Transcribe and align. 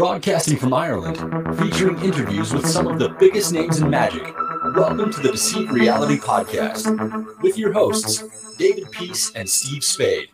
Broadcasting 0.00 0.56
from 0.56 0.72
Ireland, 0.72 1.18
featuring 1.58 2.02
interviews 2.02 2.54
with 2.54 2.66
some 2.66 2.86
of 2.86 2.98
the 2.98 3.10
biggest 3.10 3.52
names 3.52 3.80
in 3.80 3.90
magic. 3.90 4.34
Welcome 4.74 5.12
to 5.12 5.20
the 5.20 5.32
Deceit 5.32 5.70
Reality 5.70 6.16
Podcast 6.16 7.42
with 7.42 7.58
your 7.58 7.74
hosts, 7.74 8.24
David 8.56 8.90
Peace 8.92 9.30
and 9.34 9.46
Steve 9.46 9.84
Spade. 9.84 10.28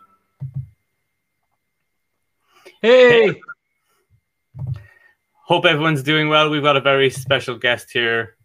Hey! 2.81 3.41
Hope 5.47 5.65
everyone's 5.65 6.05
doing 6.05 6.29
well. 6.29 6.49
We've 6.49 6.63
got 6.63 6.77
a 6.77 6.81
very 6.81 7.11
special 7.11 7.59
guest 7.59 7.91
here 7.91 8.37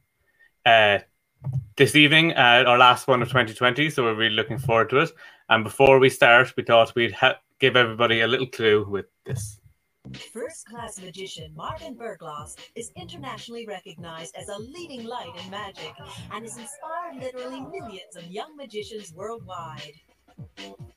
uh, 0.66 0.98
this 1.78 1.96
evening, 1.96 2.32
uh, 2.32 2.64
our 2.66 2.80
last 2.80 3.08
one 3.08 3.22
of 3.22 3.28
2020, 3.28 3.92
so 3.92 4.02
we're 4.02 4.16
really 4.16 4.34
looking 4.34 4.58
forward 4.58 4.90
to 4.90 4.98
it. 5.02 5.12
And 5.50 5.64
before 5.64 6.00
we 6.00 6.10
start, 6.10 6.52
we 6.58 6.64
thought 6.64 6.96
we'd 6.96 7.12
ha- 7.12 7.38
give 7.60 7.76
everybody 7.76 8.22
a 8.22 8.28
little 8.28 8.48
clue 8.48 8.88
with 8.90 9.06
this. 9.24 9.61
First 10.14 10.66
class 10.68 11.00
magician 11.00 11.54
Marvin 11.56 11.96
Berglas 11.96 12.56
is 12.76 12.92
internationally 12.96 13.66
recognized 13.66 14.36
as 14.36 14.50
a 14.50 14.58
leading 14.58 15.06
light 15.06 15.32
in 15.44 15.50
magic 15.52 15.94
and 16.32 16.44
has 16.44 16.58
inspired 16.58 17.16
literally 17.20 17.62
millions 17.62 18.16
of 18.16 18.26
young 18.28 18.56
magicians 18.56 19.14
worldwide. 19.14 19.94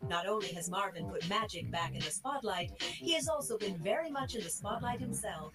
Not 0.09 0.27
only 0.27 0.48
has 0.48 0.70
Marvin 0.70 1.09
put 1.09 1.28
magic 1.28 1.70
back 1.70 1.92
in 1.92 2.00
the 2.00 2.10
spotlight, 2.10 2.70
he 2.82 3.12
has 3.14 3.28
also 3.28 3.56
been 3.59 3.78
very 3.78 4.10
much 4.10 4.34
in 4.34 4.42
the 4.42 4.50
spotlight 4.50 5.00
himself. 5.00 5.52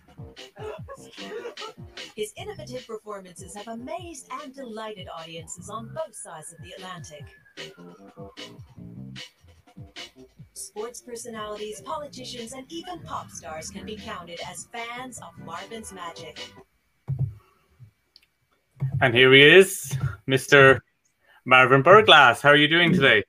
His 2.15 2.33
innovative 2.37 2.85
performances 2.87 3.55
have 3.55 3.67
amazed 3.67 4.27
and 4.43 4.53
delighted 4.53 5.07
audiences 5.07 5.69
on 5.69 5.93
both 5.93 6.15
sides 6.15 6.53
of 6.53 6.59
the 6.63 6.71
Atlantic. 6.71 7.25
Sports 10.69 11.01
personalities, 11.01 11.81
politicians, 11.81 12.53
and 12.53 12.63
even 12.69 12.99
pop 12.99 13.31
stars 13.31 13.71
can 13.71 13.87
be 13.87 13.95
counted 13.95 14.39
as 14.47 14.67
fans 14.71 15.19
of 15.19 15.35
Marvin's 15.43 15.91
magic. 15.91 16.39
And 19.01 19.15
here 19.15 19.33
he 19.33 19.41
is, 19.41 19.97
Mr. 20.27 20.77
Marvin 21.43 21.81
Berglas. 21.81 22.41
How 22.41 22.49
are 22.49 22.55
you 22.55 22.67
doing 22.67 22.93
today? 22.93 23.23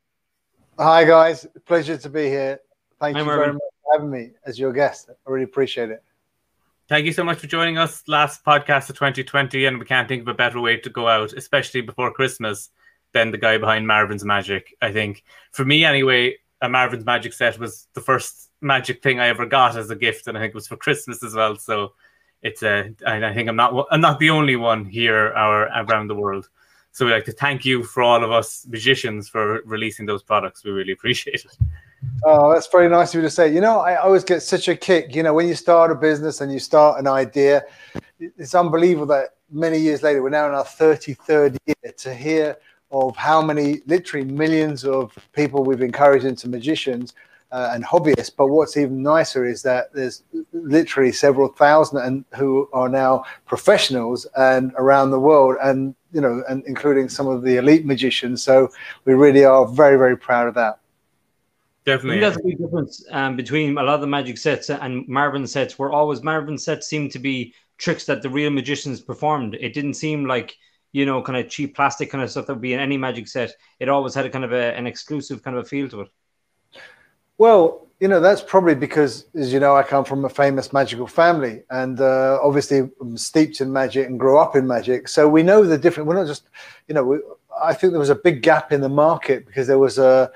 Hi, 0.79 1.05
guys. 1.05 1.47
Pleasure 1.65 1.97
to 1.97 2.11
be 2.11 2.25
here. 2.25 2.61
Thank 3.01 3.17
Hi, 3.17 3.23
you 3.23 3.27
Marvin. 3.27 3.43
very 3.43 3.53
much 3.55 3.63
for 3.85 3.93
having 3.95 4.11
me 4.11 4.33
as 4.45 4.59
your 4.59 4.75
guest. 4.75 5.09
I 5.09 5.31
really 5.31 5.45
appreciate 5.45 5.89
it. 5.89 6.05
Thank 6.91 7.07
you 7.07 7.13
so 7.15 7.25
much 7.25 7.39
for 7.39 7.47
joining 7.47 7.79
us. 7.79 8.03
Last 8.07 8.45
podcast 8.45 8.91
of 8.91 8.97
2020, 8.97 9.65
and 9.65 9.79
we 9.79 9.87
can't 9.87 10.09
think 10.09 10.21
of 10.21 10.29
a 10.29 10.35
better 10.35 10.61
way 10.61 10.77
to 10.77 10.91
go 10.91 11.09
out, 11.09 11.33
especially 11.33 11.81
before 11.81 12.13
Christmas, 12.13 12.69
than 13.15 13.31
the 13.31 13.39
guy 13.39 13.57
behind 13.57 13.87
Marvin's 13.87 14.27
Magic. 14.27 14.77
I 14.83 14.93
think, 14.93 15.25
for 15.53 15.65
me 15.65 15.87
anyway, 15.87 16.37
a 16.63 16.69
Marvin's 16.69 17.05
Magic 17.05 17.33
set 17.33 17.59
was 17.59 17.89
the 17.95 18.01
first 18.01 18.51
magic 18.61 19.03
thing 19.03 19.21
I 19.21 19.29
ever 19.29 19.47
got 19.47 19.77
as 19.77 19.91
a 19.91 19.97
gift, 19.97 20.27
and 20.27 20.37
I 20.37 20.41
think 20.41 20.51
it 20.51 20.55
was 20.55 20.69
for 20.69 20.77
Christmas 20.77 21.23
as 21.23 21.35
well. 21.35 21.57
So 21.57 21.93
it's 22.43 22.63
a, 22.63 22.93
I 23.07 23.25
I 23.25 23.35
think 23.35 23.49
I'm 23.49 23.57
not, 23.57 23.87
I'm 23.91 24.01
not 24.01 24.19
the 24.19 24.31
only 24.31 24.57
one 24.57 24.85
here 24.85 25.29
or 25.29 25.63
around 25.65 26.09
the 26.09 26.15
world. 26.15 26.49
So 26.93 27.07
we'd 27.07 27.13
like 27.13 27.25
to 27.27 27.33
thank 27.33 27.65
you 27.65 27.85
for 27.85 28.03
all 28.03 28.25
of 28.25 28.33
us 28.33 28.67
magicians 28.69 29.29
for 29.29 29.63
releasing 29.65 30.07
those 30.07 30.23
products. 30.23 30.65
We 30.65 30.73
really 30.73 30.93
appreciate 30.93 31.45
it. 31.45 31.57
Oh, 32.25 32.53
that's 32.53 32.67
very 32.67 32.89
nice 32.89 33.11
of 33.11 33.17
you 33.17 33.23
to 33.23 33.31
say. 33.31 33.53
You 33.53 33.61
know, 33.61 33.81
I 33.81 33.97
always 33.97 34.25
get 34.25 34.43
such 34.43 34.69
a 34.69 34.77
kick. 34.77 35.15
You 35.15 35.23
know, 35.23 35.33
when 35.33 35.47
you 35.47 35.55
start 35.55 35.91
a 35.91 35.95
business 35.95 36.41
and 36.41 36.53
you 36.53 36.59
start 36.59 36.99
an 36.99 37.07
idea, 37.07 37.65
it's 38.19 38.55
unbelievable 38.55 39.07
that 39.07 39.37
many 39.51 39.79
years 39.79 40.03
later, 40.03 40.23
we're 40.23 40.31
now 40.31 40.49
in 40.49 40.55
our 40.55 40.65
33rd 40.65 41.57
year 41.67 41.93
to 41.97 42.15
hear 42.15 42.57
of 42.91 43.17
how 43.17 43.41
many, 43.41 43.81
literally 43.87 44.27
millions 44.27 44.85
of 44.85 45.17
people 45.33 45.65
we've 45.65 45.83
encouraged 45.83 46.25
into 46.25 46.49
magicians 46.49 47.15
uh, 47.53 47.71
and 47.73 47.85
hobbyists. 47.85 48.31
But 48.37 48.49
what's 48.49 48.77
even 48.77 49.03
nicer 49.03 49.45
is 49.45 49.63
that 49.63 49.93
there's 49.93 50.23
literally 50.53 51.13
several 51.13 51.49
thousand 51.49 51.99
and 52.03 52.25
who 52.35 52.69
are 52.73 52.89
now 52.89 53.25
professionals 53.47 54.27
and 54.37 54.73
around 54.77 55.11
the 55.11 55.21
world, 55.21 55.57
and 55.63 55.95
you 56.13 56.21
know, 56.21 56.43
and 56.49 56.65
including 56.67 57.09
some 57.09 57.29
of 57.29 57.43
the 57.43 57.57
elite 57.57 57.87
magicians. 57.87 58.43
So 58.43 58.69
we 59.05 59.15
really 59.15 59.45
are 59.45 59.67
very, 59.67 59.97
very 59.97 60.17
proud 60.17 60.49
of 60.49 60.55
that. 60.55 60.79
I 61.87 61.97
Definitely. 61.97 62.21
think 62.21 62.35
that's 62.35 62.45
a 62.45 62.49
big 62.49 62.59
difference 62.59 63.05
um, 63.11 63.37
between 63.37 63.79
a 63.79 63.83
lot 63.83 63.95
of 63.95 64.01
the 64.01 64.07
magic 64.07 64.37
sets 64.39 64.69
and 64.71 65.09
Marvin 65.09 65.47
sets, 65.47 65.79
where 65.79 65.91
always 65.91 66.23
Marvin 66.23 66.59
sets 66.59 66.87
seemed 66.87 67.11
to 67.13 67.19
be 67.19 67.55
tricks 67.79 68.05
that 68.05 68.23
the 68.23 68.29
real 68.29 68.51
magicians 68.51 69.01
performed. 69.01 69.55
It 69.55 69.73
didn't 69.73 69.95
seem 69.95 70.27
like, 70.27 70.57
you 70.93 71.07
know, 71.07 71.23
kind 71.23 71.39
of 71.39 71.49
cheap 71.49 71.77
plastic 71.77 72.11
kind 72.11 72.23
of 72.23 72.31
stuff 72.31 72.47
that 72.47 72.55
would 72.55 72.63
be 72.63 72.75
in 72.75 72.81
any 72.81 72.97
magic 72.97 73.29
set. 73.29 73.53
It 73.79 73.89
always 73.89 74.15
had 74.15 74.27
a 74.27 74.31
kind 74.31 74.45
of 74.45 74.53
a, 74.53 74.77
an 74.77 74.87
exclusive 74.87 75.43
kind 75.43 75.57
of 75.57 75.65
a 75.65 75.69
feel 75.69 75.89
to 75.91 76.03
it. 76.03 76.09
Well, 77.39 77.87
you 78.01 78.09
know, 78.09 78.21
that's 78.21 78.43
probably 78.43 78.75
because, 78.75 79.27
as 79.35 79.53
you 79.53 79.61
know, 79.61 79.77
I 79.77 79.83
come 79.83 80.05
from 80.05 80.25
a 80.25 80.29
famous 80.29 80.73
magical 80.73 81.07
family 81.07 81.63
and 81.71 82.01
uh, 82.01 82.39
obviously 82.43 82.91
I'm 83.01 83.17
steeped 83.17 83.61
in 83.61 83.73
magic 83.73 84.07
and 84.07 84.19
grew 84.19 84.39
up 84.39 84.57
in 84.57 84.67
magic. 84.67 85.09
So 85.09 85.29
we 85.29 85.43
know 85.43 85.65
the 85.65 85.79
different, 85.79 86.09
we're 86.09 86.17
not 86.17 86.27
just, 86.27 86.49
you 86.89 86.95
know, 86.95 87.05
we, 87.05 87.19
I 87.63 87.75
think 87.75 87.93
there 87.93 88.01
was 88.01 88.11
a 88.11 88.15
big 88.15 88.43
gap 88.43 88.73
in 88.73 88.81
the 88.81 88.89
market 88.89 89.47
because 89.47 89.67
there 89.67 89.79
was 89.79 89.99
a, 89.99 90.31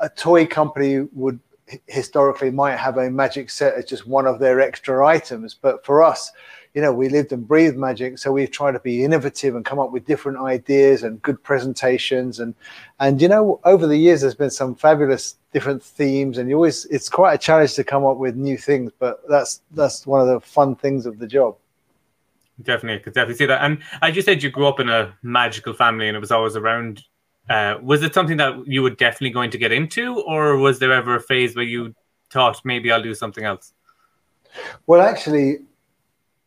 a 0.00 0.08
toy 0.10 0.46
company 0.46 1.00
would 1.12 1.40
historically 1.86 2.50
might 2.50 2.76
have 2.76 2.98
a 2.98 3.10
magic 3.10 3.48
set 3.48 3.74
as 3.74 3.84
just 3.84 4.06
one 4.06 4.26
of 4.26 4.38
their 4.38 4.60
extra 4.60 5.06
items. 5.06 5.54
But 5.54 5.84
for 5.84 6.02
us, 6.02 6.32
you 6.74 6.80
know, 6.80 6.92
we 6.92 7.08
lived 7.08 7.32
and 7.32 7.46
breathed 7.46 7.76
magic, 7.76 8.18
so 8.18 8.30
we 8.30 8.46
try 8.46 8.70
to 8.70 8.78
be 8.78 9.04
innovative 9.04 9.56
and 9.56 9.64
come 9.64 9.80
up 9.80 9.90
with 9.90 10.06
different 10.06 10.38
ideas 10.38 11.02
and 11.02 11.20
good 11.22 11.42
presentations. 11.42 12.38
And 12.38 12.54
and 13.00 13.20
you 13.20 13.28
know, 13.28 13.60
over 13.64 13.86
the 13.86 13.96
years, 13.96 14.20
there's 14.20 14.34
been 14.34 14.50
some 14.50 14.74
fabulous 14.74 15.36
different 15.52 15.82
themes, 15.82 16.38
and 16.38 16.48
you 16.48 16.56
always 16.56 16.84
it's 16.86 17.08
quite 17.08 17.34
a 17.34 17.38
challenge 17.38 17.74
to 17.74 17.84
come 17.84 18.04
up 18.04 18.18
with 18.18 18.36
new 18.36 18.56
things. 18.56 18.92
But 18.98 19.20
that's 19.28 19.62
that's 19.72 20.06
one 20.06 20.20
of 20.20 20.28
the 20.28 20.40
fun 20.40 20.76
things 20.76 21.06
of 21.06 21.18
the 21.18 21.26
job. 21.26 21.56
Definitely, 22.62 23.00
I 23.00 23.02
could 23.02 23.14
definitely 23.14 23.36
see 23.36 23.46
that. 23.46 23.64
And 23.64 23.82
as 24.02 24.14
you 24.14 24.22
said, 24.22 24.42
you 24.42 24.50
grew 24.50 24.66
up 24.66 24.78
in 24.78 24.88
a 24.88 25.14
magical 25.22 25.72
family, 25.72 26.08
and 26.08 26.16
it 26.16 26.20
was 26.20 26.30
always 26.30 26.56
around. 26.56 27.02
Uh, 27.48 27.78
was 27.82 28.04
it 28.04 28.14
something 28.14 28.36
that 28.36 28.64
you 28.66 28.80
were 28.80 28.90
definitely 28.90 29.30
going 29.30 29.50
to 29.50 29.58
get 29.58 29.72
into, 29.72 30.20
or 30.20 30.56
was 30.56 30.78
there 30.78 30.92
ever 30.92 31.16
a 31.16 31.20
phase 31.20 31.56
where 31.56 31.64
you 31.64 31.92
thought 32.30 32.60
maybe 32.64 32.92
I'll 32.92 33.02
do 33.02 33.14
something 33.14 33.44
else? 33.44 33.72
Well, 34.86 35.00
actually, 35.00 35.58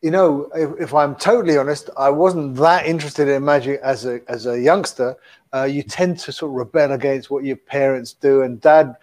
you 0.04 0.10
know, 0.10 0.50
if, 0.54 0.78
if 0.78 0.94
I'm 0.94 1.14
totally 1.16 1.56
honest, 1.56 1.88
I 1.96 2.10
wasn't 2.10 2.56
that 2.56 2.84
interested 2.84 3.26
in 3.26 3.42
magic 3.42 3.80
as 3.82 4.04
a 4.04 4.20
as 4.28 4.44
a 4.44 4.60
youngster. 4.60 5.16
Uh, 5.54 5.62
you 5.62 5.82
tend 5.82 6.18
to 6.18 6.30
sort 6.30 6.50
of 6.50 6.56
rebel 6.56 6.92
against 6.92 7.30
what 7.30 7.42
your 7.42 7.56
parents 7.56 8.12
do, 8.12 8.42
and 8.42 8.60
Dad 8.60 8.96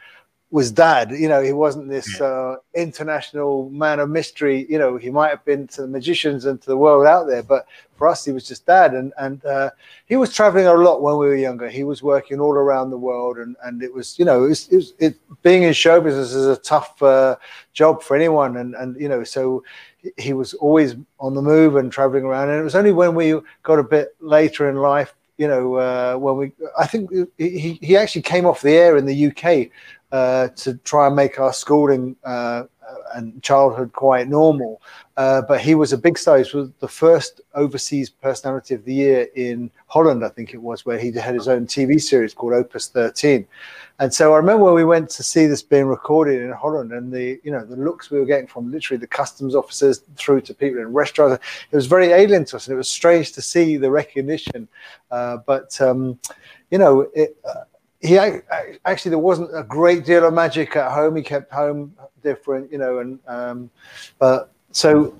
was 0.52 0.70
Dad. 0.70 1.10
You 1.10 1.28
know, 1.28 1.42
he 1.42 1.54
wasn't 1.54 1.90
this 1.90 2.22
uh, 2.22 2.58
international 2.76 3.72
man 3.72 4.00
of 4.00 4.10
mystery. 4.10 4.68
You 4.70 4.78
know, 4.78 4.98
he 4.98 5.10
might 5.10 5.30
have 5.30 5.44
been 5.44 5.66
to 5.70 5.82
the 5.82 5.88
magicians 5.88 6.46
and 6.46 6.62
to 6.62 6.68
the 6.68 6.78
world 6.78 7.08
out 7.08 7.26
there, 7.26 7.42
but 7.42 7.66
for 7.96 8.08
us, 8.08 8.24
he 8.24 8.32
was 8.32 8.48
just 8.48 8.68
Dad. 8.68 8.94
And 8.94 9.12
and 9.18 9.44
uh, 9.44 9.72
he 10.06 10.18
was 10.18 10.32
traveling 10.32 10.68
a 10.68 10.74
lot 10.74 11.02
when 11.02 11.18
we 11.18 11.26
were 11.26 11.36
younger. 11.36 11.68
He 11.68 11.84
was 11.84 12.04
working 12.04 12.40
all 12.40 12.54
around 12.54 12.92
the 12.92 12.98
world, 12.98 13.40
and 13.40 13.56
and 13.64 13.82
it 13.82 13.92
was, 13.92 14.20
you 14.20 14.26
know, 14.26 14.44
it 14.44 14.50
was, 14.50 14.68
it, 14.68 14.76
was, 14.76 14.94
it 15.00 15.42
being 15.42 15.64
in 15.64 15.74
show 15.74 16.00
business 16.00 16.34
is 16.34 16.46
a 16.46 16.58
tough 16.58 17.02
uh, 17.02 17.38
job 17.74 18.04
for 18.04 18.16
anyone, 18.16 18.58
and 18.58 18.76
and 18.76 19.00
you 19.02 19.10
know, 19.10 19.24
so 19.24 19.64
he 20.18 20.34
was 20.34 20.54
always 20.56 20.96
on 21.20 21.34
the 21.34 21.42
move 21.42 21.76
and 21.76 21.92
traveling 21.92 22.24
around. 22.24 22.50
And 22.50 22.60
it 22.60 22.64
was 22.64 22.76
only 22.76 22.92
when 22.92 23.16
we 23.16 23.40
got 23.64 23.80
a 23.80 23.84
bit 23.84 24.16
later 24.20 24.70
in 24.70 24.78
life, 24.78 25.14
you 25.38 25.48
know, 25.48 25.76
uh, 25.76 26.16
when 26.16 26.38
we, 26.38 26.52
I 26.78 26.86
think 26.88 27.12
he, 27.38 27.80
he 27.82 27.98
actually 27.98 28.22
came 28.22 28.46
off 28.46 28.62
the 28.62 28.74
air 28.74 28.98
in 28.98 29.06
the 29.06 29.28
UK 29.28 29.72
uh, 30.12 30.50
to 30.56 30.76
try 30.78 31.08
and 31.08 31.16
make 31.16 31.40
our 31.40 31.54
schooling 31.54 32.16
uh, 32.24 32.64
and 33.16 33.42
childhood 33.44 33.94
quite 33.94 34.28
normal. 34.28 34.82
Uh, 35.18 35.42
but 35.42 35.62
he 35.62 35.76
was 35.76 35.94
a 35.94 35.98
big 35.98 36.18
star. 36.18 36.40
He 36.40 36.58
was 36.58 36.72
the 36.80 36.88
first 36.88 37.42
overseas 37.54 38.10
personality 38.10 38.74
of 38.74 38.86
the 38.86 38.94
year 38.94 39.28
in 39.36 39.70
Holland, 39.88 40.24
I 40.26 40.30
think 40.30 40.54
it 40.54 40.62
was, 40.62 40.86
where 40.86 40.98
he 40.98 41.12
had 41.12 41.36
his 41.36 41.48
own 41.48 41.68
TV 41.68 42.02
series 42.02 42.34
called 42.34 42.54
Opus 42.54 42.88
13. 42.88 43.46
And 44.02 44.12
so 44.12 44.34
I 44.34 44.38
remember 44.38 44.64
when 44.64 44.74
we 44.74 44.84
went 44.84 45.12
to 45.12 45.22
see 45.22 45.46
this 45.46 45.62
being 45.62 45.86
recorded 45.86 46.42
in 46.42 46.52
Holland, 46.52 46.92
and 46.92 47.14
the 47.14 47.40
you 47.44 47.52
know 47.52 47.64
the 47.64 47.76
looks 47.76 48.10
we 48.10 48.20
were 48.20 48.26
getting 48.26 48.48
from 48.48 48.72
literally 48.72 49.00
the 49.00 49.06
customs 49.06 49.54
officers 49.54 50.00
through 50.16 50.42
to 50.42 50.56
people 50.56 50.82
in 50.82 50.92
restaurants. 50.92 51.44
It 51.70 51.76
was 51.76 51.86
very 51.86 52.08
alien 52.08 52.46
to 52.46 52.56
us, 52.56 52.66
and 52.66 52.74
it 52.74 52.78
was 52.78 52.90
strange 52.90 53.32
to 53.34 53.44
see 53.44 53.78
the 53.78 53.92
recognition. 53.92 54.68
Uh, 55.12 55.38
but 55.46 55.80
um, 55.80 56.18
you 56.72 56.80
know, 56.80 57.02
it, 57.14 57.38
uh, 57.48 57.66
he 58.02 58.18
actually 58.18 59.10
there 59.10 59.20
wasn't 59.20 59.56
a 59.56 59.64
great 59.64 60.06
deal 60.06 60.26
of 60.26 60.34
magic 60.34 60.76
at 60.76 60.92
home. 60.92 61.16
He 61.16 61.22
kept 61.22 61.52
home 61.52 61.94
different, 62.24 62.72
you 62.72 62.78
know, 62.78 63.00
and 63.00 63.20
um, 63.28 63.70
but 64.20 64.52
so 64.72 65.16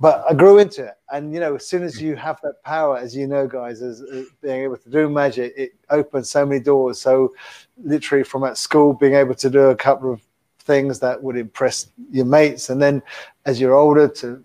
but 0.00 0.24
I 0.28 0.32
grew 0.32 0.58
into 0.58 0.86
it, 0.86 0.94
and 1.12 1.34
you 1.34 1.40
know, 1.40 1.56
as 1.56 1.66
soon 1.66 1.82
as 1.82 2.00
you 2.00 2.16
have 2.16 2.40
that 2.42 2.62
power, 2.64 2.96
as 2.96 3.14
you 3.14 3.26
know, 3.26 3.46
guys, 3.46 3.82
as, 3.82 4.00
as 4.00 4.28
being 4.40 4.62
able 4.62 4.78
to 4.78 4.90
do 4.90 5.10
magic, 5.10 5.52
it 5.56 5.72
opens 5.90 6.30
so 6.30 6.46
many 6.46 6.58
doors. 6.58 6.98
So, 6.98 7.34
literally, 7.76 8.24
from 8.24 8.44
at 8.44 8.56
school, 8.56 8.94
being 8.94 9.12
able 9.14 9.34
to 9.34 9.50
do 9.50 9.64
a 9.64 9.76
couple 9.76 10.10
of 10.10 10.22
things 10.60 11.00
that 11.00 11.22
would 11.22 11.36
impress 11.36 11.90
your 12.10 12.24
mates, 12.24 12.70
and 12.70 12.80
then 12.80 13.02
as 13.44 13.60
you're 13.60 13.74
older, 13.74 14.08
to 14.08 14.42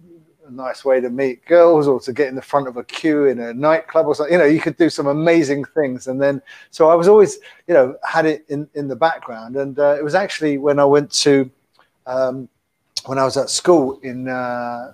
a 0.47 0.51
nice 0.51 0.85
way 0.85 0.99
to 1.01 1.09
meet 1.09 1.45
girls 1.45 1.87
or 1.87 1.99
to 1.99 2.13
get 2.13 2.27
in 2.27 2.35
the 2.35 2.41
front 2.41 2.67
of 2.67 2.77
a 2.77 2.83
queue 2.83 3.25
in 3.25 3.39
a 3.39 3.53
nightclub 3.53 4.05
or 4.05 4.15
something. 4.15 4.33
You 4.33 4.39
know, 4.39 4.45
you 4.45 4.59
could 4.59 4.77
do 4.77 4.89
some 4.89 5.07
amazing 5.07 5.65
things. 5.65 6.07
And 6.07 6.21
then, 6.21 6.41
so 6.71 6.89
I 6.89 6.95
was 6.95 7.07
always, 7.07 7.39
you 7.67 7.73
know, 7.73 7.95
had 8.03 8.25
it 8.25 8.45
in 8.49 8.69
in 8.75 8.87
the 8.87 8.95
background, 8.95 9.55
and 9.55 9.77
uh, 9.79 9.95
it 9.97 10.03
was 10.03 10.15
actually 10.15 10.57
when 10.57 10.79
I 10.79 10.85
went 10.85 11.11
to. 11.23 11.49
Um, 12.07 12.49
when 13.05 13.19
I 13.19 13.23
was 13.23 13.37
at 13.37 13.49
school 13.49 13.99
in. 14.01 14.27
Uh, 14.27 14.93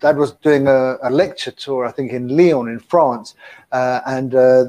Dad 0.00 0.16
was 0.16 0.30
doing 0.34 0.68
a, 0.68 0.96
a, 1.02 1.10
lecture 1.10 1.50
tour, 1.50 1.84
I 1.84 1.90
think, 1.90 2.12
in 2.12 2.28
Lyon, 2.28 2.68
in 2.68 2.78
France, 2.78 3.34
uh, 3.72 4.00
and 4.06 4.32
uh, 4.32 4.66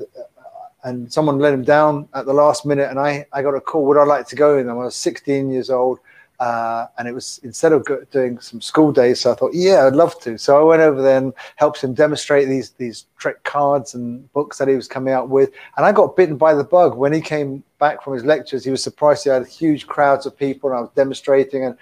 and 0.84 1.12
someone 1.14 1.38
let 1.38 1.54
him 1.54 1.64
down 1.64 2.08
at 2.16 2.26
the 2.26 2.34
last 2.34 2.66
minute, 2.66 2.90
and 2.90 3.00
I, 3.00 3.28
I 3.32 3.44
got 3.44 3.54
a 3.54 3.62
call. 3.62 3.86
Would 3.86 3.98
I 3.98 4.06
like 4.06 4.28
to 4.30 4.36
go 4.36 4.58
in? 4.58 4.70
I 4.70 4.74
was 4.74 4.96
16 4.96 5.52
years 5.52 5.70
old, 5.70 6.00
uh, 6.40 6.88
and 6.98 7.08
it 7.08 7.14
was 7.14 7.40
instead 7.44 7.74
of 7.74 7.86
doing 8.12 8.40
some 8.40 8.62
school 8.62 8.92
days, 8.92 9.20
so 9.20 9.32
I 9.32 9.36
thought, 9.36 9.54
yeah, 9.54 9.86
I'd 9.86 9.96
love 9.96 10.20
to. 10.22 10.38
So 10.38 10.60
I 10.60 10.64
went 10.64 10.82
over 10.82 11.02
there 11.02 11.18
and 11.18 11.34
helped 11.58 11.82
him 11.82 11.94
demonstrate 11.94 12.48
these 12.48 12.72
these 12.72 13.08
Trek 13.18 13.44
cards 13.44 13.94
and 13.94 14.32
books 14.32 14.58
that 14.58 14.70
he 14.70 14.76
was 14.76 14.88
coming 14.88 15.14
out 15.14 15.30
with, 15.30 15.52
and 15.76 15.86
I 15.86 15.92
got 15.92 16.16
bitten 16.16 16.38
by 16.38 16.54
the 16.54 16.64
bug 16.64 16.96
when 16.96 17.12
he 17.12 17.20
came 17.20 17.64
back 17.78 18.02
from 18.02 18.14
his 18.14 18.24
lectures. 18.24 18.64
He 18.64 18.72
was 18.72 18.82
surprised 18.82 19.26
he 19.26 19.30
had 19.30 19.46
huge 19.48 19.88
crowds 19.88 20.26
of 20.26 20.38
people, 20.38 20.70
and 20.70 20.78
I 20.78 20.82
was 20.82 20.92
demonstrating 20.96 21.66
and 21.66 21.78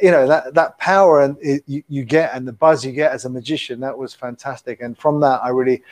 you 0.00 0.10
know 0.10 0.26
that 0.26 0.54
that 0.54 0.78
power 0.78 1.22
and 1.22 1.36
it, 1.40 1.62
you, 1.66 1.82
you 1.88 2.04
get 2.04 2.34
and 2.34 2.48
the 2.48 2.52
buzz 2.52 2.84
you 2.84 2.92
get 2.92 3.12
as 3.12 3.26
a 3.26 3.28
magician 3.28 3.80
that 3.80 3.96
was 3.96 4.14
fantastic 4.14 4.80
and 4.80 4.96
from 4.96 5.20
that 5.20 5.44
i 5.44 5.50
really 5.50 5.82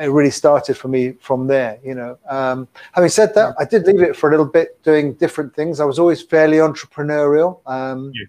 it 0.00 0.10
really 0.10 0.30
started 0.30 0.76
for 0.76 0.88
me 0.88 1.12
from 1.20 1.46
there. 1.46 1.78
You 1.84 1.94
know, 1.94 2.18
um, 2.28 2.68
having 2.92 3.10
said 3.10 3.34
that, 3.34 3.54
I 3.58 3.64
did 3.64 3.86
leave 3.86 4.02
it 4.02 4.16
for 4.16 4.28
a 4.28 4.30
little 4.30 4.46
bit, 4.46 4.82
doing 4.82 5.14
different 5.14 5.54
things. 5.54 5.80
I 5.80 5.84
was 5.84 5.98
always 5.98 6.22
fairly 6.22 6.58
entrepreneurial, 6.58 7.60
um, 7.66 8.12
yeah. 8.14 8.26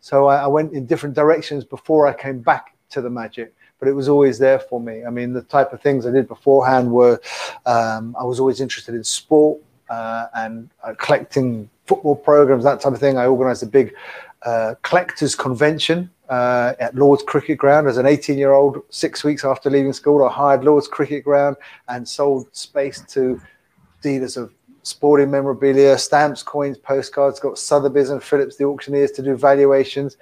so 0.00 0.26
I, 0.26 0.44
I, 0.44 0.46
went 0.46 0.72
in 0.72 0.86
different 0.86 1.14
directions 1.14 1.64
before 1.64 2.06
I 2.06 2.14
came 2.14 2.40
back 2.40 2.76
to 2.90 3.00
the 3.00 3.10
magic. 3.10 3.54
But 3.80 3.88
it 3.88 3.92
was 3.92 4.08
always 4.08 4.38
there 4.38 4.60
for 4.60 4.80
me. 4.80 5.04
I 5.04 5.10
mean, 5.10 5.32
the 5.32 5.42
type 5.42 5.72
of 5.72 5.82
things 5.82 6.06
I 6.06 6.10
did 6.10 6.28
beforehand 6.28 6.90
were 6.90 7.20
um, 7.66 8.16
I 8.18 8.24
was 8.24 8.40
always 8.40 8.60
interested 8.60 8.94
in 8.94 9.04
sport 9.04 9.60
uh, 9.90 10.26
and 10.34 10.70
uh, 10.82 10.94
collecting 10.98 11.68
football 11.86 12.16
programs, 12.16 12.64
that 12.64 12.80
type 12.80 12.92
of 12.92 13.00
thing. 13.00 13.18
I 13.18 13.26
organised 13.26 13.62
a 13.62 13.66
big 13.66 13.94
uh, 14.42 14.74
collectors 14.82 15.34
convention 15.34 16.10
uh, 16.28 16.74
at 16.80 16.94
Lord's 16.94 17.22
Cricket 17.22 17.58
Ground 17.58 17.86
as 17.88 17.96
an 17.96 18.06
18 18.06 18.38
year 18.38 18.52
old. 18.52 18.82
Six 18.90 19.24
weeks 19.24 19.44
after 19.44 19.70
leaving 19.70 19.92
school, 19.92 20.24
I 20.24 20.32
hired 20.32 20.64
Lord's 20.64 20.88
Cricket 20.88 21.24
Ground 21.24 21.56
and 21.88 22.08
sold 22.08 22.54
space 22.54 23.02
to 23.08 23.40
dealers 24.02 24.36
of 24.36 24.52
sporting 24.82 25.30
memorabilia, 25.30 25.96
stamps, 25.98 26.42
coins, 26.42 26.78
postcards, 26.78 27.40
got 27.40 27.58
Sotheby's 27.58 28.10
and 28.10 28.22
Phillips, 28.22 28.56
the 28.56 28.64
auctioneers, 28.64 29.10
to 29.12 29.22
do 29.22 29.36
valuations. 29.36 30.16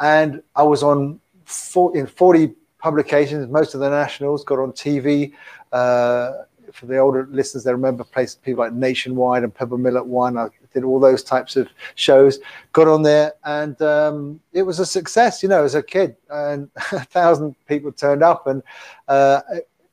And 0.00 0.42
I 0.54 0.62
was 0.62 0.82
on 0.82 1.20
40, 1.44 1.98
in 1.98 2.06
40 2.06 2.54
publications, 2.78 3.48
most 3.48 3.74
of 3.74 3.80
the 3.80 3.90
nationals, 3.90 4.42
got 4.44 4.58
on 4.58 4.72
TV. 4.72 5.32
Uh, 5.72 6.32
for 6.76 6.86
the 6.86 6.98
older 6.98 7.26
listeners, 7.30 7.64
they 7.64 7.72
remember 7.72 8.04
places 8.04 8.36
people 8.36 8.62
like 8.62 8.72
Nationwide 8.72 9.42
and 9.42 9.54
Pebble 9.54 9.78
Mill 9.78 9.96
at 9.96 10.06
One. 10.06 10.36
I 10.36 10.48
did 10.72 10.84
all 10.84 11.00
those 11.00 11.22
types 11.22 11.56
of 11.56 11.68
shows. 11.94 12.38
Got 12.72 12.88
on 12.88 13.02
there, 13.02 13.32
and 13.44 13.80
um, 13.80 14.40
it 14.52 14.62
was 14.62 14.78
a 14.78 14.86
success. 14.86 15.42
You 15.42 15.48
know, 15.48 15.64
as 15.64 15.74
a 15.74 15.82
kid, 15.82 16.16
and 16.30 16.70
a 16.92 17.04
thousand 17.04 17.56
people 17.66 17.90
turned 17.92 18.22
up, 18.22 18.46
and 18.46 18.62
uh, 19.08 19.40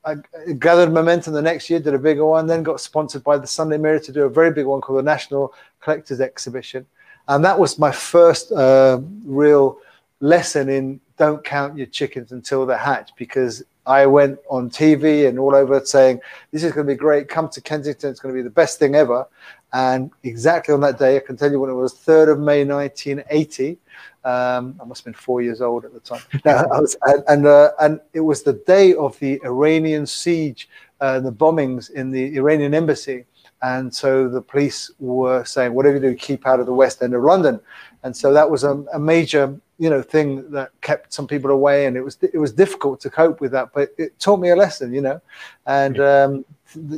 I, 0.05 0.11
I 0.11 0.53
gathered 0.59 0.91
momentum 0.91 1.33
the 1.33 1.41
next 1.41 1.69
year. 1.69 1.79
Did 1.79 1.93
a 1.93 1.99
bigger 1.99 2.25
one, 2.25 2.47
then 2.47 2.63
got 2.63 2.81
sponsored 2.81 3.23
by 3.23 3.37
the 3.37 3.47
Sunday 3.47 3.77
Mirror 3.77 3.99
to 3.99 4.11
do 4.11 4.23
a 4.23 4.29
very 4.29 4.51
big 4.51 4.65
one 4.65 4.81
called 4.81 4.99
the 4.99 5.03
National 5.03 5.53
Collectors 5.79 6.19
Exhibition, 6.19 6.85
and 7.29 7.43
that 7.45 7.57
was 7.57 7.79
my 7.79 7.91
first 7.91 8.51
uh, 8.51 8.99
real 9.23 9.77
lesson 10.19 10.69
in 10.69 10.99
don't 11.17 11.43
count 11.43 11.77
your 11.77 11.87
chickens 11.87 12.31
until 12.31 12.65
they 12.65 12.77
hatch 12.77 13.11
because 13.17 13.63
I 13.85 14.05
went 14.05 14.39
on 14.49 14.69
TV 14.69 15.27
and 15.27 15.37
all 15.37 15.55
over 15.55 15.83
saying, 15.85 16.21
This 16.51 16.63
is 16.63 16.71
going 16.71 16.87
to 16.87 16.93
be 16.93 16.97
great. 16.97 17.27
Come 17.27 17.49
to 17.49 17.61
Kensington. 17.61 18.11
It's 18.11 18.19
going 18.19 18.33
to 18.33 18.37
be 18.39 18.43
the 18.43 18.49
best 18.49 18.79
thing 18.79 18.95
ever. 18.95 19.27
And 19.73 20.11
exactly 20.23 20.73
on 20.73 20.81
that 20.81 20.99
day, 20.99 21.17
I 21.17 21.19
can 21.19 21.35
tell 21.35 21.51
you 21.51 21.59
when 21.59 21.69
it 21.69 21.73
was 21.73 21.93
3rd 21.95 22.33
of 22.33 22.39
May 22.39 22.63
1980. 22.63 23.77
Um, 24.23 24.79
I 24.81 24.85
must 24.85 25.01
have 25.01 25.05
been 25.05 25.13
four 25.13 25.41
years 25.41 25.61
old 25.61 25.83
at 25.83 25.93
the 25.93 25.99
time. 25.99 26.21
was, 26.45 26.95
and 27.03 27.23
and, 27.27 27.47
uh, 27.47 27.71
and, 27.81 27.99
it 28.13 28.21
was 28.21 28.43
the 28.43 28.53
day 28.53 28.93
of 28.93 29.19
the 29.19 29.41
Iranian 29.43 30.05
siege, 30.05 30.69
uh, 31.01 31.19
the 31.19 31.31
bombings 31.31 31.91
in 31.91 32.11
the 32.11 32.37
Iranian 32.37 32.73
embassy. 32.73 33.25
And 33.63 33.93
so 33.93 34.29
the 34.29 34.41
police 34.41 34.91
were 34.99 35.43
saying, 35.43 35.73
whatever 35.73 35.95
you 35.95 36.01
do, 36.01 36.15
keep 36.15 36.45
out 36.45 36.59
of 36.59 36.65
the 36.65 36.73
west 36.73 37.01
end 37.01 37.15
of 37.15 37.23
London. 37.23 37.59
And 38.03 38.15
so 38.15 38.33
that 38.33 38.49
was 38.49 38.63
a, 38.63 38.75
a 38.93 38.99
major 38.99 39.57
you 39.83 39.89
know 39.89 40.01
thing 40.01 40.49
that 40.51 40.69
kept 40.79 41.11
some 41.11 41.27
people 41.27 41.51
away 41.51 41.85
and 41.87 41.97
it 41.97 42.03
was 42.07 42.17
it 42.21 42.37
was 42.45 42.53
difficult 42.53 43.01
to 43.01 43.09
cope 43.09 43.41
with 43.41 43.51
that 43.51 43.67
but 43.73 43.93
it 43.97 44.17
taught 44.17 44.39
me 44.39 44.49
a 44.49 44.55
lesson 44.55 44.93
you 44.93 45.01
know? 45.01 45.19
And 45.65 45.99
um, 45.99 46.45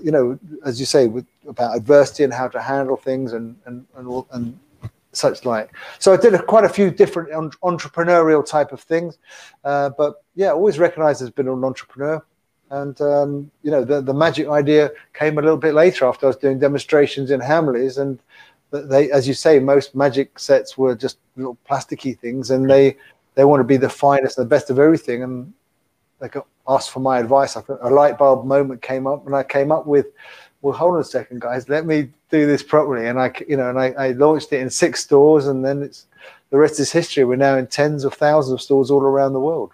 you 0.08 0.12
know 0.12 0.40
as 0.64 0.80
you 0.80 0.86
say 0.86 1.08
with 1.08 1.26
about 1.48 1.76
adversity 1.76 2.24
and 2.24 2.34
how 2.42 2.48
to 2.48 2.62
handle 2.62 2.96
things 2.96 3.34
and 3.34 3.56
and 3.66 3.86
and, 3.96 4.24
and 4.34 4.60
such 5.14 5.46
like. 5.46 5.68
So 5.98 6.14
i 6.14 6.18
did 6.18 6.34
a, 6.36 6.44
quite 6.44 6.66
a 6.66 6.74
few 6.78 6.92
different 6.92 7.30
entrepreneurial 7.72 8.46
type 8.46 8.72
of 8.72 8.82
things 8.82 9.18
uh, 9.64 9.90
but 10.02 10.24
yeah 10.36 10.52
always 10.52 10.78
recognized 10.78 11.22
as 11.24 11.32
being 11.32 11.48
an 11.48 11.64
entrepreneur. 11.64 12.24
And 12.70 13.00
um, 13.02 13.52
you 13.64 13.72
know 13.72 13.84
the, 13.84 14.00
the 14.02 14.14
magic 14.14 14.48
idea 14.48 14.92
came 15.14 15.40
a 15.40 15.42
little 15.42 15.62
bit 15.68 15.74
later 15.74 16.06
after 16.06 16.28
i 16.28 16.30
was 16.34 16.38
doing 16.46 16.60
demonstrations 16.60 17.32
in 17.32 17.40
hamleys 17.40 17.98
and 17.98 18.20
they, 18.72 19.12
as 19.12 19.28
you 19.28 19.34
say, 19.34 19.60
most 19.60 19.96
magic 19.96 20.38
sets 20.40 20.78
were 20.78 20.96
just 20.96 21.18
little 21.36 21.58
plasticky 21.70 22.18
things, 22.18 22.52
and 22.52 22.70
they 22.70 22.98
they 23.36 23.46
want 23.46 23.60
to 23.60 23.66
be 23.66 23.78
the 23.78 23.90
finest 23.90 24.38
and 24.38 24.46
the 24.46 24.50
best 24.50 24.70
of 24.70 24.80
everything. 24.80 25.24
And 25.24 25.54
they 26.20 26.30
got 26.30 26.48
asked 26.68 26.92
for 26.92 27.00
my 27.00 27.20
advice. 27.20 27.56
I 27.56 27.62
think 27.62 27.80
a 27.82 27.90
light 27.90 28.18
bulb 28.18 28.46
moment 28.46 28.82
came 28.82 29.08
up, 29.08 29.26
and 29.26 29.36
I 29.36 29.44
came 29.44 29.72
up 29.72 29.86
with, 29.86 30.08
well, 30.62 30.74
hold 30.74 30.96
on 30.96 31.02
a 31.02 31.04
second, 31.04 31.42
guys, 31.42 31.70
let 31.70 31.86
me 31.86 32.10
do 32.32 32.48
this 32.48 32.64
properly. 32.64 33.08
And 33.08 33.20
I, 33.20 33.32
you 33.48 33.58
know, 33.58 33.70
and 33.70 33.80
I, 33.80 33.92
I 33.92 34.12
launched 34.12 34.52
it 34.54 34.62
in 34.62 34.70
six 34.70 35.04
stores, 35.04 35.48
and 35.48 35.64
then 35.64 35.84
it's 35.84 36.08
the 36.50 36.58
rest 36.58 36.80
is 36.80 36.92
history. 36.92 37.24
We're 37.24 37.36
now 37.36 37.58
in 37.58 37.68
tens 37.68 38.04
of 38.04 38.14
thousands 38.14 38.54
of 38.54 38.62
stores 38.62 38.92
all 38.92 39.02
around 39.02 39.34
the 39.34 39.40
world. 39.40 39.74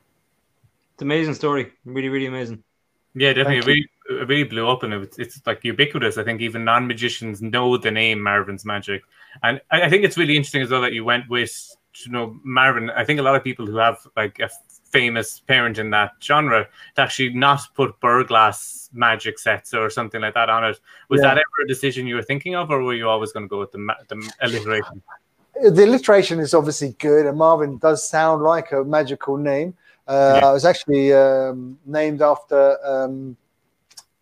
It's 0.94 1.02
amazing 1.02 1.36
story, 1.36 1.72
really, 1.86 2.10
really 2.10 2.28
amazing. 2.28 2.64
Yeah, 3.14 3.34
definitely 3.34 3.74
it 3.82 3.90
really 4.12 4.44
blew 4.44 4.68
up 4.68 4.84
and 4.84 4.94
it's, 4.94 5.18
it's 5.19 5.42
like 5.46 5.63
ubiquitous. 5.63 6.18
I 6.18 6.24
think 6.24 6.42
even 6.42 6.63
non 6.63 6.88
magicians 6.88 7.42
know 7.42 7.78
the 7.78 7.92
name 7.92 8.22
Marvin's 8.22 8.66
Magic, 8.66 9.04
and 9.44 9.62
I, 9.72 9.84
I, 9.84 9.90
think 9.90 10.04
it's 10.04 10.18
really 10.18 10.36
interesting 10.36 10.62
as 10.62 10.69
well 10.69 10.81
that 10.81 10.94
you 10.94 11.04
went 11.04 11.30
with 11.30 11.75
you 12.06 12.12
know 12.12 12.40
Marvin. 12.44 12.90
I 12.92 13.04
think 13.04 13.19
a 13.19 13.24
lot 13.24 13.36
of 13.36 13.44
people 13.44 13.66
who 13.66 13.78
have 13.78 13.98
like 14.16 14.40
a 14.40 14.50
famous 14.92 15.40
parent 15.40 15.78
in 15.78 15.90
that 15.92 16.12
genre 16.22 16.68
to 16.96 17.02
actually 17.02 17.34
not 17.34 17.62
put 17.75 18.00
Berglas 18.02 18.90
magic 18.94 19.40
sets 19.40 19.74
or 19.74 19.90
something 19.90 20.22
like 20.22 20.34
that 20.34 20.50
on 20.50 20.66
it. 20.66 20.80
Was 21.10 21.22
yeah. 21.22 21.30
that 21.30 21.38
ever 21.38 21.63
a 21.63 21.68
decision 21.68 22.08
you 22.08 22.16
were 22.16 22.24
thinking 22.24 22.56
of, 22.56 22.69
or 22.69 22.84
were 22.84 22.94
you 22.94 23.10
always 23.10 23.31
going 23.31 23.46
to 23.46 23.50
go 23.50 23.60
with 23.60 23.72
the, 23.72 23.96
the 24.10 24.31
alliteration? 24.42 25.02
The 25.63 25.84
alliteration 25.84 26.40
is 26.40 26.54
obviously 26.54 26.96
good, 27.00 27.25
and 27.25 27.38
Marvin 27.38 27.77
does 27.77 28.08
sound 28.08 28.44
like 28.44 28.72
a 28.72 28.84
magical 28.84 29.38
name. 29.38 29.75
Uh, 30.08 30.39
yeah. 30.41 30.48
I 30.48 30.51
was 30.51 30.65
actually 30.65 31.13
um, 31.13 31.77
named 31.86 32.22
after 32.22 32.77
um, 32.86 33.38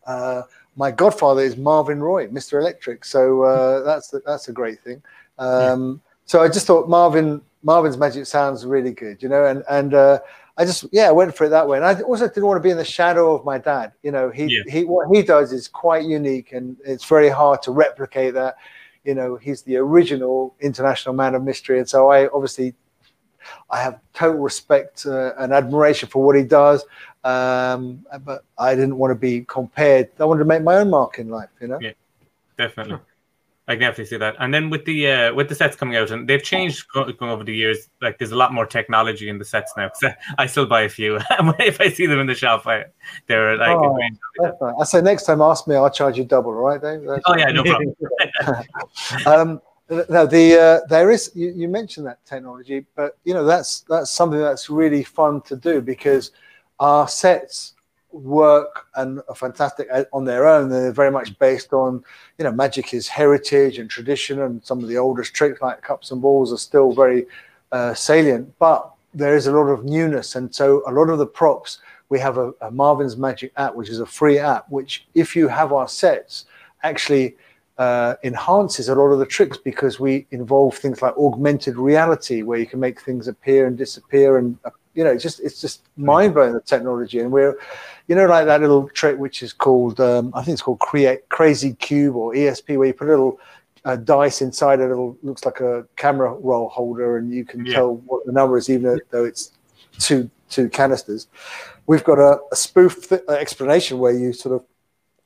uh, 0.09 0.41
my 0.75 0.89
godfather 0.89 1.41
is 1.41 1.55
Marvin 1.55 2.01
Roy, 2.01 2.27
Mr. 2.27 2.59
Electric. 2.59 3.05
So 3.05 3.43
uh, 3.43 3.83
that's 3.83 4.13
that's 4.25 4.47
a 4.47 4.51
great 4.51 4.79
thing. 4.81 5.01
Um, 5.37 6.01
so 6.25 6.41
I 6.41 6.47
just 6.47 6.65
thought 6.65 6.89
Marvin 6.89 7.41
Marvin's 7.63 7.97
Magic 7.97 8.25
sounds 8.25 8.65
really 8.65 8.91
good, 8.91 9.21
you 9.21 9.29
know, 9.29 9.45
and 9.45 9.63
and 9.69 9.93
uh, 9.93 10.19
I 10.57 10.65
just 10.65 10.85
yeah 10.91 11.07
I 11.07 11.11
went 11.11 11.35
for 11.35 11.45
it 11.45 11.49
that 11.49 11.67
way. 11.67 11.77
And 11.77 11.85
I 11.85 12.01
also 12.01 12.27
didn't 12.27 12.45
want 12.45 12.57
to 12.57 12.63
be 12.63 12.71
in 12.71 12.77
the 12.77 12.85
shadow 12.85 13.35
of 13.35 13.45
my 13.45 13.59
dad. 13.59 13.91
You 14.01 14.11
know, 14.11 14.31
he 14.31 14.45
yeah. 14.45 14.63
he 14.71 14.83
what 14.83 15.15
he 15.15 15.21
does 15.21 15.53
is 15.53 15.67
quite 15.67 16.05
unique, 16.05 16.53
and 16.53 16.75
it's 16.83 17.05
very 17.05 17.29
hard 17.29 17.61
to 17.63 17.71
replicate 17.71 18.33
that. 18.33 18.55
You 19.03 19.13
know, 19.13 19.35
he's 19.35 19.61
the 19.61 19.77
original 19.77 20.55
international 20.59 21.13
man 21.13 21.35
of 21.35 21.43
mystery, 21.43 21.77
and 21.77 21.87
so 21.87 22.09
I 22.09 22.27
obviously 22.29 22.73
I 23.69 23.81
have 23.81 23.99
total 24.13 24.41
respect 24.41 25.05
uh, 25.05 25.33
and 25.37 25.53
admiration 25.53 26.09
for 26.09 26.23
what 26.25 26.35
he 26.35 26.43
does. 26.43 26.85
Um, 27.23 28.05
but 28.23 28.45
I 28.57 28.75
didn't 28.75 28.97
want 28.97 29.11
to 29.11 29.15
be 29.15 29.45
compared. 29.47 30.09
I 30.19 30.25
wanted 30.25 30.39
to 30.39 30.45
make 30.45 30.63
my 30.63 30.77
own 30.77 30.89
mark 30.89 31.19
in 31.19 31.29
life, 31.29 31.49
you 31.59 31.67
know. 31.67 31.79
Yeah, 31.81 31.91
definitely. 32.57 32.99
I 33.69 33.73
can 33.73 33.81
definitely 33.81 34.05
see 34.05 34.17
that. 34.17 34.35
And 34.39 34.51
then 34.51 34.71
with 34.71 34.83
the 34.85 35.11
uh, 35.11 35.33
with 35.35 35.47
the 35.47 35.53
sets 35.53 35.75
coming 35.75 35.95
out, 35.95 36.09
and 36.09 36.27
they've 36.27 36.41
changed 36.41 36.87
going 36.91 37.15
over 37.21 37.43
the 37.43 37.55
years. 37.55 37.87
Like 38.01 38.17
there's 38.17 38.31
a 38.31 38.35
lot 38.35 38.51
more 38.51 38.65
technology 38.65 39.29
in 39.29 39.37
the 39.37 39.45
sets 39.45 39.73
now. 39.77 39.91
I 40.39 40.47
still 40.47 40.65
buy 40.65 40.81
a 40.81 40.89
few. 40.89 41.17
if 41.59 41.79
I 41.79 41.89
see 41.89 42.07
them 42.07 42.19
in 42.19 42.25
the 42.25 42.33
shop. 42.33 42.65
I, 42.65 42.85
they're 43.27 43.57
like. 43.57 43.77
Oh, 43.77 44.75
I 44.79 44.83
say 44.85 45.01
next 45.01 45.25
time, 45.25 45.39
ask 45.41 45.67
me. 45.67 45.75
I'll 45.75 45.91
charge 45.91 46.17
you 46.17 46.23
double. 46.23 46.49
All 46.49 46.65
right, 46.65 46.81
Dave. 46.81 47.03
That's 47.03 47.21
oh 47.27 47.37
yeah, 47.37 47.51
no 47.51 47.63
problem. 48.43 48.65
um, 49.27 49.61
no, 49.89 50.25
the 50.25 50.59
uh, 50.59 50.87
there 50.87 51.09
is. 51.11 51.31
You, 51.33 51.51
you 51.51 51.67
mentioned 51.67 52.05
that 52.05 52.23
technology, 52.25 52.85
but 52.95 53.17
you 53.23 53.33
know 53.33 53.43
that's 53.43 53.81
that's 53.81 54.11
something 54.11 54.39
that's 54.39 54.69
really 54.69 55.03
fun 55.03 55.41
to 55.41 55.55
do 55.55 55.81
because 55.81 56.31
our 56.79 57.07
sets 57.07 57.73
work 58.11 58.87
and 58.95 59.21
are 59.27 59.35
fantastic 59.35 59.87
on 60.13 60.25
their 60.25 60.47
own. 60.47 60.69
They're 60.69 60.91
very 60.91 61.11
much 61.11 61.37
based 61.39 61.73
on, 61.73 62.03
you 62.37 62.43
know, 62.43 62.51
magic 62.51 62.93
is 62.93 63.07
heritage 63.07 63.77
and 63.77 63.89
tradition, 63.89 64.41
and 64.41 64.63
some 64.63 64.79
of 64.79 64.87
the 64.87 64.97
oldest 64.97 65.33
tricks 65.33 65.61
like 65.61 65.81
cups 65.81 66.11
and 66.11 66.21
balls 66.21 66.51
are 66.53 66.57
still 66.57 66.91
very 66.91 67.25
uh, 67.71 67.93
salient. 67.93 68.57
But 68.59 68.91
there 69.13 69.35
is 69.35 69.47
a 69.47 69.51
lot 69.51 69.67
of 69.69 69.85
newness, 69.85 70.35
and 70.35 70.53
so 70.53 70.83
a 70.87 70.91
lot 70.91 71.09
of 71.09 71.17
the 71.17 71.27
props. 71.27 71.79
We 72.09 72.19
have 72.19 72.39
a, 72.39 72.53
a 72.61 72.71
Marvin's 72.71 73.17
Magic 73.17 73.51
app, 73.57 73.75
which 73.75 73.89
is 73.89 73.99
a 73.99 74.05
free 74.05 74.39
app. 74.39 74.69
Which, 74.69 75.07
if 75.13 75.35
you 75.35 75.47
have 75.47 75.71
our 75.73 75.87
sets, 75.87 76.45
actually 76.81 77.35
uh, 77.79 78.15
enhances 78.23 78.89
a 78.89 78.93
lot 78.95 79.07
of 79.07 79.19
the 79.19 79.25
tricks 79.25 79.57
because 79.57 79.99
we 79.99 80.27
involve 80.31 80.75
things 80.77 81.01
like 81.01 81.15
augmented 81.17 81.77
reality, 81.77 82.41
where 82.43 82.59
you 82.59 82.67
can 82.67 82.79
make 82.79 82.99
things 83.01 83.27
appear 83.27 83.65
and 83.67 83.77
disappear, 83.77 84.37
and 84.37 84.57
uh, 84.65 84.69
you 84.95 85.03
know, 85.03 85.11
it's 85.11 85.23
just 85.23 85.39
it's 85.39 85.61
just 85.61 85.83
mind 85.95 86.33
blowing 86.33 86.53
the 86.53 86.61
technology. 86.61 87.19
And 87.19 87.31
we're, 87.31 87.57
you 88.07 88.15
know, 88.15 88.25
like 88.27 88.45
that 88.47 88.59
little 88.59 88.89
trick 88.89 89.17
which 89.17 89.41
is 89.41 89.53
called 89.53 89.99
um, 90.01 90.31
I 90.35 90.43
think 90.43 90.53
it's 90.55 90.61
called 90.61 90.79
Create 90.79 91.29
Crazy 91.29 91.73
Cube 91.75 92.15
or 92.17 92.33
ESP, 92.33 92.77
where 92.77 92.87
you 92.87 92.93
put 92.93 93.07
a 93.07 93.11
little 93.11 93.39
uh, 93.85 93.95
dice 93.95 94.41
inside 94.41 94.81
a 94.81 94.87
little 94.87 95.17
looks 95.23 95.45
like 95.45 95.61
a 95.61 95.85
camera 95.95 96.33
roll 96.33 96.67
holder, 96.67 97.15
and 97.17 97.33
you 97.33 97.45
can 97.45 97.65
Yeah. 97.65 97.75
tell 97.75 97.95
what 97.95 98.25
the 98.25 98.33
number 98.33 98.57
is, 98.57 98.69
even 98.69 98.99
though 99.09 99.23
it's 99.23 99.51
two 99.99 100.29
two 100.49 100.67
canisters. 100.67 101.27
We've 101.87 102.03
got 102.03 102.19
a, 102.19 102.39
a 102.51 102.55
spoof 102.55 103.07
th- 103.07 103.21
uh, 103.29 103.33
explanation 103.33 103.99
where 103.99 104.11
you 104.11 104.33
sort 104.33 104.53
of 104.55 104.65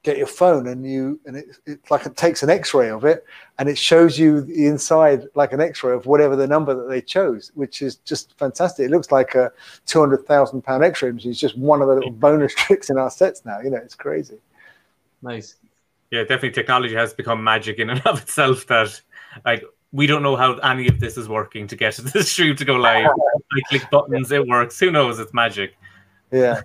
get 0.03 0.17
your 0.17 0.27
phone 0.27 0.67
and 0.67 0.85
you 0.85 1.19
and 1.25 1.37
it, 1.37 1.57
it's 1.65 1.89
like 1.89 2.05
it 2.05 2.15
takes 2.17 2.43
an 2.43 2.49
X-ray 2.49 2.89
of 2.89 3.05
it 3.05 3.25
and 3.57 3.69
it 3.69 3.77
shows 3.77 4.19
you 4.19 4.41
the 4.41 4.67
inside 4.67 5.25
like 5.33 5.53
an 5.53 5.61
X-ray 5.61 5.93
of 5.93 6.05
whatever 6.05 6.35
the 6.35 6.45
number 6.45 6.75
that 6.75 6.89
they 6.89 7.01
chose, 7.01 7.51
which 7.55 7.81
is 7.81 7.95
just 7.97 8.37
fantastic. 8.37 8.85
It 8.85 8.91
looks 8.91 9.11
like 9.11 9.33
a 9.35 9.51
two 9.85 9.99
hundred 9.99 10.25
thousand 10.27 10.61
pound 10.61 10.83
X-ray 10.83 11.11
machine. 11.11 11.31
It's 11.31 11.39
just 11.39 11.57
one 11.57 11.81
of 11.81 11.87
the 11.87 11.95
little 11.95 12.11
bonus 12.11 12.53
tricks 12.57 12.89
in 12.89 12.97
our 12.97 13.09
sets 13.09 13.45
now. 13.45 13.59
You 13.61 13.69
know, 13.69 13.77
it's 13.77 13.95
crazy. 13.95 14.37
Nice. 15.21 15.55
yeah, 16.11 16.21
definitely 16.21 16.51
technology 16.51 16.95
has 16.95 17.13
become 17.13 17.41
magic 17.41 17.79
in 17.79 17.89
and 17.89 18.05
of 18.05 18.21
itself 18.21 18.67
that 18.67 18.99
like 19.45 19.63
we 19.93 20.05
don't 20.05 20.23
know 20.23 20.35
how 20.35 20.55
any 20.57 20.87
of 20.87 20.99
this 20.99 21.17
is 21.17 21.29
working 21.29 21.65
to 21.67 21.77
get 21.77 21.95
the 22.13 22.23
stream 22.23 22.57
to 22.57 22.65
go 22.65 22.75
live. 22.75 23.07
I 23.53 23.61
click 23.69 23.89
buttons, 23.89 24.31
it 24.31 24.45
works. 24.45 24.77
Who 24.79 24.91
knows? 24.91 25.19
It's 25.19 25.33
magic. 25.33 25.77
Yeah. 26.31 26.61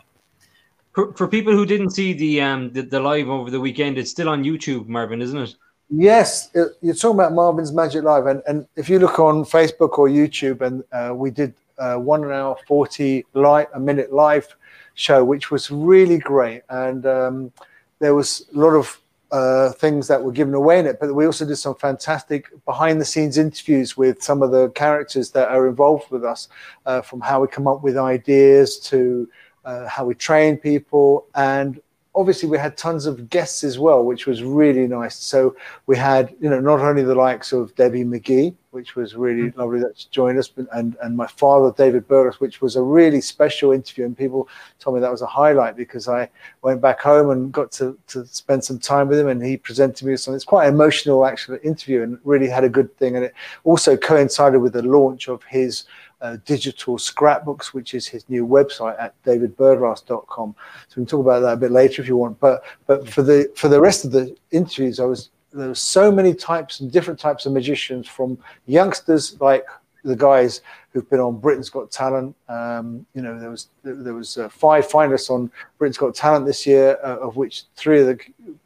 For, 0.98 1.12
for 1.12 1.28
people 1.28 1.52
who 1.52 1.64
didn't 1.64 1.90
see 1.90 2.12
the 2.12 2.40
um 2.40 2.72
the, 2.72 2.82
the 2.82 2.98
live 2.98 3.28
over 3.28 3.52
the 3.52 3.60
weekend, 3.60 3.98
it's 3.98 4.10
still 4.10 4.28
on 4.28 4.42
YouTube, 4.42 4.88
Marvin, 4.88 5.22
isn't 5.22 5.38
it? 5.38 5.54
Yes, 5.90 6.50
it- 6.54 6.72
you're 6.82 6.92
talking 6.96 7.20
about 7.20 7.34
Marvin's 7.34 7.72
Magic 7.72 8.02
Live, 8.02 8.26
and, 8.26 8.42
and 8.48 8.66
if 8.74 8.88
you 8.90 8.98
look 8.98 9.20
on 9.20 9.44
Facebook 9.44 9.96
or 10.00 10.08
YouTube, 10.08 10.60
and 10.60 10.82
uh, 10.90 11.14
we 11.14 11.30
did 11.30 11.54
uh, 11.78 11.94
one 11.98 12.24
hour 12.24 12.56
forty 12.66 13.24
live 13.34 13.68
a 13.74 13.78
minute 13.78 14.12
live 14.12 14.48
show, 14.94 15.22
which 15.24 15.52
was 15.52 15.70
really 15.70 16.18
great, 16.18 16.62
and 16.68 17.06
um, 17.06 17.52
there 18.00 18.16
was 18.16 18.48
a 18.52 18.58
lot 18.58 18.74
of 18.74 19.00
uh, 19.30 19.70
things 19.74 20.08
that 20.08 20.20
were 20.20 20.32
given 20.32 20.54
away 20.54 20.80
in 20.80 20.86
it, 20.86 20.98
but 20.98 21.14
we 21.14 21.26
also 21.26 21.46
did 21.46 21.54
some 21.58 21.76
fantastic 21.76 22.46
behind 22.64 23.00
the 23.00 23.04
scenes 23.04 23.38
interviews 23.38 23.96
with 23.96 24.20
some 24.20 24.42
of 24.42 24.50
the 24.50 24.68
characters 24.70 25.30
that 25.30 25.46
are 25.48 25.68
involved 25.68 26.10
with 26.10 26.24
us, 26.24 26.48
uh, 26.86 27.00
from 27.02 27.20
how 27.20 27.40
we 27.40 27.46
come 27.46 27.68
up 27.68 27.84
with 27.84 27.96
ideas 27.96 28.80
to 28.80 29.28
uh, 29.68 29.86
how 29.94 30.02
we 30.10 30.14
train 30.28 30.52
people, 30.56 31.08
and 31.34 31.70
obviously 32.14 32.48
we 32.48 32.58
had 32.58 32.76
tons 32.76 33.06
of 33.06 33.14
guests 33.30 33.62
as 33.62 33.78
well, 33.78 34.00
which 34.10 34.26
was 34.26 34.42
really 34.42 34.86
nice. 34.88 35.16
So 35.32 35.54
we 35.86 35.96
had, 35.96 36.24
you 36.42 36.50
know, 36.50 36.60
not 36.70 36.80
only 36.80 37.04
the 37.04 37.14
likes 37.14 37.52
of 37.52 37.72
Debbie 37.76 38.04
McGee, 38.12 38.54
which 38.70 38.96
was 38.96 39.14
really 39.14 39.50
lovely 39.60 39.80
that 39.80 39.94
she 39.98 40.08
joined 40.10 40.38
us, 40.38 40.48
but, 40.48 40.66
and 40.78 40.96
and 41.02 41.16
my 41.16 41.28
father 41.42 41.70
David 41.82 42.08
Berglas, 42.08 42.40
which 42.44 42.60
was 42.64 42.76
a 42.76 42.82
really 42.82 43.20
special 43.20 43.72
interview, 43.72 44.04
and 44.06 44.16
people 44.24 44.48
told 44.80 44.96
me 44.96 45.00
that 45.00 45.16
was 45.18 45.22
a 45.22 45.26
highlight 45.42 45.76
because 45.76 46.08
I 46.08 46.28
went 46.62 46.80
back 46.80 47.00
home 47.00 47.30
and 47.30 47.52
got 47.52 47.70
to 47.78 47.96
to 48.12 48.26
spend 48.26 48.64
some 48.64 48.78
time 48.78 49.06
with 49.08 49.18
him, 49.20 49.28
and 49.28 49.42
he 49.42 49.56
presented 49.56 50.04
me 50.04 50.12
with 50.12 50.20
something. 50.20 50.36
It's 50.36 50.54
quite 50.54 50.66
an 50.66 50.74
emotional 50.74 51.24
actual 51.24 51.58
interview, 51.62 52.02
and 52.02 52.18
really 52.24 52.48
had 52.48 52.64
a 52.64 52.74
good 52.78 52.90
thing, 52.98 53.16
and 53.16 53.24
it 53.26 53.34
also 53.64 53.96
coincided 53.96 54.60
with 54.60 54.72
the 54.72 54.82
launch 54.82 55.28
of 55.28 55.42
his. 55.44 55.84
Uh, 56.20 56.36
digital 56.44 56.98
scrapbooks, 56.98 57.72
which 57.72 57.94
is 57.94 58.04
his 58.04 58.28
new 58.28 58.44
website 58.44 59.00
at 59.00 59.14
davidberglas.com. 59.22 60.54
So 60.88 60.94
we 60.96 61.02
can 61.02 61.06
talk 61.06 61.20
about 61.20 61.40
that 61.40 61.52
a 61.52 61.56
bit 61.56 61.70
later 61.70 62.02
if 62.02 62.08
you 62.08 62.16
want. 62.16 62.40
But 62.40 62.64
but 62.88 63.08
for 63.08 63.22
the 63.22 63.48
for 63.54 63.68
the 63.68 63.80
rest 63.80 64.04
of 64.04 64.10
the 64.10 64.36
interviews, 64.50 64.98
I 64.98 65.04
was 65.04 65.30
there 65.52 65.68
were 65.68 65.74
so 65.76 66.10
many 66.10 66.34
types 66.34 66.80
and 66.80 66.90
different 66.90 67.20
types 67.20 67.46
of 67.46 67.52
magicians 67.52 68.08
from 68.08 68.36
youngsters 68.66 69.40
like 69.40 69.64
the 70.04 70.16
guys 70.16 70.60
who've 70.90 71.08
been 71.08 71.20
on 71.20 71.38
Britain's 71.38 71.70
Got 71.70 71.90
Talent. 71.90 72.34
Um, 72.48 73.06
you 73.14 73.22
know, 73.22 73.38
there 73.38 73.50
was 73.50 73.68
there 73.84 74.14
was 74.14 74.38
uh, 74.38 74.48
five 74.48 74.88
finalists 74.88 75.30
on 75.30 75.50
Britain's 75.78 75.98
Got 75.98 76.14
Talent 76.14 76.46
this 76.46 76.66
year, 76.66 76.98
uh, 77.04 77.18
of 77.18 77.36
which 77.36 77.64
three 77.76 78.00
of 78.00 78.06
the 78.06 78.18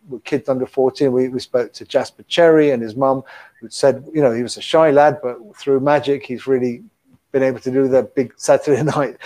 were 0.08 0.20
kids 0.20 0.48
under 0.48 0.66
14. 0.66 1.12
We, 1.12 1.28
we 1.28 1.40
spoke 1.40 1.72
to 1.74 1.84
Jasper 1.84 2.22
Cherry 2.24 2.70
and 2.70 2.82
his 2.82 2.96
mum, 2.96 3.22
who 3.60 3.68
said, 3.68 4.06
you 4.12 4.22
know, 4.22 4.32
he 4.32 4.42
was 4.42 4.56
a 4.56 4.62
shy 4.62 4.90
lad, 4.90 5.18
but 5.22 5.38
through 5.56 5.80
magic, 5.80 6.24
he's 6.24 6.46
really 6.46 6.82
been 7.32 7.42
able 7.42 7.60
to 7.60 7.70
do 7.70 7.88
the 7.88 8.02
big 8.02 8.34
Saturday 8.36 8.82
night 8.96 9.16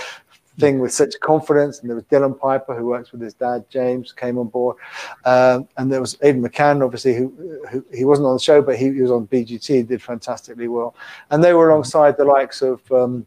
thing 0.58 0.78
with 0.78 0.92
such 0.92 1.18
confidence. 1.20 1.80
And 1.80 1.90
there 1.90 1.94
was 1.94 2.04
Dylan 2.04 2.38
Piper, 2.38 2.74
who 2.74 2.86
works 2.86 3.12
with 3.12 3.20
his 3.20 3.34
dad, 3.34 3.64
James, 3.68 4.12
came 4.12 4.38
on 4.38 4.48
board. 4.48 4.76
Um, 5.24 5.68
and 5.76 5.92
there 5.92 6.00
was 6.00 6.16
Aidan 6.22 6.42
McCann, 6.42 6.84
obviously, 6.84 7.14
who, 7.14 7.28
who 7.70 7.84
he 7.92 8.04
wasn't 8.04 8.26
on 8.26 8.34
the 8.34 8.40
show, 8.40 8.62
but 8.62 8.76
he, 8.76 8.92
he 8.92 9.02
was 9.02 9.10
on 9.10 9.26
BGT, 9.26 9.86
did 9.86 10.02
fantastically 10.02 10.68
well. 10.68 10.94
And 11.30 11.42
they 11.42 11.52
were 11.52 11.70
alongside 11.70 12.16
the 12.16 12.24
likes 12.24 12.62
of 12.62 12.80
um, 12.90 13.26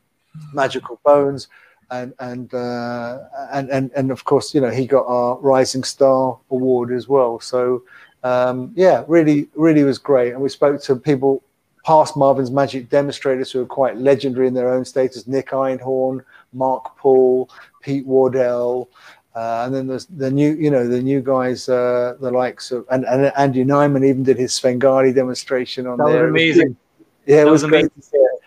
Magical 0.53 0.99
Bones. 1.03 1.47
And 1.91 2.13
and, 2.19 2.53
uh, 2.53 3.17
and 3.51 3.67
and 3.71 3.89
and 3.95 4.11
of 4.11 4.23
course, 4.23 4.53
you 4.53 4.61
know, 4.61 4.69
he 4.69 4.85
got 4.85 5.07
our 5.07 5.39
Rising 5.39 5.83
Star 5.83 6.37
award 6.51 6.91
as 6.91 7.07
well. 7.07 7.39
So 7.39 7.81
um, 8.23 8.71
yeah, 8.75 9.03
really, 9.07 9.49
really 9.55 9.83
was 9.83 9.97
great. 9.97 10.33
And 10.33 10.41
we 10.41 10.49
spoke 10.49 10.81
to 10.83 10.95
people 10.95 11.43
past 11.89 12.15
Marvin's 12.15 12.51
Magic 12.51 12.87
demonstrators 12.87 13.51
who 13.51 13.61
are 13.61 13.65
quite 13.65 13.97
legendary 13.97 14.47
in 14.47 14.53
their 14.53 14.71
own 14.71 14.85
status 14.85 15.25
Nick 15.25 15.49
Einhorn, 15.49 16.23
Mark 16.53 16.95
Paul, 16.97 17.49
Pete 17.81 18.05
Wardell. 18.05 18.87
Uh, 19.33 19.63
and 19.65 19.73
then 19.73 19.87
there's 19.87 20.05
the 20.05 20.29
new, 20.29 20.53
you 20.53 20.69
know, 20.69 20.87
the 20.87 21.01
new 21.01 21.19
guys, 21.19 21.67
uh, 21.67 22.15
the 22.21 22.29
likes 22.29 22.69
of, 22.71 22.85
and, 22.91 23.05
and 23.05 23.33
Andy 23.35 23.65
Nyman 23.65 24.05
even 24.07 24.21
did 24.21 24.37
his 24.37 24.53
Svengali 24.53 25.11
demonstration 25.11 25.87
on 25.87 25.97
That 25.97 26.03
was 26.03 26.13
there. 26.13 26.27
It 26.27 26.29
amazing. 26.29 26.77
yeah, 27.25 27.41
it 27.41 27.45
That 27.45 27.51
was, 27.51 27.63
amazing. 27.63 27.87
great. 27.87 27.95
to 27.95 28.01
see 28.03 28.17
it. 28.17 28.41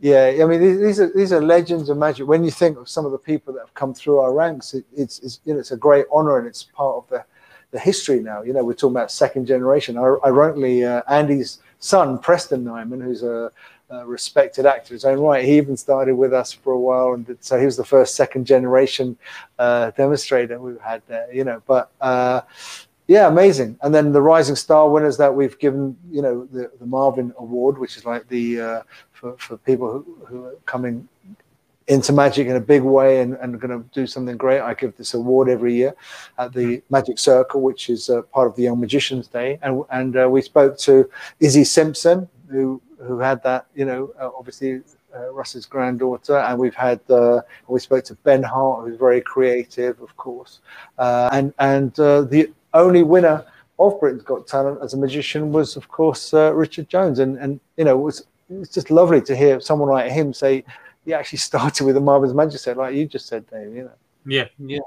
Yeah, 0.00 0.44
I 0.44 0.46
mean, 0.48 0.60
these, 0.60 0.80
these 0.80 1.00
are 1.00 1.12
these 1.14 1.32
are 1.32 1.40
legends 1.40 1.88
of 1.90 1.98
magic. 1.98 2.26
When 2.26 2.42
you 2.42 2.50
think 2.50 2.78
of 2.78 2.88
some 2.88 3.04
of 3.06 3.12
the 3.12 3.18
people 3.18 3.52
that 3.54 3.60
have 3.60 3.74
come 3.74 3.94
through 3.94 4.18
our 4.18 4.32
ranks, 4.32 4.74
it, 4.74 4.84
it's, 4.96 5.20
it's 5.20 5.40
you 5.44 5.54
know 5.54 5.60
it's 5.60 5.70
a 5.70 5.76
great 5.76 6.06
honor 6.12 6.38
and 6.38 6.48
it's 6.48 6.64
part 6.64 6.96
of 6.96 7.08
the 7.10 7.24
the 7.70 7.78
history 7.78 8.20
now. 8.20 8.42
You 8.42 8.52
know, 8.54 8.64
we're 8.64 8.74
talking 8.74 8.96
about 8.96 9.10
second 9.10 9.46
generation. 9.46 9.96
Ironically, 9.98 10.84
uh, 10.84 11.02
Andy's 11.08 11.58
son, 11.78 12.18
Preston 12.18 12.64
Nyman, 12.64 13.02
who's 13.02 13.22
a, 13.22 13.50
a 13.90 14.06
respected 14.06 14.66
actor 14.66 14.92
in 14.92 14.96
his 14.96 15.04
own 15.04 15.18
right, 15.18 15.44
he 15.44 15.56
even 15.56 15.76
started 15.76 16.14
with 16.14 16.32
us 16.32 16.52
for 16.52 16.72
a 16.72 16.78
while, 16.78 17.14
and 17.14 17.26
did, 17.26 17.42
so 17.42 17.58
he 17.58 17.64
was 17.64 17.76
the 17.76 17.84
first 17.84 18.14
second 18.14 18.46
generation 18.46 19.16
uh, 19.58 19.90
demonstrator 19.92 20.60
we've 20.60 20.80
had 20.80 21.02
there. 21.08 21.32
You 21.32 21.44
know, 21.44 21.62
but. 21.66 21.90
Uh, 22.00 22.42
yeah, 23.10 23.26
amazing. 23.26 23.78
And 23.80 23.94
then 23.94 24.12
the 24.12 24.20
Rising 24.20 24.54
Star 24.54 24.90
winners 24.90 25.16
that 25.16 25.34
we've 25.34 25.58
given, 25.58 25.96
you 26.10 26.20
know, 26.20 26.46
the, 26.52 26.70
the 26.78 26.84
Marvin 26.84 27.32
Award, 27.38 27.78
which 27.78 27.96
is 27.96 28.04
like 28.04 28.28
the 28.28 28.60
uh, 28.60 28.82
for, 29.12 29.34
for 29.38 29.56
people 29.56 29.90
who, 29.90 30.18
who 30.26 30.44
are 30.44 30.54
coming 30.66 31.08
into 31.88 32.12
magic 32.12 32.46
in 32.46 32.54
a 32.54 32.60
big 32.60 32.82
way 32.82 33.20
and, 33.22 33.34
and 33.40 33.58
going 33.58 33.82
to 33.82 33.88
do 33.94 34.06
something 34.06 34.36
great. 34.36 34.60
I 34.60 34.74
give 34.74 34.94
this 34.96 35.14
award 35.14 35.48
every 35.48 35.74
year 35.74 35.94
at 36.38 36.52
the 36.52 36.82
Magic 36.90 37.18
Circle, 37.18 37.62
which 37.62 37.88
is 37.88 38.10
uh, 38.10 38.22
part 38.34 38.46
of 38.46 38.54
the 38.56 38.64
Young 38.64 38.78
Magicians 38.78 39.26
Day. 39.26 39.58
And, 39.62 39.82
and 39.90 40.16
uh, 40.16 40.28
we 40.28 40.42
spoke 40.42 40.76
to 40.80 41.08
Izzy 41.40 41.64
Simpson, 41.64 42.28
who, 42.50 42.80
who 43.00 43.18
had 43.18 43.42
that, 43.42 43.66
you 43.74 43.86
know, 43.86 44.12
uh, 44.20 44.28
obviously 44.38 44.82
uh, 45.16 45.32
Russ's 45.32 45.64
granddaughter. 45.64 46.36
And 46.36 46.58
we've 46.58 46.74
had, 46.74 47.00
uh, 47.08 47.40
we 47.68 47.80
spoke 47.80 48.04
to 48.04 48.14
Ben 48.16 48.42
Hart, 48.42 48.84
who's 48.84 48.98
very 48.98 49.22
creative, 49.22 49.98
of 50.02 50.14
course. 50.18 50.60
Uh, 50.98 51.30
and 51.32 51.54
and 51.58 51.98
uh, 51.98 52.20
the 52.20 52.52
only 52.74 53.02
winner 53.02 53.46
of 53.78 53.98
Britain's 53.98 54.24
Got 54.24 54.46
Talent 54.46 54.80
as 54.82 54.92
a 54.92 54.98
magician 54.98 55.52
was, 55.52 55.74
of 55.76 55.88
course, 55.88 56.34
uh, 56.34 56.52
Richard 56.52 56.90
Jones. 56.90 57.18
And, 57.18 57.38
and 57.38 57.60
you 57.78 57.84
know, 57.84 57.98
it 57.98 58.02
was, 58.02 58.26
it 58.50 58.58
was 58.58 58.68
just 58.68 58.90
lovely 58.90 59.22
to 59.22 59.34
hear 59.34 59.58
someone 59.60 59.88
like 59.88 60.12
him 60.12 60.34
say, 60.34 60.64
he 61.08 61.14
actually 61.14 61.38
started 61.50 61.84
with 61.84 61.94
the 61.94 62.00
Marvin's 62.00 62.34
Magic 62.34 62.60
set, 62.60 62.76
like 62.76 62.94
you 62.94 63.06
just 63.06 63.26
said, 63.26 63.48
Dave. 63.50 63.74
You 63.74 63.84
know, 63.84 63.92
Yeah, 64.26 64.44
Yeah. 64.58 64.80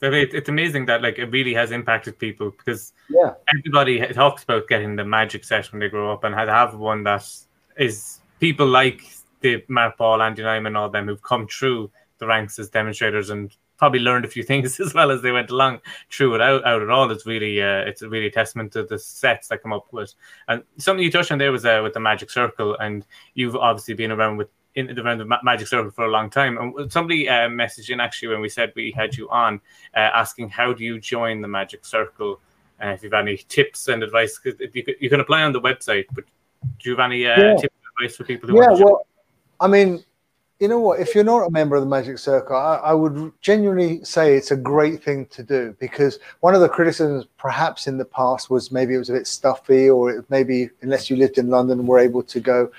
I 0.00 0.08
mean, 0.08 0.28
it's 0.32 0.48
amazing 0.48 0.86
that 0.86 1.02
like 1.02 1.18
it 1.18 1.26
really 1.26 1.52
has 1.52 1.70
impacted 1.70 2.18
people 2.18 2.50
because 2.50 2.94
yeah, 3.10 3.34
everybody 3.54 4.00
talks 4.14 4.42
about 4.42 4.66
getting 4.66 4.96
the 4.96 5.04
magic 5.04 5.44
set 5.44 5.70
when 5.70 5.80
they 5.80 5.90
grow 5.90 6.10
up 6.10 6.24
and 6.24 6.34
had 6.34 6.46
to 6.46 6.52
have 6.52 6.74
one 6.74 7.04
that 7.04 7.28
is 7.76 8.20
people 8.40 8.66
like 8.66 9.02
the 9.42 9.62
Mark 9.68 9.98
Paul, 9.98 10.22
Andy 10.22 10.42
Nyman, 10.42 10.74
all 10.74 10.88
them 10.88 11.06
who've 11.06 11.22
come 11.22 11.46
through 11.46 11.90
the 12.16 12.26
ranks 12.26 12.58
as 12.58 12.70
demonstrators 12.70 13.28
and 13.28 13.54
probably 13.76 14.00
learned 14.00 14.24
a 14.24 14.28
few 14.28 14.42
things 14.50 14.80
as 14.80 14.94
well 14.94 15.10
as 15.10 15.20
they 15.20 15.32
went 15.32 15.50
along 15.50 15.80
through 16.10 16.34
it 16.34 16.40
out, 16.40 16.64
out 16.64 16.80
at 16.80 16.88
all. 16.88 17.10
It's 17.10 17.26
really 17.26 17.60
uh, 17.60 17.80
it's 17.80 18.00
a 18.00 18.08
really 18.08 18.30
testament 18.30 18.72
to 18.72 18.84
the 18.84 18.98
sets 18.98 19.48
that 19.48 19.62
come 19.62 19.74
up 19.74 19.92
with. 19.92 20.14
And 20.48 20.62
something 20.78 21.04
you 21.04 21.10
touched 21.10 21.30
on 21.30 21.36
there 21.36 21.52
was 21.52 21.66
uh, 21.66 21.80
with 21.82 21.92
the 21.92 22.00
Magic 22.00 22.30
Circle, 22.30 22.78
and 22.78 23.04
you've 23.34 23.56
obviously 23.56 23.92
been 23.92 24.12
around 24.12 24.38
with 24.38 24.48
in 24.74 24.88
the 24.88 24.94
the 24.94 25.20
of 25.20 25.28
Magic 25.42 25.68
Circle 25.68 25.90
for 25.90 26.04
a 26.04 26.10
long 26.10 26.30
time. 26.30 26.58
And 26.58 26.90
somebody 26.92 27.28
uh, 27.28 27.48
messaged 27.48 27.90
in 27.90 28.00
actually 28.00 28.28
when 28.28 28.40
we 28.40 28.48
said 28.48 28.72
we 28.74 28.90
had 28.90 29.16
you 29.16 29.28
on, 29.30 29.60
uh, 29.94 30.00
asking 30.00 30.48
how 30.48 30.72
do 30.72 30.84
you 30.84 30.98
join 30.98 31.40
the 31.40 31.48
Magic 31.48 31.84
Circle? 31.84 32.40
Uh, 32.82 32.88
if 32.88 33.02
you 33.02 33.10
have 33.10 33.26
any 33.26 33.36
tips 33.36 33.88
and 33.88 34.02
advice, 34.02 34.36
'cause 34.38 34.54
you, 34.72 34.82
can- 34.82 34.94
you 35.00 35.08
can 35.08 35.20
apply 35.20 35.42
on 35.42 35.52
the 35.52 35.60
website, 35.60 36.06
but 36.12 36.24
do 36.80 36.90
you 36.90 36.96
have 36.96 37.04
any 37.04 37.26
uh, 37.26 37.40
Yeah. 37.40 37.56
tips 37.56 37.74
and 37.74 38.04
advice 38.04 38.16
for 38.16 38.24
people 38.24 38.48
who 38.48 38.56
yeah. 38.56 38.66
want 38.66 38.76
to 38.78 38.82
join? 38.82 38.92
Well, 38.92 39.06
I 39.60 39.68
mean, 39.68 40.04
you 40.60 40.68
know 40.68 40.78
what? 40.78 41.00
If 41.00 41.14
you're 41.14 41.24
not 41.24 41.46
a 41.46 41.50
member 41.50 41.76
of 41.76 41.82
the 41.82 41.88
Magic 41.88 42.18
Circle, 42.18 42.56
I, 42.56 42.76
I, 42.76 42.92
would 42.92 43.32
genuinely 43.40 44.04
say 44.04 44.34
it's 44.36 44.50
a 44.52 44.56
great 44.56 45.02
thing 45.02 45.26
to 45.26 45.42
do 45.42 45.76
because 45.80 46.18
one 46.40 46.54
of 46.54 46.60
the 46.60 46.68
criticisms, 46.68 47.26
perhaps 47.38 47.86
in 47.86 47.98
the 47.98 48.04
past, 48.04 48.50
was 48.50 48.70
maybe 48.70 48.94
it 48.94 48.98
was 48.98 49.10
a 49.10 49.14
bit 49.14 49.26
stuffy, 49.26 49.90
or 49.90 50.24
maybe 50.28 50.70
unless 50.82 51.10
you 51.10 51.16
lived 51.16 51.38
in 51.38 51.50
London, 51.50 51.86
were 51.86 51.98
able 51.98 52.22
to 52.22 52.40
go. 52.40 52.70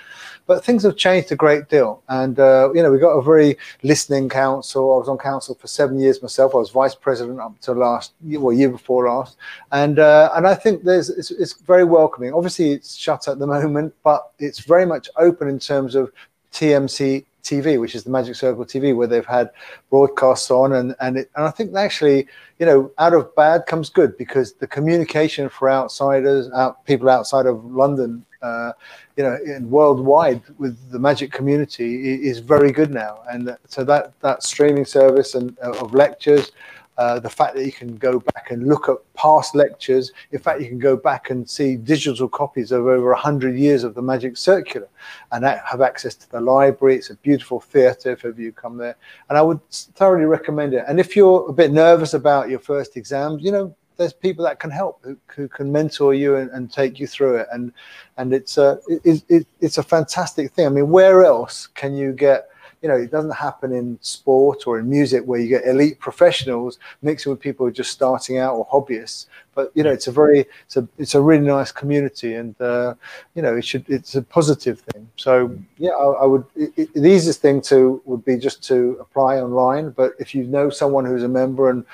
But 0.48 0.64
things 0.64 0.84
have 0.84 0.96
changed 0.96 1.32
a 1.32 1.36
great 1.36 1.70
deal, 1.70 2.04
and 2.08 2.40
uh, 2.40 2.70
you 2.74 2.84
know 2.84 2.92
we 2.92 3.00
got 3.00 3.18
a 3.18 3.22
very 3.22 3.58
listening 3.82 4.30
council. 4.30 4.94
I 4.94 4.98
was 4.98 5.10
on 5.10 5.18
council 5.18 5.56
for 5.56 5.68
seven 5.68 6.00
years 6.00 6.22
myself. 6.22 6.54
I 6.54 6.60
was 6.60 6.70
vice 6.70 6.94
president 6.94 7.40
up 7.40 7.60
to 7.62 7.74
last 7.74 8.14
year, 8.24 8.40
well 8.40 8.54
year 8.54 8.70
before 8.70 9.08
last, 9.08 9.38
and 9.72 9.98
uh, 9.98 10.32
and 10.36 10.48
I 10.48 10.54
think 10.54 10.84
there's 10.84 11.10
it's, 11.10 11.32
it's 11.32 11.54
very 11.54 11.84
welcoming. 11.84 12.34
Obviously, 12.34 12.72
it's 12.72 12.96
shut 12.96 13.28
at 13.28 13.40
the 13.40 13.48
moment, 13.48 13.96
but 14.04 14.32
it's 14.38 14.60
very 14.60 14.86
much 14.86 15.10
open 15.18 15.48
in 15.48 15.58
terms 15.58 15.96
of 15.96 16.12
TMC 16.54 17.26
TV, 17.46 17.80
which 17.80 17.96
is 17.96 18.04
the 18.04 18.10
Magic 18.10 18.36
Circle 18.36 18.66
TV, 18.66 18.96
where 18.96 19.08
they've 19.08 19.26
had 19.26 19.52
broadcasts 19.90 20.50
on, 20.52 20.74
and 20.74 20.96
and, 21.00 21.18
it, 21.18 21.30
and 21.36 21.46
I 21.46 21.52
think 21.52 21.74
actually, 21.76 22.28
you 22.60 22.66
know, 22.66 22.92
out 22.98 23.14
of 23.14 23.34
bad 23.36 23.68
comes 23.68 23.90
good 23.90 24.18
because 24.18 24.54
the 24.54 24.68
communication 24.68 25.48
for 25.48 25.70
outsiders, 25.70 26.52
out 26.54 26.84
people 26.86 27.10
outside 27.10 27.46
of 27.46 27.64
London, 27.66 28.26
uh, 28.46 28.72
you 29.18 29.24
know, 29.24 29.38
in 29.46 29.70
worldwide 29.70 30.42
with 30.58 30.76
the 30.92 31.00
Magic 31.00 31.32
community 31.32 31.90
is 32.30 32.40
very 32.40 32.72
good 32.72 32.92
now, 32.92 33.14
and 33.32 33.56
so 33.68 33.84
that 33.84 34.20
that 34.22 34.44
streaming 34.44 34.86
service 34.86 35.36
and 35.36 35.58
uh, 35.64 35.84
of 35.84 35.94
lectures 35.94 36.52
uh, 36.98 37.20
the 37.20 37.30
fact 37.30 37.56
that 37.56 37.66
you 37.66 37.72
can 37.72 37.98
go 37.98 38.20
back 38.20 38.52
and 38.52 38.68
look 38.68 38.88
at 38.88 38.96
past 39.16 39.54
lectures. 39.54 40.14
In 40.32 40.40
fact, 40.40 40.62
you 40.62 40.68
can 40.68 40.80
go 40.80 40.96
back 40.96 41.30
and 41.30 41.50
see 41.50 41.76
digital 41.76 42.30
copies 42.30 42.72
of 42.72 42.88
over 42.88 43.10
100 43.10 43.58
years 43.58 43.84
of 43.84 43.96
the 43.96 44.02
Magic 44.02 44.38
Circular 44.38 44.88
and 45.32 45.44
have 45.44 45.82
access 45.82 46.16
to 46.16 46.32
the 46.32 46.40
library. 46.40 46.96
It's 46.96 47.10
a 47.10 47.16
beautiful 47.16 47.60
theatre 47.60 48.12
if 48.12 48.24
ever 48.24 48.42
you 48.42 48.54
come 48.54 48.78
there. 48.78 48.96
And 49.28 49.38
I 49.38 49.42
would 49.42 49.60
thoroughly 49.70 50.26
recommend 50.26 50.74
it. 50.74 50.86
And 50.88 51.00
if 51.00 51.16
you're 51.16 51.46
a 51.50 51.54
bit 51.54 51.72
nervous 51.72 52.14
about 52.14 52.50
your 52.50 52.60
first 52.60 52.96
exams, 52.96 53.44
you 53.44 53.52
know, 53.52 53.76
there's 53.98 54.14
people 54.14 54.46
that 54.46 54.60
can 54.60 54.72
help 54.72 55.00
who, 55.04 55.18
who 55.28 55.48
can 55.48 55.72
mentor 55.72 56.14
you 56.14 56.36
and, 56.36 56.50
and, 56.52 56.72
take 56.72 57.00
you 57.00 57.08
through 57.08 57.38
it. 57.38 57.48
And 57.52 57.72
and 58.18 58.34
it's 58.34 58.58
a, 58.58 58.80
it, 58.88 59.24
it, 59.30 59.48
it's 59.62 59.78
a 59.78 59.84
fantastic 59.84 60.52
thing. 60.52 60.66
I 60.66 60.70
mean, 60.70 60.90
where 60.90 61.24
else 61.24 61.68
can 61.68 61.96
you 61.96 62.12
get 62.12 62.50
you 62.86 62.90
know, 62.90 62.98
it 62.98 63.10
doesn't 63.10 63.32
happen 63.32 63.72
in 63.72 63.98
sport 64.02 64.68
or 64.68 64.78
in 64.78 64.88
music 64.88 65.24
where 65.26 65.40
you 65.40 65.48
get 65.48 65.66
elite 65.66 65.98
professionals 65.98 66.78
mixing 67.02 67.32
with 67.32 67.40
people 67.40 67.66
who 67.66 67.70
are 67.70 67.74
just 67.74 67.90
starting 67.90 68.38
out 68.38 68.54
or 68.54 68.68
hobbyists. 68.68 69.26
But 69.56 69.72
you 69.74 69.82
know, 69.82 69.92
it's 69.92 70.06
a 70.06 70.12
very, 70.12 70.46
it's 70.66 70.78
a, 70.78 70.88
it's 71.00 71.16
a 71.16 71.22
really 71.22 71.48
nice 71.48 71.72
community, 71.72 72.36
and 72.36 72.60
uh, 72.62 72.94
you 73.34 73.42
know, 73.42 73.56
it 73.56 73.66
should, 73.66 73.86
it's 73.90 74.14
a 74.14 74.22
positive 74.22 74.82
thing. 74.82 75.10
So 75.16 75.58
yeah, 75.80 75.92
I, 75.92 76.06
I 76.06 76.26
would. 76.26 76.46
It, 76.56 76.94
the 76.94 77.10
easiest 77.10 77.42
thing 77.42 77.60
to 77.62 78.04
would 78.06 78.24
be 78.24 78.38
just 78.38 78.64
to 78.66 78.98
apply 79.00 79.40
online. 79.40 79.90
But 79.90 80.14
if 80.20 80.36
you 80.36 80.44
know 80.44 80.70
someone 80.70 81.06
who's 81.06 81.24
a 81.24 81.28
member 81.28 81.72
and 81.72 81.86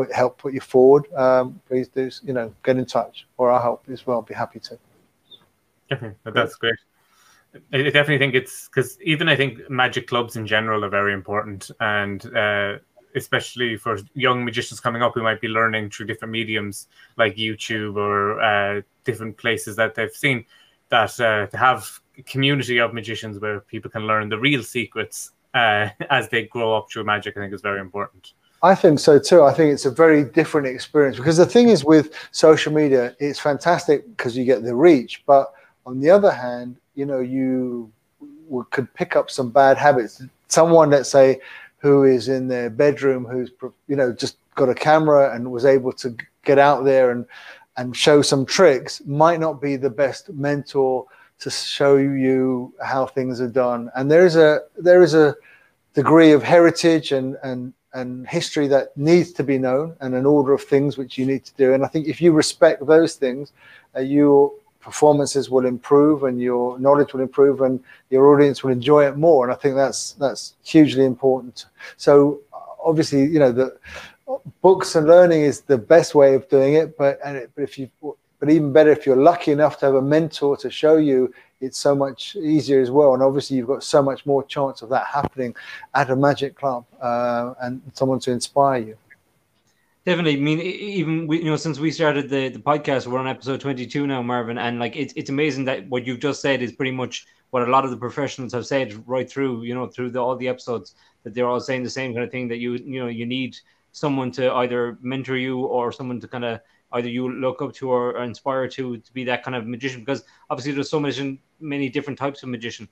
put 0.00 0.12
help 0.12 0.38
put 0.38 0.54
you 0.54 0.60
forward, 0.60 1.12
um, 1.14 1.60
please 1.68 1.88
do. 1.88 2.10
You 2.22 2.32
know, 2.32 2.54
get 2.64 2.76
in 2.76 2.86
touch, 2.86 3.26
or 3.36 3.50
I'll 3.50 3.62
help 3.62 3.84
as 3.90 4.06
well. 4.06 4.22
Be 4.22 4.34
happy 4.34 4.60
to. 4.60 4.78
Okay, 5.92 6.12
that's 6.24 6.54
great. 6.56 6.74
I 7.72 7.82
definitely 7.82 8.18
think 8.18 8.34
it's 8.34 8.68
because 8.68 9.00
even 9.02 9.28
I 9.28 9.36
think 9.36 9.68
magic 9.68 10.06
clubs 10.06 10.36
in 10.36 10.46
general 10.46 10.84
are 10.84 10.88
very 10.88 11.12
important, 11.12 11.70
and 11.80 12.24
uh, 12.34 12.78
especially 13.14 13.76
for 13.76 13.98
young 14.14 14.44
magicians 14.44 14.80
coming 14.80 15.02
up 15.02 15.14
who 15.14 15.22
might 15.22 15.40
be 15.40 15.48
learning 15.48 15.90
through 15.90 16.06
different 16.06 16.32
mediums 16.32 16.88
like 17.16 17.36
YouTube 17.36 17.96
or 17.96 18.40
uh, 18.40 18.82
different 19.04 19.36
places 19.36 19.76
that 19.76 19.94
they've 19.94 20.12
seen 20.12 20.44
that 20.90 21.18
uh, 21.20 21.46
to 21.46 21.56
have 21.56 22.00
a 22.18 22.22
community 22.22 22.78
of 22.78 22.94
magicians 22.94 23.38
where 23.38 23.60
people 23.60 23.90
can 23.90 24.06
learn 24.06 24.28
the 24.28 24.38
real 24.38 24.62
secrets 24.62 25.32
uh, 25.54 25.88
as 26.10 26.28
they 26.28 26.44
grow 26.44 26.76
up 26.76 26.90
through 26.90 27.04
magic, 27.04 27.36
I 27.36 27.40
think 27.40 27.52
is 27.52 27.62
very 27.62 27.80
important. 27.80 28.32
I 28.62 28.74
think 28.74 28.98
so 28.98 29.18
too. 29.18 29.42
I 29.42 29.52
think 29.54 29.72
it's 29.72 29.86
a 29.86 29.90
very 29.90 30.22
different 30.22 30.66
experience 30.66 31.16
because 31.16 31.38
the 31.38 31.46
thing 31.46 31.68
is 31.68 31.84
with 31.84 32.14
social 32.32 32.72
media, 32.72 33.16
it's 33.18 33.38
fantastic 33.38 34.06
because 34.16 34.36
you 34.36 34.44
get 34.44 34.62
the 34.62 34.74
reach, 34.74 35.22
but 35.26 35.52
on 35.86 36.00
the 36.00 36.10
other 36.10 36.30
hand, 36.30 36.76
you 36.94 37.06
know 37.06 37.20
you 37.20 37.90
could 38.70 38.92
pick 38.94 39.16
up 39.16 39.30
some 39.30 39.50
bad 39.50 39.78
habits. 39.78 40.22
Someone, 40.48 40.90
let's 40.90 41.08
say, 41.08 41.40
who 41.78 42.04
is 42.04 42.28
in 42.28 42.48
their 42.48 42.68
bedroom, 42.68 43.24
who's 43.24 43.50
you 43.88 43.96
know 43.96 44.12
just 44.12 44.36
got 44.56 44.68
a 44.68 44.74
camera 44.74 45.34
and 45.34 45.50
was 45.50 45.64
able 45.64 45.92
to 45.94 46.14
get 46.44 46.58
out 46.58 46.84
there 46.84 47.10
and 47.10 47.24
and 47.78 47.96
show 47.96 48.20
some 48.20 48.44
tricks, 48.44 49.00
might 49.06 49.40
not 49.40 49.60
be 49.60 49.76
the 49.76 49.88
best 49.88 50.28
mentor 50.30 51.06
to 51.38 51.48
show 51.48 51.96
you 51.96 52.74
how 52.82 53.06
things 53.06 53.40
are 53.40 53.48
done. 53.48 53.90
And 53.96 54.10
there 54.10 54.26
is 54.26 54.36
a 54.36 54.60
there 54.76 55.02
is 55.02 55.14
a 55.14 55.34
degree 55.94 56.32
of 56.32 56.42
heritage 56.42 57.12
and 57.12 57.38
and 57.42 57.72
and 57.92 58.26
history 58.28 58.68
that 58.68 58.96
needs 58.96 59.32
to 59.32 59.42
be 59.42 59.58
known 59.58 59.96
and 60.00 60.14
an 60.14 60.26
order 60.26 60.52
of 60.52 60.62
things 60.62 60.96
which 60.96 61.18
you 61.18 61.26
need 61.26 61.44
to 61.44 61.52
do. 61.54 61.74
And 61.74 61.84
I 61.84 61.88
think 61.88 62.06
if 62.06 62.20
you 62.20 62.32
respect 62.32 62.86
those 62.86 63.14
things, 63.14 63.52
uh, 63.96 64.00
you 64.00 64.52
performances 64.80 65.50
will 65.50 65.66
improve 65.66 66.24
and 66.24 66.40
your 66.40 66.78
knowledge 66.78 67.12
will 67.12 67.20
improve 67.20 67.60
and 67.60 67.82
your 68.08 68.34
audience 68.34 68.62
will 68.64 68.70
enjoy 68.70 69.06
it 69.06 69.16
more 69.16 69.44
and 69.44 69.52
i 69.52 69.54
think 69.56 69.74
that's 69.74 70.12
that's 70.14 70.54
hugely 70.62 71.04
important 71.04 71.66
so 71.98 72.40
obviously 72.82 73.24
you 73.24 73.38
know 73.38 73.52
the 73.52 73.76
books 74.62 74.94
and 74.96 75.06
learning 75.06 75.42
is 75.42 75.60
the 75.60 75.76
best 75.76 76.14
way 76.14 76.34
of 76.34 76.48
doing 76.48 76.74
it 76.74 76.96
but 76.96 77.18
and 77.24 77.36
it, 77.36 77.50
but 77.54 77.62
if 77.62 77.78
you 77.78 77.90
but 78.38 78.48
even 78.48 78.72
better 78.72 78.90
if 78.90 79.04
you're 79.04 79.16
lucky 79.16 79.52
enough 79.52 79.78
to 79.78 79.84
have 79.84 79.96
a 79.96 80.02
mentor 80.02 80.56
to 80.56 80.70
show 80.70 80.96
you 80.96 81.32
it's 81.60 81.78
so 81.78 81.94
much 81.94 82.36
easier 82.36 82.80
as 82.80 82.90
well 82.90 83.14
and 83.14 83.22
obviously 83.22 83.56
you've 83.56 83.66
got 83.66 83.82
so 83.82 84.02
much 84.02 84.24
more 84.26 84.42
chance 84.44 84.82
of 84.82 84.88
that 84.88 85.06
happening 85.06 85.54
at 85.94 86.10
a 86.10 86.16
magic 86.16 86.54
club 86.54 86.84
uh, 87.00 87.54
and 87.60 87.80
someone 87.94 88.18
to 88.18 88.30
inspire 88.30 88.78
you 88.78 88.96
Definitely. 90.06 90.38
I 90.38 90.40
mean, 90.40 90.60
even 90.60 91.26
we, 91.26 91.38
you 91.38 91.44
know, 91.44 91.56
since 91.56 91.78
we 91.78 91.90
started 91.90 92.30
the, 92.30 92.48
the 92.48 92.58
podcast, 92.58 93.06
we're 93.06 93.18
on 93.18 93.28
episode 93.28 93.60
22 93.60 94.06
now, 94.06 94.22
Marvin. 94.22 94.56
And 94.56 94.78
like, 94.78 94.96
it's, 94.96 95.12
it's 95.14 95.28
amazing 95.28 95.66
that 95.66 95.86
what 95.88 96.06
you've 96.06 96.20
just 96.20 96.40
said 96.40 96.62
is 96.62 96.72
pretty 96.72 96.90
much 96.90 97.26
what 97.50 97.68
a 97.68 97.70
lot 97.70 97.84
of 97.84 97.90
the 97.90 97.98
professionals 97.98 98.54
have 98.54 98.66
said 98.66 99.06
right 99.06 99.30
through, 99.30 99.62
you 99.62 99.74
know, 99.74 99.86
through 99.88 100.10
the, 100.10 100.18
all 100.18 100.36
the 100.36 100.48
episodes 100.48 100.94
that 101.22 101.34
they're 101.34 101.46
all 101.46 101.60
saying 101.60 101.82
the 101.82 101.90
same 101.90 102.14
kind 102.14 102.24
of 102.24 102.30
thing 102.30 102.48
that 102.48 102.56
you, 102.56 102.76
you 102.76 102.98
know, 102.98 103.08
you 103.08 103.26
need 103.26 103.56
someone 103.92 104.30
to 104.32 104.50
either 104.54 104.96
mentor 105.02 105.36
you 105.36 105.60
or 105.60 105.92
someone 105.92 106.18
to 106.20 106.28
kind 106.28 106.46
of 106.46 106.60
either 106.92 107.08
you 107.08 107.32
look 107.32 107.62
up 107.62 107.72
to 107.74 107.90
or, 107.90 108.16
or 108.16 108.24
inspire 108.24 108.68
to, 108.68 108.98
to 108.98 109.12
be 109.12 109.24
that 109.24 109.42
kind 109.42 109.54
of 109.54 109.66
magician, 109.66 110.00
because 110.00 110.24
obviously 110.48 110.72
there's 110.72 110.90
so 110.90 111.00
many, 111.00 111.40
many 111.60 111.88
different 111.88 112.18
types 112.18 112.42
of 112.42 112.48
magician. 112.48 112.88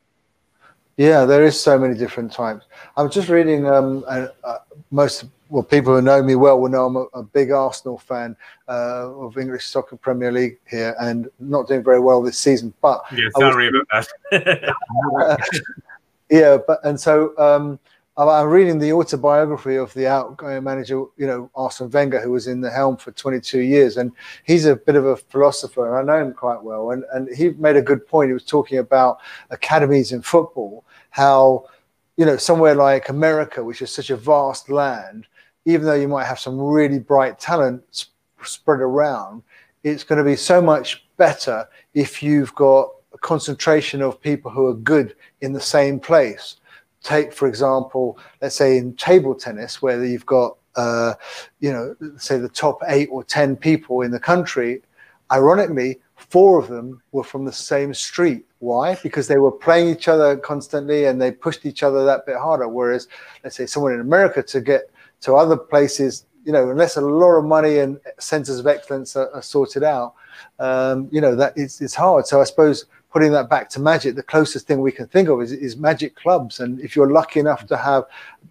Yeah, 0.99 1.25
there 1.25 1.45
is 1.45 1.59
so 1.59 1.79
many 1.79 1.95
different 1.95 2.33
types. 2.33 2.67
I'm 2.97 3.09
just 3.09 3.29
reading 3.29 3.69
um, 3.69 4.05
uh, 4.09 4.27
uh, 4.43 4.59
most 4.91 5.27
well, 5.49 5.63
people 5.63 5.95
who 5.95 6.03
know 6.03 6.21
me 6.25 6.35
well 6.35 6.61
will 6.61 6.69
know 6.69 6.87
I'm 6.87 6.97
a, 6.97 7.05
a 7.15 7.23
big 7.23 7.53
Arsenal 7.53 7.99
fan 7.99 8.37
uh, 8.69 9.09
of 9.15 9.39
English 9.39 9.65
Soccer 9.67 9.97
Premier 9.97 10.33
League 10.33 10.59
here, 10.69 10.97
and 11.01 11.29
not 11.39 11.69
doing 11.69 11.85
very 11.85 12.01
well 12.01 12.21
this 12.21 12.37
season. 12.37 12.75
But 12.83 13.03
yeah, 13.13 13.29
sorry 13.39 13.71
was, 13.71 14.09
about 14.33 14.33
that. 14.33 15.49
yeah, 16.31 16.59
but 16.67 16.81
and 16.85 17.01
so 17.01 17.33
um, 17.39 17.79
I'm 18.19 18.49
reading 18.49 18.79
the 18.79 18.93
autobiography 18.93 19.77
of 19.77 19.95
the 19.95 20.09
outgoing 20.09 20.59
uh, 20.59 20.61
manager, 20.61 21.05
you 21.17 21.27
know, 21.27 21.51
Arsene 21.55 21.89
Wenger, 21.89 22.21
who 22.21 22.33
was 22.33 22.49
in 22.49 22.61
the 22.61 22.71
helm 22.71 22.97
for 22.97 23.13
22 23.13 23.61
years, 23.61 23.97
and 23.97 24.11
he's 24.45 24.67
a 24.67 24.75
bit 24.75 24.97
of 24.97 25.07
a 25.07 25.17
philosopher, 25.17 25.87
and 25.87 26.11
I 26.11 26.13
know 26.13 26.27
him 26.27 26.35
quite 26.35 26.63
well. 26.63 26.91
And 26.91 27.05
and 27.13 27.35
he 27.35 27.51
made 27.51 27.77
a 27.77 27.83
good 27.83 28.07
point. 28.07 28.31
He 28.31 28.35
was 28.35 28.45
talking 28.45 28.79
about 28.79 29.19
academies 29.51 30.11
in 30.13 30.23
football, 30.23 30.85
how 31.11 31.67
you 32.17 32.27
know 32.27 32.37
somewhere 32.37 32.75
like 32.75 33.09
America, 33.09 33.63
which 33.63 33.83
is 33.83 33.93
such 33.93 34.11
a 34.11 34.17
vast 34.17 34.69
land 34.69 35.27
even 35.69 35.87
though 35.87 35.95
you 35.95 36.09
might 36.09 36.25
have 36.25 36.41
some 36.41 36.59
really 36.59 36.99
bright 36.99 37.39
talent 37.39 37.83
sp- 37.93 38.17
spread 38.43 38.81
around, 38.81 39.43
it's 39.85 40.03
going 40.03 40.17
to 40.17 40.25
be 40.25 40.35
so 40.35 40.63
much 40.63 41.07
better 41.19 41.69
if 41.93 42.23
you've 42.23 42.55
got 42.55 42.89
a 43.13 43.19
concentration 43.19 44.01
of 44.01 44.21
people 44.21 44.51
who 44.51 44.67
are 44.67 44.75
good 44.75 45.15
in 45.43 45.53
the 45.53 45.61
same 45.61 46.01
place. 46.01 46.57
Take, 47.09 47.33
for 47.33 47.49
example, 47.49 48.19
let's 48.43 48.55
say 48.55 48.77
in 48.77 48.95
table 48.97 49.35
tennis, 49.35 49.81
where 49.81 50.05
you've 50.05 50.27
got, 50.27 50.59
uh, 50.77 51.15
you 51.59 51.73
know, 51.73 51.97
say 52.19 52.37
the 52.37 52.51
top 52.51 52.83
eight 52.87 53.09
or 53.11 53.25
10 53.25 53.57
people 53.57 54.03
in 54.03 54.11
the 54.11 54.21
country, 54.21 54.83
ironically, 55.33 56.01
four 56.17 56.59
of 56.59 56.69
them 56.69 57.01
were 57.13 57.25
from 57.25 57.47
the 57.47 57.53
same 57.53 57.95
street. 57.95 58.45
Why? 58.59 58.95
Because 59.03 59.27
they 59.27 59.39
were 59.39 59.51
playing 59.51 59.89
each 59.89 60.07
other 60.07 60.37
constantly 60.37 61.07
and 61.07 61.19
they 61.19 61.33
pushed 61.33 61.65
each 61.65 61.83
other 61.83 62.05
that 62.05 62.27
bit 62.27 62.37
harder. 62.37 62.69
Whereas, 62.69 63.09
let's 63.43 63.57
say, 63.57 63.65
someone 63.65 63.95
in 63.95 64.01
America 64.01 64.43
to 64.43 64.61
get 64.61 64.91
to 65.23 65.35
other 65.35 65.57
places, 65.57 66.27
you 66.45 66.53
know, 66.53 66.69
unless 66.69 66.99
a 66.99 67.01
lot 67.01 67.39
of 67.39 67.47
money 67.47 67.79
and 67.79 67.99
centers 68.19 68.59
of 68.59 68.67
excellence 68.67 69.17
are, 69.17 69.31
are 69.33 69.41
sorted 69.41 69.83
out, 69.83 70.13
um, 70.59 71.09
you 71.11 71.23
know, 71.23 71.35
that 71.35 71.55
it's, 71.57 71.81
it's 71.81 71.95
hard. 71.95 72.27
So 72.27 72.39
I 72.43 72.45
suppose 72.45 72.85
putting 73.11 73.33
that 73.33 73.49
back 73.49 73.69
to 73.71 73.81
magic, 73.81 74.15
the 74.17 74.23
closest 74.23 74.67
thing 74.67 74.81
we 74.81 74.93
can 74.93 75.07
think 75.07 75.29
of 75.29 75.41
is, 75.41 75.53
is 75.53 75.77
magic 75.77 76.15
clubs. 76.15 76.61
And 76.61 76.81
if 76.81 76.95
you're 76.95 77.11
lucky 77.11 77.41
enough 77.41 77.67
to 77.67 77.77
have 77.77 78.05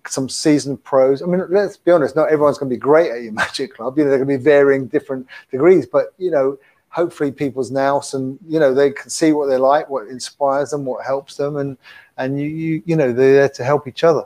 some 0.08 0.30
seasoned 0.30 0.84
pros, 0.84 1.22
I 1.22 1.26
mean, 1.26 1.44
let's 1.50 1.78
be 1.78 1.92
honest, 1.92 2.16
not 2.16 2.32
everyone's 2.32 2.58
going 2.58 2.70
to 2.70 2.76
be 2.76 2.80
great 2.80 3.12
at 3.12 3.22
your 3.22 3.34
magic 3.44 3.76
club. 3.76 3.98
You 3.98 4.04
know, 4.04 4.10
they're 4.10 4.20
going 4.24 4.30
to 4.30 4.38
be 4.38 4.44
varying 4.44 4.88
different 4.88 5.28
degrees, 5.52 5.86
but 5.86 6.14
you 6.18 6.32
know, 6.32 6.58
hopefully 6.90 7.32
people's 7.32 7.70
nous 7.70 8.14
and 8.14 8.40
you 8.48 8.60
know 8.60 8.74
they 8.74 8.92
can 8.92 9.10
see 9.10 9.32
what 9.32 9.48
they 9.48 9.58
like, 9.58 9.90
what 9.90 10.08
inspires 10.08 10.72
them, 10.72 10.86
what 10.86 11.06
helps 11.06 11.36
them, 11.38 11.58
and 11.58 11.78
and 12.18 12.40
you 12.42 12.48
you 12.48 12.84
you 12.86 12.96
know 12.96 13.12
they're 13.14 13.34
there 13.34 13.50
to 13.50 13.64
help 13.64 13.88
each 13.88 14.04
other. 14.04 14.24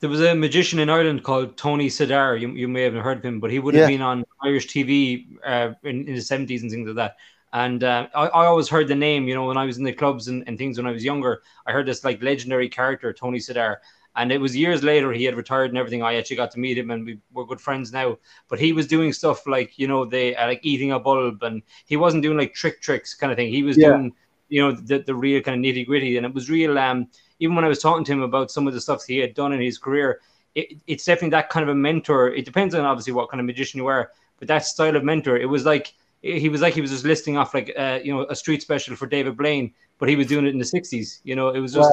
There 0.00 0.08
was 0.10 0.22
a 0.22 0.34
magician 0.34 0.78
in 0.78 0.88
Ireland 0.88 1.22
called 1.24 1.56
Tony 1.58 1.88
Sidar. 1.88 2.40
You, 2.40 2.48
you 2.52 2.68
may 2.68 2.82
have 2.82 2.94
heard 2.94 3.18
of 3.18 3.24
him, 3.24 3.38
but 3.38 3.50
he 3.50 3.58
would 3.58 3.74
have 3.74 3.82
Yeah. 3.82 3.86
been 3.86 4.00
on 4.02 4.24
Irish 4.42 4.66
TV 4.68 5.26
uh, 5.44 5.74
in, 5.82 6.08
in 6.08 6.14
the 6.14 6.22
70s 6.22 6.62
and 6.62 6.70
things 6.70 6.86
like 6.86 6.96
that. 6.96 7.16
And 7.52 7.82
uh, 7.82 8.08
I, 8.14 8.26
I 8.26 8.46
always 8.46 8.68
heard 8.68 8.88
the 8.88 8.94
name, 8.94 9.26
you 9.26 9.34
know, 9.34 9.46
when 9.46 9.56
I 9.56 9.64
was 9.64 9.78
in 9.78 9.84
the 9.84 9.92
clubs 9.92 10.28
and, 10.28 10.44
and 10.46 10.56
things 10.56 10.78
when 10.78 10.86
I 10.86 10.92
was 10.92 11.04
younger. 11.04 11.42
I 11.66 11.72
heard 11.72 11.86
this 11.86 12.04
like 12.04 12.22
legendary 12.22 12.68
character, 12.68 13.12
Tony 13.12 13.38
Sidar. 13.38 13.76
And 14.16 14.32
it 14.32 14.38
was 14.38 14.56
years 14.56 14.82
later, 14.82 15.12
he 15.12 15.24
had 15.24 15.36
retired 15.36 15.70
and 15.70 15.78
everything. 15.78 16.02
I 16.02 16.14
actually 16.14 16.36
got 16.36 16.50
to 16.52 16.58
meet 16.58 16.78
him 16.78 16.90
and 16.90 17.06
we, 17.06 17.18
we're 17.32 17.44
good 17.44 17.60
friends 17.60 17.92
now. 17.92 18.18
But 18.48 18.58
he 18.60 18.72
was 18.72 18.86
doing 18.86 19.12
stuff 19.12 19.46
like, 19.46 19.78
you 19.78 19.88
know, 19.88 20.04
they 20.04 20.34
uh, 20.34 20.46
like 20.46 20.60
eating 20.62 20.92
a 20.92 20.98
bulb 20.98 21.42
and 21.42 21.62
he 21.86 21.96
wasn't 21.96 22.22
doing 22.22 22.36
like 22.36 22.54
trick 22.54 22.80
tricks 22.80 23.14
kind 23.14 23.32
of 23.32 23.36
thing. 23.36 23.52
He 23.52 23.62
was 23.62 23.76
Yeah. 23.76 23.90
doing, 23.90 24.12
you 24.48 24.60
know, 24.62 24.72
the, 24.72 24.98
the 24.98 25.14
real 25.14 25.40
kind 25.42 25.64
of 25.64 25.74
nitty 25.74 25.86
gritty. 25.86 26.16
And 26.16 26.26
it 26.26 26.34
was 26.34 26.50
real. 26.50 26.76
Um, 26.78 27.08
even 27.38 27.54
when 27.56 27.64
I 27.64 27.68
was 27.68 27.78
talking 27.80 28.04
to 28.04 28.12
him 28.12 28.22
about 28.22 28.50
some 28.50 28.66
of 28.66 28.74
the 28.74 28.80
stuff 28.80 29.04
he 29.04 29.18
had 29.18 29.34
done 29.34 29.52
in 29.52 29.60
his 29.60 29.78
career, 29.78 30.20
it, 30.54 30.80
it's 30.86 31.04
definitely 31.04 31.30
that 31.30 31.48
kind 31.48 31.62
of 31.62 31.68
a 31.70 31.74
mentor. 31.74 32.34
It 32.34 32.44
depends 32.44 32.74
on 32.74 32.84
obviously 32.84 33.12
what 33.12 33.30
kind 33.30 33.40
of 33.40 33.46
magician 33.46 33.78
you 33.78 33.86
are, 33.86 34.10
but 34.38 34.48
that 34.48 34.64
style 34.66 34.96
of 34.96 35.04
mentor, 35.04 35.36
it 35.36 35.46
was 35.46 35.64
like 35.64 35.94
he 36.22 36.48
was 36.48 36.60
like 36.60 36.74
he 36.74 36.80
was 36.80 36.90
just 36.90 37.04
listing 37.04 37.36
off 37.36 37.54
like 37.54 37.72
uh, 37.76 37.98
you 38.02 38.12
know 38.14 38.26
a 38.28 38.36
street 38.36 38.62
special 38.62 38.96
for 38.96 39.06
David 39.06 39.36
Blaine, 39.36 39.72
but 39.98 40.08
he 40.08 40.16
was 40.16 40.26
doing 40.26 40.46
it 40.46 40.50
in 40.50 40.58
the 40.58 40.64
'60s. 40.64 41.20
You 41.24 41.36
know, 41.36 41.48
it 41.48 41.60
was 41.60 41.72
just. 41.72 41.90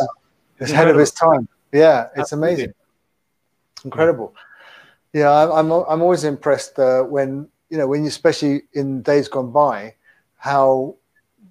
It's 0.60 0.72
ahead 0.72 0.88
of 0.88 0.98
his 0.98 1.12
time. 1.12 1.48
Yeah, 1.72 2.08
it's 2.16 2.34
Absolutely. 2.34 2.54
amazing. 2.54 2.74
Incredible. 3.86 4.34
Yeah, 5.14 5.32
I'm 5.32 5.72
I'm 5.72 6.02
always 6.02 6.24
impressed 6.24 6.80
uh, 6.80 7.04
when 7.04 7.48
you 7.70 7.78
know 7.78 7.88
when 7.88 8.04
you 8.04 8.08
especially 8.08 8.64
in 8.74 9.02
days 9.02 9.28
gone 9.28 9.52
by 9.52 9.96
how 10.38 10.96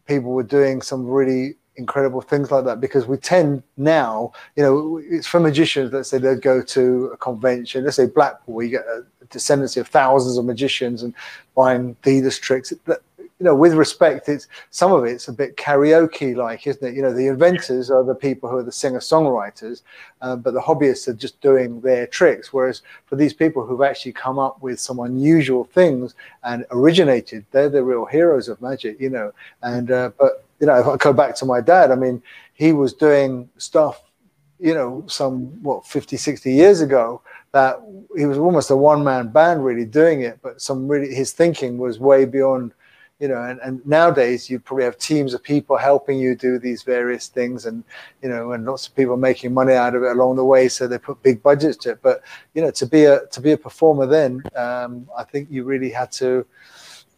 people 0.07 0.33
were 0.33 0.43
doing 0.43 0.83
some 0.83 1.07
really 1.07 1.57
incredible 1.77 2.21
things 2.21 2.51
like 2.51 2.65
that 2.65 2.81
because 2.81 3.07
we 3.07 3.19
tend 3.19 3.62
now 3.77 4.33
you 4.57 4.62
know 4.62 4.99
it's 5.05 5.27
for 5.27 5.41
magicians 5.41 5.93
let's 5.93 6.09
say 6.09 6.17
they'd 6.17 6.41
go 6.41 6.62
to 6.62 7.11
a 7.12 7.17
convention 7.19 7.85
let's 7.85 7.97
say 7.97 8.07
blackpool 8.07 8.62
you 8.62 8.71
get 8.71 8.87
a 8.87 9.05
descendancy 9.27 9.77
of 9.79 9.87
thousands 9.87 10.39
of 10.39 10.45
magicians 10.47 11.03
and 11.03 11.12
buying 11.57 11.97
dealers 12.03 12.38
tricks. 12.38 12.73
That- 12.85 13.01
you 13.38 13.45
know 13.45 13.55
with 13.55 13.75
respect 13.75 14.29
it's 14.31 14.49
some 14.71 14.92
of 14.92 15.05
it's 15.05 15.29
a 15.29 15.33
bit 15.33 15.57
karaoke 15.57 16.35
like 16.35 16.66
isn't 16.66 16.88
it? 16.88 16.95
You 16.95 17.03
know 17.03 17.12
the 17.12 17.27
inventors 17.27 17.90
are 17.90 18.03
the 18.03 18.14
people 18.14 18.49
who 18.49 18.57
are 18.57 18.62
the 18.62 18.73
singer 18.73 19.01
songwriters 19.01 19.83
uh, 20.23 20.37
but 20.37 20.55
the 20.55 20.61
hobbyists 20.61 21.07
are 21.09 21.12
just 21.12 21.38
doing 21.42 21.81
their 21.83 22.07
tricks 22.07 22.53
whereas 22.53 22.81
for 23.05 23.16
these 23.16 23.35
people 23.35 23.66
who've 23.66 23.83
actually 23.83 24.12
come 24.12 24.38
up 24.38 24.62
with 24.62 24.81
some 24.81 25.01
unusual 25.01 25.64
things 25.64 26.14
and 26.45 26.64
originated 26.71 27.45
they're 27.51 27.69
the 27.69 27.83
real 27.83 28.07
heroes 28.07 28.49
of 28.49 28.61
magic 28.62 28.99
you 28.99 29.11
know? 29.11 29.33
And 29.62 29.90
uh, 29.90 30.11
but 30.19 30.45
you 30.59 30.66
know 30.66 30.79
if 30.81 30.87
i 30.87 30.97
go 30.97 31.12
back 31.12 31.35
to 31.37 31.45
my 31.45 31.61
dad 31.61 31.90
i 31.90 31.95
mean 31.95 32.23
he 32.55 32.73
was 32.73 32.95
doing 32.95 33.49
stuff 33.59 34.01
you 34.59 34.73
know 34.73 35.05
some 35.07 35.62
what 35.62 35.87
50 35.87 36.16
60 36.16 36.51
years 36.51 36.81
ago 36.81 37.21
that 37.57 37.73
he 38.16 38.27
was 38.27 38.38
almost 38.38 38.71
a 38.71 38.77
one-man 38.77 39.29
band 39.29 39.64
really 39.64 39.88
doing 40.01 40.19
it 40.29 40.38
but 40.42 40.61
some 40.61 40.87
really 40.92 41.12
his 41.23 41.33
thinking 41.33 41.73
was 41.79 41.99
way 41.99 42.25
beyond 42.25 42.73
you 43.19 43.29
know 43.29 43.40
and, 43.49 43.59
and 43.66 43.75
nowadays 43.87 44.51
you 44.51 44.59
probably 44.59 44.85
have 44.85 44.99
teams 44.99 45.33
of 45.33 45.42
people 45.42 45.77
helping 45.77 46.19
you 46.19 46.35
do 46.35 46.59
these 46.59 46.83
various 46.83 47.29
things 47.29 47.64
and 47.66 47.83
you 48.23 48.29
know 48.29 48.53
and 48.53 48.66
lots 48.66 48.87
of 48.87 48.95
people 48.95 49.16
making 49.16 49.55
money 49.61 49.73
out 49.73 49.95
of 49.95 50.03
it 50.03 50.12
along 50.16 50.37
the 50.37 50.45
way 50.45 50.69
so 50.69 50.87
they 50.87 50.99
put 50.99 51.23
big 51.23 51.42
budgets 51.42 51.79
to 51.79 51.90
it 51.92 51.99
but 52.03 52.23
you 52.55 52.61
know 52.62 52.71
to 52.71 52.87
be 52.95 53.05
a 53.05 53.27
to 53.35 53.40
be 53.40 53.53
a 53.53 53.57
performer 53.69 54.07
then 54.07 54.42
um, 54.55 55.09
i 55.16 55.25
think 55.25 55.49
you 55.51 55.64
really 55.64 55.90
had 55.90 56.12
to 56.12 56.45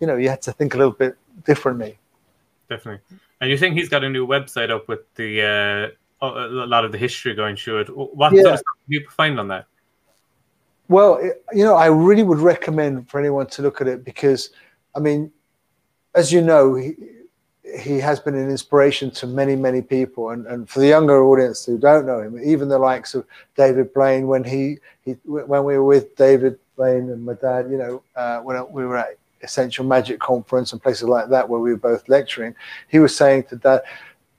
you 0.00 0.06
know 0.06 0.16
you 0.16 0.28
had 0.28 0.42
to 0.42 0.52
think 0.52 0.74
a 0.74 0.78
little 0.78 0.98
bit 1.04 1.16
differently 1.44 1.98
Definitely. 2.68 3.00
And 3.40 3.50
you 3.50 3.56
think 3.56 3.76
he's 3.76 3.88
got 3.88 4.04
a 4.04 4.10
new 4.10 4.26
website 4.26 4.70
up 4.70 4.88
with 4.88 5.02
the 5.14 5.42
uh, 5.42 6.26
a 6.26 6.66
lot 6.74 6.84
of 6.84 6.92
the 6.92 6.98
history 6.98 7.34
going 7.34 7.56
through 7.56 7.80
it? 7.80 7.88
What 7.96 8.32
Yeah. 8.32 8.42
sort 8.42 8.54
of 8.54 8.58
stuff 8.60 8.76
do 8.88 8.98
people 8.98 9.12
find 9.12 9.40
on 9.40 9.48
that? 9.48 9.66
Well, 10.88 11.20
you 11.52 11.64
know, 11.64 11.76
I 11.76 11.86
really 11.86 12.22
would 12.22 12.38
recommend 12.38 13.10
for 13.10 13.20
anyone 13.20 13.46
to 13.48 13.62
look 13.62 13.80
at 13.80 13.88
it 13.88 14.04
because, 14.04 14.50
I 14.96 15.00
mean, 15.00 15.30
as 16.14 16.32
you 16.32 16.40
know, 16.40 16.74
he, 16.74 16.94
he 17.78 17.98
has 17.98 18.18
been 18.18 18.34
an 18.34 18.48
inspiration 18.50 19.10
to 19.12 19.26
many, 19.26 19.54
many 19.54 19.82
people. 19.82 20.30
And, 20.30 20.46
and 20.46 20.68
for 20.68 20.80
the 20.80 20.86
younger 20.86 21.22
audience 21.22 21.66
who 21.66 21.76
don't 21.76 22.06
know 22.06 22.20
him, 22.20 22.40
even 22.42 22.68
the 22.68 22.78
likes 22.78 23.14
of 23.14 23.26
David 23.54 23.92
Blaine, 23.92 24.26
when 24.26 24.44
he, 24.44 24.78
he 25.02 25.12
when 25.24 25.64
we 25.64 25.76
were 25.76 25.84
with 25.84 26.16
David 26.16 26.58
Blaine 26.76 27.10
and 27.10 27.24
my 27.24 27.34
dad, 27.34 27.70
you 27.70 27.76
know, 27.76 28.02
uh, 28.16 28.40
when 28.40 28.72
we 28.72 28.86
were 28.86 28.96
at 28.96 29.18
Essential 29.42 29.84
Magic 29.84 30.18
Conference 30.18 30.72
and 30.72 30.82
places 30.82 31.08
like 31.08 31.28
that 31.28 31.48
where 31.48 31.60
we 31.60 31.70
were 31.70 31.78
both 31.78 32.08
lecturing, 32.08 32.54
he 32.88 32.98
was 32.98 33.14
saying 33.14 33.44
to 33.44 33.56
dad, 33.56 33.82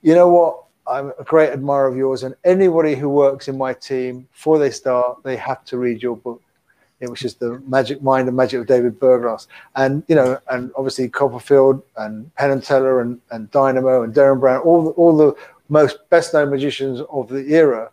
you 0.02 0.16
know 0.16 0.30
what? 0.30 0.64
I'm 0.90 1.14
a 1.20 1.24
great 1.24 1.52
admirer 1.52 1.88
of 1.88 1.96
yours, 1.96 2.24
and 2.24 2.36
anybody 2.44 2.96
who 2.96 3.10
works 3.10 3.48
in 3.48 3.58
my 3.58 3.74
team, 3.74 4.28
before 4.34 4.58
they 4.58 4.72
start, 4.72 5.22
they 5.24 5.38
have 5.38 5.64
to 5.66 5.78
read 5.78 6.02
your 6.02 6.18
book, 6.18 6.42
which 7.00 7.24
is 7.24 7.36
the 7.36 7.60
Magic 7.68 8.02
Mind 8.02 8.28
and 8.28 8.36
Magic 8.36 8.62
of 8.62 8.68
David 8.68 9.00
Berglas. 9.00 9.48
And 9.76 10.04
you 10.08 10.16
know, 10.16 10.40
and 10.50 10.72
obviously 10.76 11.08
Copperfield 11.08 11.84
and 11.98 12.34
Penn 12.36 12.52
and 12.52 12.64
Teller 12.64 13.02
and, 13.02 13.22
and 13.30 13.52
Dynamo 13.52 14.02
and 14.02 14.14
Derren 14.14 14.40
Brown, 14.40 14.62
all 14.62 14.84
the, 14.84 14.90
all 14.92 15.16
the 15.16 15.36
most 15.70 16.10
best 16.10 16.34
known 16.34 16.50
magicians 16.50 17.02
of 17.12 17.30
the 17.30 17.54
era, 17.54 17.92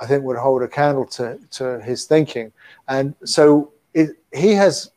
I 0.00 0.06
think 0.06 0.24
would 0.24 0.38
hold 0.38 0.62
a 0.62 0.68
candle 0.68 1.04
to 1.06 1.38
to 1.52 1.80
his 1.82 2.06
thinking. 2.06 2.50
And 2.88 3.14
so 3.24 3.72
it, 3.92 4.10
he 4.32 4.52
has, 4.52 4.90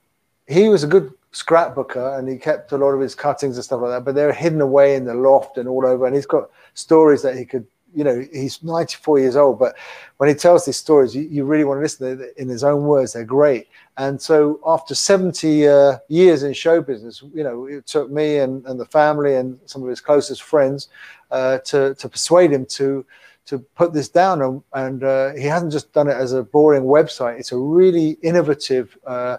he 0.47 0.69
was 0.69 0.83
a 0.83 0.87
good 0.87 1.13
scrapbooker 1.33 2.17
and 2.17 2.27
he 2.27 2.37
kept 2.37 2.71
a 2.71 2.77
lot 2.77 2.91
of 2.91 2.99
his 2.99 3.15
cuttings 3.15 3.57
and 3.57 3.63
stuff 3.63 3.81
like 3.81 3.91
that, 3.91 4.05
but 4.05 4.15
they're 4.15 4.33
hidden 4.33 4.61
away 4.61 4.95
in 4.95 5.05
the 5.05 5.13
loft 5.13 5.57
and 5.57 5.67
all 5.67 5.85
over. 5.85 6.05
And 6.05 6.15
he's 6.15 6.25
got 6.25 6.49
stories 6.73 7.21
that 7.21 7.38
he 7.38 7.45
could, 7.45 7.65
you 7.93 8.03
know, 8.03 8.25
he's 8.31 8.63
94 8.63 9.19
years 9.19 9.36
old, 9.36 9.60
but 9.60 9.75
when 10.17 10.29
he 10.29 10.36
tells 10.36 10.65
these 10.65 10.77
stories, 10.77 11.15
you, 11.15 11.23
you 11.23 11.43
really 11.43 11.63
want 11.63 11.77
to 11.77 11.81
listen 11.81 12.17
to 12.17 12.41
in 12.41 12.47
his 12.47 12.63
own 12.63 12.84
words. 12.84 13.13
They're 13.13 13.25
great. 13.25 13.67
And 13.97 14.21
so 14.21 14.60
after 14.65 14.95
70 14.95 15.67
uh, 15.67 15.97
years 16.07 16.43
in 16.43 16.53
show 16.53 16.81
business, 16.81 17.23
you 17.34 17.43
know, 17.43 17.65
it 17.65 17.86
took 17.86 18.10
me 18.10 18.38
and, 18.38 18.65
and 18.65 18.79
the 18.79 18.86
family 18.86 19.36
and 19.36 19.60
some 19.65 19.84
of 19.84 19.89
his 19.89 19.99
closest 19.99 20.43
friends 20.43 20.88
uh, 21.31 21.57
to, 21.60 21.95
to 21.95 22.10
persuade 22.10 22.51
him 22.51 22.65
to, 22.67 23.05
to 23.45 23.60
put 23.60 23.93
this 23.93 24.10
down. 24.10 24.41
And, 24.41 24.63
and 24.73 25.03
uh, 25.03 25.34
he 25.34 25.43
hasn't 25.43 25.71
just 25.71 25.91
done 25.91 26.07
it 26.07 26.15
as 26.15 26.34
a 26.34 26.43
boring 26.43 26.84
website. 26.84 27.39
It's 27.39 27.51
a 27.51 27.57
really 27.57 28.12
innovative, 28.21 28.97
uh, 29.05 29.38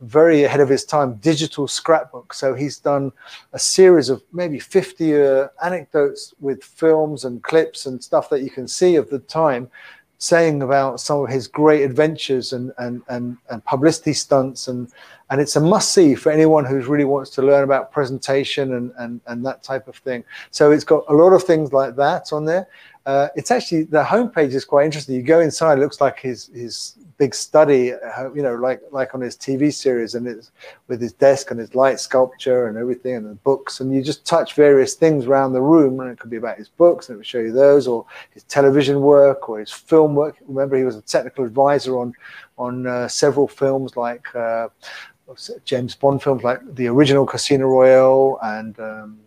very 0.00 0.44
ahead 0.44 0.60
of 0.60 0.68
his 0.68 0.84
time 0.84 1.14
digital 1.16 1.66
scrapbook. 1.68 2.34
So 2.34 2.54
he's 2.54 2.78
done 2.78 3.12
a 3.52 3.58
series 3.58 4.08
of 4.08 4.22
maybe 4.32 4.58
50 4.58 5.16
uh, 5.16 5.48
anecdotes 5.62 6.34
with 6.40 6.62
films 6.62 7.24
and 7.24 7.42
clips 7.42 7.86
and 7.86 8.02
stuff 8.02 8.28
that 8.30 8.42
you 8.42 8.50
can 8.50 8.68
see 8.68 8.96
of 8.96 9.08
the 9.08 9.20
time 9.20 9.70
saying 10.18 10.62
about 10.62 11.00
some 11.00 11.20
of 11.20 11.28
his 11.28 11.46
great 11.46 11.82
adventures 11.82 12.52
and, 12.52 12.72
and, 12.78 13.02
and, 13.08 13.36
and 13.50 13.64
publicity 13.64 14.12
stunts 14.12 14.68
and 14.68 14.90
and 15.30 15.40
it's 15.40 15.56
a 15.56 15.60
must 15.60 15.92
see 15.92 16.14
for 16.14 16.30
anyone 16.30 16.64
who 16.64 16.80
really 16.82 17.04
wants 17.04 17.30
to 17.30 17.42
learn 17.42 17.64
about 17.64 17.90
presentation 17.90 18.74
and, 18.74 18.92
and, 18.98 19.20
and 19.26 19.44
that 19.44 19.62
type 19.62 19.88
of 19.88 19.96
thing. 19.96 20.22
So 20.50 20.70
it's 20.70 20.84
got 20.84 21.04
a 21.08 21.14
lot 21.14 21.32
of 21.32 21.42
things 21.42 21.72
like 21.72 21.96
that 21.96 22.32
on 22.32 22.44
there. 22.44 22.68
Uh, 23.06 23.28
it's 23.34 23.50
actually 23.50 23.84
the 23.84 24.02
homepage 24.02 24.52
is 24.52 24.64
quite 24.64 24.84
interesting. 24.84 25.14
You 25.14 25.22
go 25.22 25.40
inside, 25.40 25.78
it 25.78 25.80
looks 25.80 26.00
like 26.00 26.20
his 26.20 26.50
his 26.54 26.96
big 27.18 27.34
study, 27.34 27.92
uh, 27.92 28.32
you 28.32 28.42
know, 28.42 28.54
like 28.54 28.80
like 28.90 29.14
on 29.14 29.20
his 29.20 29.36
TV 29.36 29.72
series, 29.72 30.14
and 30.14 30.26
it's 30.26 30.50
with 30.88 31.00
his 31.00 31.12
desk 31.12 31.50
and 31.50 31.60
his 31.60 31.74
light 31.74 32.00
sculpture 32.00 32.66
and 32.66 32.76
everything, 32.76 33.14
and 33.16 33.26
the 33.26 33.34
books, 33.36 33.80
and 33.80 33.94
you 33.94 34.02
just 34.02 34.24
touch 34.26 34.54
various 34.54 34.94
things 34.94 35.26
around 35.26 35.52
the 35.52 35.62
room, 35.62 36.00
and 36.00 36.10
it 36.10 36.18
could 36.18 36.30
be 36.30 36.36
about 36.36 36.58
his 36.58 36.68
books, 36.68 37.08
and 37.08 37.14
it 37.14 37.18
would 37.18 37.26
show 37.26 37.38
you 37.38 37.52
those, 37.52 37.86
or 37.86 38.04
his 38.30 38.42
television 38.44 39.00
work, 39.00 39.48
or 39.48 39.60
his 39.60 39.70
film 39.70 40.14
work. 40.14 40.36
Remember, 40.46 40.76
he 40.76 40.84
was 40.84 40.96
a 40.96 41.02
technical 41.02 41.44
advisor 41.44 41.98
on 41.98 42.14
on 42.58 42.86
uh, 42.86 43.08
several 43.08 43.48
films 43.48 43.96
like. 43.96 44.34
Uh, 44.34 44.68
James 45.64 45.94
Bond 45.94 46.22
films 46.22 46.42
like 46.42 46.60
the 46.74 46.86
original 46.86 47.24
Casino 47.24 47.66
Royale 47.66 48.38
and 48.42 48.78
um, 48.78 49.18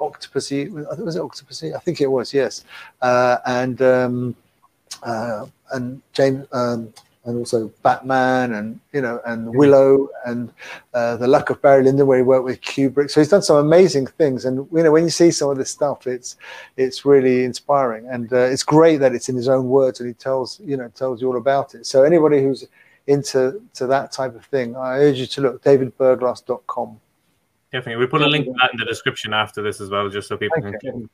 Octopussy. 0.00 0.70
Was 0.70 1.16
it 1.16 1.22
Octopussy? 1.22 1.76
I 1.76 1.78
think 1.78 2.00
it 2.00 2.06
was. 2.06 2.32
Yes, 2.32 2.64
uh, 3.02 3.38
and 3.46 3.80
um, 3.82 4.36
uh, 5.02 5.46
and 5.72 6.02
James 6.12 6.46
um, 6.52 6.92
and 7.24 7.38
also 7.38 7.72
Batman 7.82 8.52
and 8.54 8.80
you 8.92 9.00
know 9.00 9.20
and 9.26 9.54
Willow 9.54 10.08
and 10.26 10.52
uh, 10.92 11.16
the 11.16 11.26
Luck 11.26 11.50
of 11.50 11.60
Barry 11.62 11.82
Lyndon 11.82 12.06
where 12.06 12.18
he 12.18 12.22
worked 12.22 12.44
with 12.44 12.60
Kubrick. 12.60 13.10
So 13.10 13.20
he's 13.20 13.28
done 13.28 13.42
some 13.42 13.56
amazing 13.56 14.06
things. 14.06 14.44
And 14.44 14.68
you 14.72 14.82
know 14.82 14.92
when 14.92 15.04
you 15.04 15.10
see 15.10 15.30
some 15.30 15.50
of 15.50 15.56
this 15.56 15.70
stuff, 15.70 16.06
it's 16.06 16.36
it's 16.76 17.04
really 17.04 17.44
inspiring 17.44 18.06
and 18.08 18.32
uh, 18.32 18.36
it's 18.36 18.62
great 18.62 18.98
that 18.98 19.14
it's 19.14 19.28
in 19.28 19.36
his 19.36 19.48
own 19.48 19.68
words 19.68 20.00
and 20.00 20.08
he 20.08 20.14
tells 20.14 20.60
you 20.60 20.76
know 20.76 20.88
tells 20.88 21.20
you 21.20 21.28
all 21.28 21.36
about 21.36 21.74
it. 21.74 21.86
So 21.86 22.04
anybody 22.04 22.42
who's 22.42 22.66
into 23.06 23.62
to 23.74 23.86
that 23.86 24.12
type 24.12 24.34
of 24.34 24.44
thing, 24.46 24.76
I 24.76 24.98
urge 24.98 25.18
you 25.18 25.26
to 25.26 25.40
look 25.40 25.62
davidberglas.com. 25.62 27.00
Definitely. 27.72 28.04
We 28.04 28.08
put 28.08 28.22
a 28.22 28.26
link 28.28 28.44
to 28.44 28.52
that 28.52 28.70
in 28.72 28.78
the 28.78 28.84
description 28.84 29.34
after 29.34 29.60
this 29.60 29.80
as 29.80 29.90
well, 29.90 30.08
just 30.08 30.28
so 30.28 30.36
people 30.36 30.64
Okay. 30.64 30.78
can. 30.80 31.10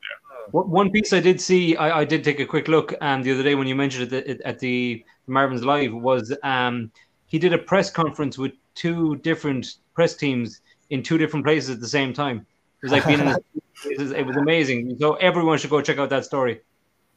One 0.51 0.69
one 0.69 0.91
piece 0.91 1.13
I 1.13 1.19
did 1.19 1.39
see, 1.39 1.75
I, 1.75 2.01
I 2.01 2.05
did 2.05 2.23
take 2.23 2.39
a 2.39 2.45
quick 2.45 2.67
look 2.67 2.93
um, 3.01 3.23
the 3.23 3.31
other 3.31 3.43
day 3.43 3.55
when 3.55 3.67
you 3.67 3.75
mentioned 3.75 4.13
it 4.13 4.27
at, 4.27 4.41
at 4.41 4.59
the 4.59 5.03
Marvin's 5.31 5.63
Live, 5.63 5.93
was 5.93 6.35
um, 6.43 6.91
he 7.25 7.39
did 7.39 7.53
a 7.53 7.57
press 7.57 7.89
conference 7.89 8.37
with 8.37 8.51
two 8.75 9.15
different 9.17 9.75
press 9.93 10.15
teams 10.15 10.61
in 10.89 11.01
two 11.01 11.17
different 11.17 11.45
places 11.45 11.69
at 11.69 11.79
the 11.79 11.87
same 11.87 12.13
time. 12.13 12.45
It 12.83 12.85
was 12.85 12.91
like 12.91 13.05
being 13.05 13.19
in 13.19 13.27
a, 13.27 13.37
it, 13.85 13.99
was, 13.99 14.11
it 14.11 14.25
was 14.25 14.35
amazing. 14.37 14.97
So 14.99 15.15
everyone 15.15 15.57
should 15.57 15.69
go 15.69 15.81
check 15.81 15.97
out 15.97 16.09
that 16.09 16.25
story. 16.25 16.61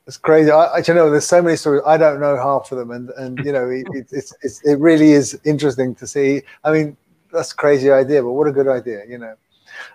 It's 0.07 0.19
crazy. 0.19 0.51
I, 0.51 0.65
I, 0.65 0.83
you 0.87 0.95
know, 0.95 1.11
there's 1.11 1.27
so 1.27 1.41
many 1.41 1.57
stories. 1.57 1.83
I 1.87 1.97
don't 1.97 2.21
know 2.21 2.37
half 2.37 2.71
of 2.71 2.79
them, 2.79 2.91
and 2.91 3.11
and 3.11 3.39
you 3.45 3.53
know, 3.53 3.69
it, 3.71 3.87
it's, 4.13 4.35
it's 4.43 4.63
it 4.65 4.79
really 4.79 5.13
is 5.13 5.39
interesting 5.45 5.95
to 5.97 6.07
see. 6.07 6.43
I 6.63 6.73
mean, 6.73 6.97
that's 7.33 7.53
a 7.53 7.57
crazy 7.57 7.91
idea, 7.91 8.23
but 8.23 8.33
what 8.33 8.47
a 8.47 8.53
good 8.53 8.69
idea, 8.69 9.03
you 9.09 9.19
know. 9.19 9.35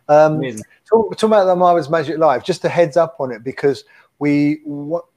Um, 0.08 0.41
talk, 0.89 1.15
talk 1.15 1.23
about 1.23 1.45
the 1.45 1.55
Marvin's 1.55 1.89
Magic 1.89 2.17
Live. 2.17 2.43
Just 2.43 2.65
a 2.65 2.69
heads 2.69 2.97
up 2.97 3.17
on 3.19 3.32
it 3.32 3.43
because 3.43 3.84
we 4.17 4.62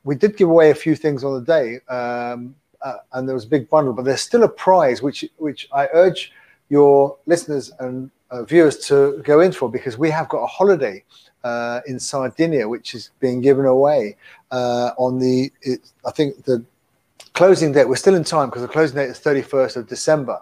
we 0.05 0.15
did 0.15 0.37
give 0.37 0.49
away 0.49 0.71
a 0.71 0.75
few 0.75 0.95
things 0.95 1.25
on 1.25 1.35
the 1.35 1.41
day, 1.45 1.81
um, 1.93 2.55
uh, 2.85 2.99
and 3.12 3.29
there 3.29 3.35
was 3.35 3.45
a 3.45 3.49
big 3.49 3.68
bundle. 3.68 3.92
But 3.92 4.05
there's 4.05 4.21
still 4.21 4.42
a 4.42 4.49
prize, 4.49 5.03
which 5.03 5.25
which 5.37 5.68
I 5.73 5.88
urge 5.92 6.33
your 6.68 7.16
listeners 7.27 7.73
and 7.81 8.11
uh, 8.31 8.42
viewers 8.45 8.79
to 8.79 9.21
go 9.25 9.40
in 9.40 9.53
for 9.53 9.71
because 9.71 9.99
we 9.99 10.11
have 10.11 10.29
got 10.29 10.38
a 10.38 10.47
holiday 10.47 11.05
uh, 11.45 11.81
in 11.87 12.01
Sardinia, 12.01 12.68
which 12.68 12.95
is 12.95 13.11
being 13.21 13.40
given 13.40 13.66
away 13.66 14.16
uh, 14.51 14.92
on 14.97 15.18
the, 15.18 15.53
it, 15.61 15.81
I 16.07 16.11
think 16.11 16.45
the 16.45 16.64
closing 17.35 17.73
date, 17.73 17.88
we're 17.88 17.97
still 17.97 18.14
in 18.14 18.25
time 18.25 18.49
because 18.49 18.62
the 18.62 18.68
closing 18.68 18.97
date 18.97 19.11
is 19.11 19.18
31st 19.21 19.77
of 19.77 19.87
December 19.87 20.40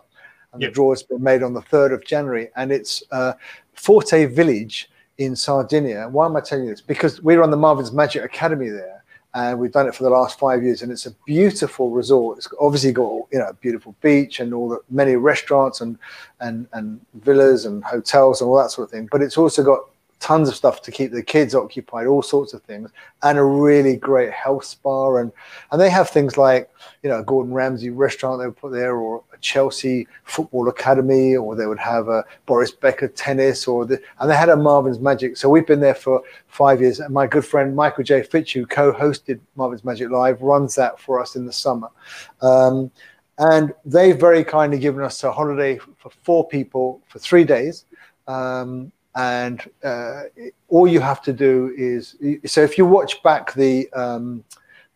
and 0.52 0.62
yep. 0.62 0.70
the 0.70 0.74
draw 0.74 0.90
has 0.90 1.02
been 1.02 1.22
made 1.22 1.42
on 1.42 1.52
the 1.52 1.62
3rd 1.62 1.94
of 1.94 2.04
January. 2.04 2.50
And 2.56 2.70
it's 2.72 3.02
uh, 3.10 3.32
Forte 3.74 4.26
Village 4.26 4.90
in 5.18 5.36
Sardinia. 5.36 6.08
Why 6.08 6.26
am 6.26 6.36
I 6.36 6.40
telling 6.40 6.64
you 6.64 6.70
this? 6.70 6.80
Because 6.80 7.20
we're 7.22 7.42
on 7.42 7.50
the 7.50 7.56
Marvin's 7.56 7.92
Magic 7.92 8.24
Academy 8.24 8.68
there 8.68 8.99
and 9.34 9.58
we've 9.58 9.72
done 9.72 9.86
it 9.86 9.94
for 9.94 10.02
the 10.02 10.10
last 10.10 10.38
five 10.38 10.62
years 10.62 10.82
and 10.82 10.90
it's 10.90 11.06
a 11.06 11.12
beautiful 11.24 11.90
resort. 11.90 12.38
It's 12.38 12.48
obviously 12.60 12.92
got 12.92 13.12
you 13.30 13.38
know 13.38 13.46
a 13.48 13.54
beautiful 13.54 13.94
beach 14.00 14.40
and 14.40 14.52
all 14.52 14.68
the 14.68 14.80
many 14.90 15.16
restaurants 15.16 15.80
and 15.80 15.98
and 16.40 16.66
and 16.72 17.00
villas 17.14 17.64
and 17.64 17.84
hotels 17.84 18.40
and 18.40 18.48
all 18.48 18.56
that 18.56 18.70
sort 18.70 18.88
of 18.88 18.92
thing 18.92 19.08
but 19.10 19.22
it's 19.22 19.38
also 19.38 19.62
got 19.62 19.80
tons 20.20 20.48
of 20.48 20.54
stuff 20.54 20.82
to 20.82 20.90
keep 20.92 21.10
the 21.10 21.22
kids 21.22 21.54
occupied, 21.54 22.06
all 22.06 22.22
sorts 22.22 22.52
of 22.52 22.62
things, 22.62 22.90
and 23.22 23.38
a 23.38 23.42
really 23.42 23.96
great 23.96 24.30
health 24.30 24.64
spa. 24.64 25.16
And 25.16 25.32
and 25.72 25.80
they 25.80 25.90
have 25.90 26.10
things 26.10 26.36
like 26.36 26.70
you 27.02 27.10
know 27.10 27.18
a 27.18 27.24
Gordon 27.24 27.52
Ramsay 27.52 27.90
restaurant 27.90 28.38
they 28.38 28.46
would 28.46 28.56
put 28.56 28.72
there, 28.72 28.96
or 28.96 29.24
a 29.32 29.38
Chelsea 29.38 30.06
football 30.24 30.68
academy, 30.68 31.36
or 31.36 31.56
they 31.56 31.66
would 31.66 31.78
have 31.78 32.08
a 32.08 32.24
Boris 32.46 32.70
Becker 32.70 33.08
tennis, 33.08 33.66
or 33.66 33.84
the, 33.84 34.00
and 34.20 34.30
they 34.30 34.36
had 34.36 34.50
a 34.50 34.56
Marvin's 34.56 35.00
Magic. 35.00 35.36
So 35.36 35.48
we've 35.48 35.66
been 35.66 35.80
there 35.80 35.94
for 35.94 36.22
five 36.48 36.80
years. 36.80 37.00
And 37.00 37.12
my 37.12 37.26
good 37.26 37.44
friend 37.44 37.74
Michael 37.74 38.04
J. 38.04 38.22
Fitch, 38.22 38.52
who 38.52 38.66
co-hosted 38.66 39.40
Marvin's 39.56 39.84
Magic 39.84 40.10
Live, 40.10 40.42
runs 40.42 40.74
that 40.76 41.00
for 41.00 41.20
us 41.20 41.34
in 41.34 41.46
the 41.46 41.52
summer. 41.52 41.88
Um, 42.42 42.90
and 43.38 43.72
they've 43.86 44.20
very 44.20 44.44
kindly 44.44 44.78
given 44.78 45.02
us 45.02 45.24
a 45.24 45.32
holiday 45.32 45.78
for 45.78 46.10
four 46.22 46.46
people 46.46 47.00
for 47.08 47.18
three 47.18 47.44
days. 47.44 47.86
Um, 48.28 48.92
and 49.16 49.68
uh, 49.82 50.22
all 50.68 50.86
you 50.86 51.00
have 51.00 51.22
to 51.22 51.32
do 51.32 51.74
is 51.76 52.16
so 52.46 52.62
if 52.62 52.78
you 52.78 52.86
watch 52.86 53.22
back 53.22 53.52
the, 53.54 53.92
um, 53.92 54.44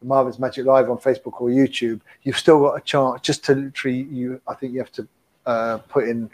the 0.00 0.06
Marvin's 0.06 0.38
Magic 0.38 0.66
Live 0.66 0.88
on 0.88 0.98
Facebook 0.98 1.40
or 1.40 1.48
YouTube, 1.48 2.00
you've 2.22 2.38
still 2.38 2.60
got 2.60 2.74
a 2.74 2.80
chance 2.80 3.20
just 3.22 3.44
to 3.46 3.54
literally 3.54 4.02
you. 4.02 4.40
I 4.46 4.54
think 4.54 4.72
you 4.72 4.78
have 4.78 4.92
to 4.92 5.08
uh, 5.46 5.78
put 5.88 6.08
in 6.08 6.30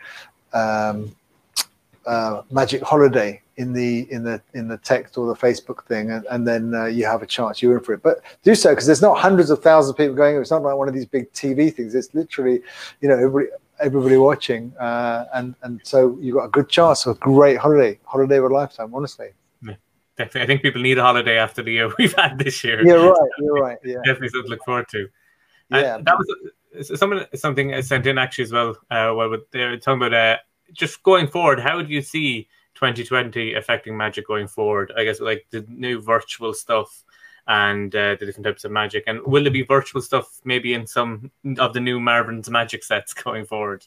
um, 0.53 1.15
uh, 2.07 2.43
Magic 2.51 2.83
Holiday 2.83 3.41
in 3.57 3.73
the 3.73 4.07
in 4.11 4.25
the 4.25 4.41
in 4.55 4.69
the 4.69 4.79
text 4.79 5.17
or 5.17 5.27
the 5.27 5.35
Facebook 5.35 5.85
thing, 5.85 6.11
and, 6.11 6.27
and 6.31 6.47
then 6.47 6.75
uh, 6.75 6.87
you 6.87 7.05
have 7.07 7.23
a 7.23 7.27
chance. 7.27 7.63
You're 7.63 7.79
in 7.79 7.85
for 7.85 7.95
it, 7.95 8.03
but 8.03 8.21
do 8.43 8.55
so 8.55 8.71
because 8.71 8.87
there's 8.87 9.03
not 9.03 9.19
hundreds 9.19 9.51
of 9.51 9.63
thousands 9.63 9.91
of 9.91 9.97
people 9.97 10.15
going. 10.15 10.37
It's 10.37 10.51
not 10.51 10.63
like 10.63 10.77
one 10.77 10.89
of 10.89 10.95
these 10.95 11.07
big 11.07 11.33
TV 11.33 11.73
things. 11.75 11.95
It's 11.95 12.15
literally, 12.15 12.61
you 13.01 13.09
know, 13.09 13.15
everybody 13.15 13.47
everybody 13.81 14.17
watching, 14.17 14.73
uh, 14.79 15.27
and 15.35 15.55
and 15.63 15.81
so 15.85 16.19
you 16.21 16.35
got 16.35 16.45
a 16.45 16.49
good 16.49 16.69
chance 16.69 17.07
of 17.07 17.17
a 17.17 17.21
great 17.21 17.57
holiday, 17.57 17.99
holiday 18.05 18.39
of 18.39 18.45
a 18.45 18.49
lifetime. 18.49 18.95
Honestly, 18.95 19.31
yeah, 19.63 19.75
definitely. 20.17 20.43
I 20.43 20.47
think 20.47 20.63
people 20.63 20.83
need 20.83 20.99
a 20.99 21.03
holiday 21.03 21.39
after 21.39 21.63
the 21.63 21.73
year 21.73 21.93
we've 21.99 22.15
had 22.15 22.39
this 22.39 22.63
year. 22.65 22.87
Yeah, 22.87 22.95
right. 22.95 23.31
You're 23.39 23.55
right. 23.55 23.79
Yeah, 23.85 23.97
definitely 24.05 24.29
something 24.29 24.45
to 24.45 24.51
look 24.51 24.65
forward 24.65 24.89
to. 24.91 25.09
And 25.71 25.83
yeah, 25.83 25.99
that 25.99 26.19
was 26.19 26.99
someone 26.99 27.27
something 27.35 27.75
I 27.75 27.81
sent 27.81 28.07
in 28.07 28.19
actually 28.19 28.45
as 28.45 28.53
well. 28.53 28.71
Uh, 28.91 29.13
well, 29.15 29.37
they're 29.53 29.77
talking 29.79 30.07
about 30.07 30.15
uh, 30.15 30.39
just 30.73 31.03
going 31.03 31.27
forward. 31.27 31.61
How 31.61 31.83
do 31.83 31.93
you 31.93 32.03
see 32.03 32.49
2020 32.75 33.55
affecting 33.55 33.97
Magic 33.97 34.27
going 34.27 34.49
forward? 34.49 34.93
I 34.97 35.05
guess 35.05 35.21
like 35.21 35.47
the 35.51 35.65
new 35.69 36.01
virtual 36.01 36.55
stuff 36.55 37.05
and 37.51 37.97
uh, 37.97 38.15
the 38.15 38.27
different 38.27 38.45
types 38.45 38.65
of 38.65 38.71
magic. 38.71 39.03
And 39.09 39.21
will 39.27 39.43
there 39.43 39.53
be 39.53 39.63
virtual 39.63 40.01
stuff 40.01 40.41
maybe 40.45 40.73
in 40.73 40.87
some 40.87 41.33
of 41.59 41.75
the 41.75 41.81
new 41.81 41.99
Marvin's 41.99 42.49
magic 42.49 42.85
sets 42.85 43.13
going 43.25 43.45
forward? 43.45 43.85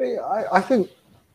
I, 0.00 0.44
I 0.52 0.60
think, 0.60 0.88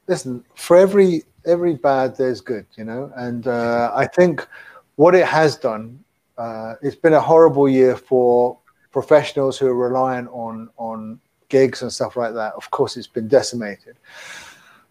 listen, 0.08 0.44
for 0.56 0.78
every 0.78 1.24
every 1.46 1.76
bad, 1.76 2.18
there's 2.18 2.42
good, 2.42 2.66
you 2.76 2.86
know. 2.86 3.12
And 3.16 3.48
uh, 3.48 3.92
I 3.94 4.08
think 4.08 4.48
what 4.96 5.16
it 5.16 5.26
has 5.26 5.58
done, 5.58 6.04
uh, 6.38 6.76
it's 6.82 6.96
been 6.96 7.14
a 7.14 7.22
horrible 7.22 7.68
year 7.70 7.96
for 7.96 8.58
professionals 8.92 9.58
who 9.58 9.68
are 9.68 9.76
reliant 9.76 10.30
on 10.32 10.70
on 10.78 11.20
gigs 11.50 11.82
and 11.82 11.92
stuff 11.92 12.16
like 12.16 12.34
that. 12.36 12.54
Of 12.54 12.72
course, 12.72 12.96
it's 12.96 13.08
been 13.08 13.28
decimated. 13.28 13.98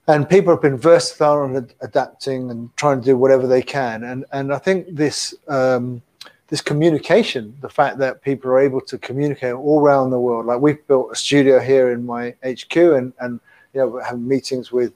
And 0.08 0.28
people 0.28 0.52
have 0.52 0.62
been 0.62 0.76
versatile 0.76 1.44
and 1.44 1.74
adapting 1.80 2.50
and 2.50 2.74
trying 2.76 3.00
to 3.00 3.04
do 3.04 3.16
whatever 3.16 3.46
they 3.46 3.62
can. 3.62 4.04
And 4.04 4.26
and 4.32 4.52
I 4.52 4.58
think 4.58 4.86
this 4.90 5.34
um, 5.48 6.02
this 6.48 6.60
communication, 6.60 7.56
the 7.60 7.68
fact 7.68 7.98
that 7.98 8.22
people 8.22 8.50
are 8.50 8.60
able 8.60 8.80
to 8.80 8.98
communicate 8.98 9.54
all 9.54 9.80
around 9.80 10.10
the 10.10 10.20
world. 10.20 10.46
Like 10.46 10.60
we've 10.60 10.86
built 10.86 11.12
a 11.12 11.16
studio 11.16 11.58
here 11.58 11.90
in 11.90 12.06
my 12.06 12.34
HQ, 12.44 12.76
and 12.76 13.12
and 13.20 13.40
you 13.74 13.80
know 13.80 13.98
have 13.98 14.20
meetings 14.20 14.70
with 14.70 14.92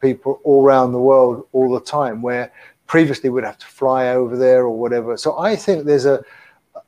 people 0.00 0.40
all 0.44 0.64
around 0.64 0.92
the 0.92 1.00
world 1.00 1.46
all 1.52 1.72
the 1.72 1.80
time. 1.80 2.22
Where 2.22 2.50
previously 2.86 3.28
we'd 3.28 3.44
have 3.44 3.58
to 3.58 3.66
fly 3.66 4.08
over 4.08 4.36
there 4.36 4.62
or 4.62 4.70
whatever. 4.70 5.16
So 5.16 5.38
I 5.38 5.56
think 5.56 5.84
there's 5.84 6.06
a, 6.06 6.24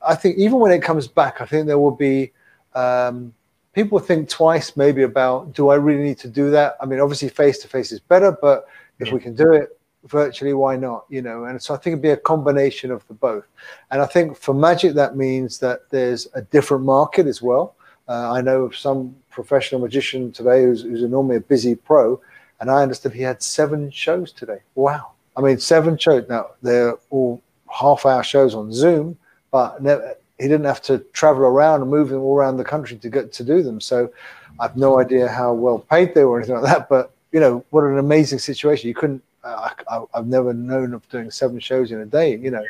I 0.00 0.14
think 0.14 0.38
even 0.38 0.58
when 0.58 0.72
it 0.72 0.82
comes 0.82 1.06
back, 1.06 1.40
I 1.40 1.46
think 1.46 1.66
there 1.66 1.78
will 1.78 1.90
be. 1.90 2.32
Um, 2.74 3.34
people 3.72 3.98
think 3.98 4.28
twice 4.28 4.76
maybe 4.76 5.02
about 5.02 5.52
do 5.54 5.68
I 5.68 5.74
really 5.76 6.02
need 6.02 6.18
to 6.18 6.28
do 6.28 6.50
that? 6.50 6.76
I 6.80 6.86
mean, 6.86 7.00
obviously 7.00 7.28
face 7.28 7.58
to 7.58 7.68
face 7.68 7.92
is 7.92 8.00
better, 8.00 8.36
but 8.40 8.66
if 8.98 9.12
we 9.12 9.20
can 9.20 9.34
do 9.34 9.52
it 9.52 9.79
virtually 10.04 10.54
why 10.54 10.76
not 10.76 11.04
you 11.08 11.22
know? 11.22 11.44
And 11.44 11.60
so 11.62 11.74
i 11.74 11.76
think 11.76 11.94
it'd 11.94 12.02
be 12.02 12.10
a 12.10 12.16
combination 12.16 12.90
of 12.90 13.06
the 13.08 13.14
both. 13.14 13.44
And 13.90 14.00
i 14.00 14.06
think 14.06 14.36
for 14.36 14.54
magic 14.54 14.94
that 14.94 15.16
means 15.16 15.58
that 15.58 15.90
there's 15.90 16.28
a 16.34 16.42
different 16.42 16.84
market 16.84 17.26
as 17.26 17.42
well. 17.42 17.74
Uh, 18.08 18.32
i 18.32 18.40
know 18.40 18.62
of 18.62 18.76
some 18.76 19.14
professional 19.30 19.80
magician 19.80 20.32
today 20.32 20.64
who's, 20.64 20.82
who's 20.82 21.02
normally 21.02 21.36
a 21.36 21.40
busy 21.40 21.74
pro 21.74 22.20
and 22.60 22.70
i 22.70 22.82
understood 22.82 23.12
he 23.12 23.22
had 23.22 23.42
seven 23.42 23.90
shows 23.90 24.32
today. 24.32 24.60
Wow. 24.74 25.12
I 25.36 25.42
mean 25.42 25.58
seven 25.58 25.96
shows. 25.96 26.28
Now 26.28 26.50
they're 26.62 26.96
all 27.10 27.40
half 27.68 28.04
hour 28.06 28.24
shows 28.24 28.54
on 28.54 28.72
zoom 28.72 29.16
but 29.50 29.82
never, 29.82 30.16
he 30.38 30.48
didn't 30.48 30.64
have 30.64 30.80
to 30.82 30.98
travel 31.12 31.42
around 31.42 31.82
and 31.82 31.90
move 31.90 32.08
them 32.08 32.22
all 32.22 32.36
around 32.36 32.56
the 32.56 32.64
country 32.64 32.96
to 32.96 33.10
get 33.10 33.32
to 33.34 33.44
do 33.44 33.62
them. 33.62 33.80
So 33.80 34.10
i've 34.58 34.76
no 34.76 34.98
idea 34.98 35.28
how 35.28 35.52
well 35.52 35.78
paid 35.78 36.14
they 36.14 36.24
were 36.24 36.32
or 36.32 36.38
anything 36.38 36.56
like 36.56 36.64
that 36.64 36.88
but 36.88 37.12
you 37.32 37.40
know 37.40 37.64
what 37.70 37.84
an 37.84 37.98
amazing 37.98 38.38
situation. 38.38 38.88
You 38.88 38.94
couldn't 38.94 39.22
I, 39.44 39.72
have 40.14 40.26
never 40.26 40.52
known 40.52 40.94
of 40.94 41.08
doing 41.08 41.30
seven 41.30 41.58
shows 41.60 41.92
in 41.92 42.00
a 42.00 42.06
day, 42.06 42.36
you 42.36 42.50
know. 42.50 42.64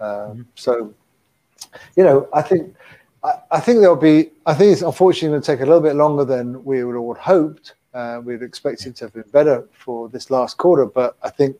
Um, 0.00 0.08
mm-hmm. 0.08 0.42
So, 0.54 0.94
you 1.96 2.04
know, 2.04 2.28
I 2.32 2.42
think 2.42 2.74
I, 3.24 3.34
I, 3.50 3.60
think 3.60 3.80
there'll 3.80 3.96
be. 3.96 4.30
I 4.46 4.54
think 4.54 4.72
it's 4.72 4.82
unfortunately 4.82 5.30
going 5.30 5.42
to 5.42 5.46
take 5.46 5.60
a 5.60 5.66
little 5.66 5.80
bit 5.80 5.96
longer 5.96 6.24
than 6.24 6.64
we 6.64 6.84
would 6.84 6.96
all 6.96 7.14
hoped. 7.14 7.74
Uh, 7.94 8.20
we'd 8.22 8.42
expected 8.42 8.94
to 8.96 9.06
have 9.06 9.14
been 9.14 9.24
better 9.32 9.66
for 9.72 10.08
this 10.08 10.30
last 10.30 10.58
quarter, 10.58 10.84
but 10.84 11.16
I 11.22 11.30
think, 11.30 11.56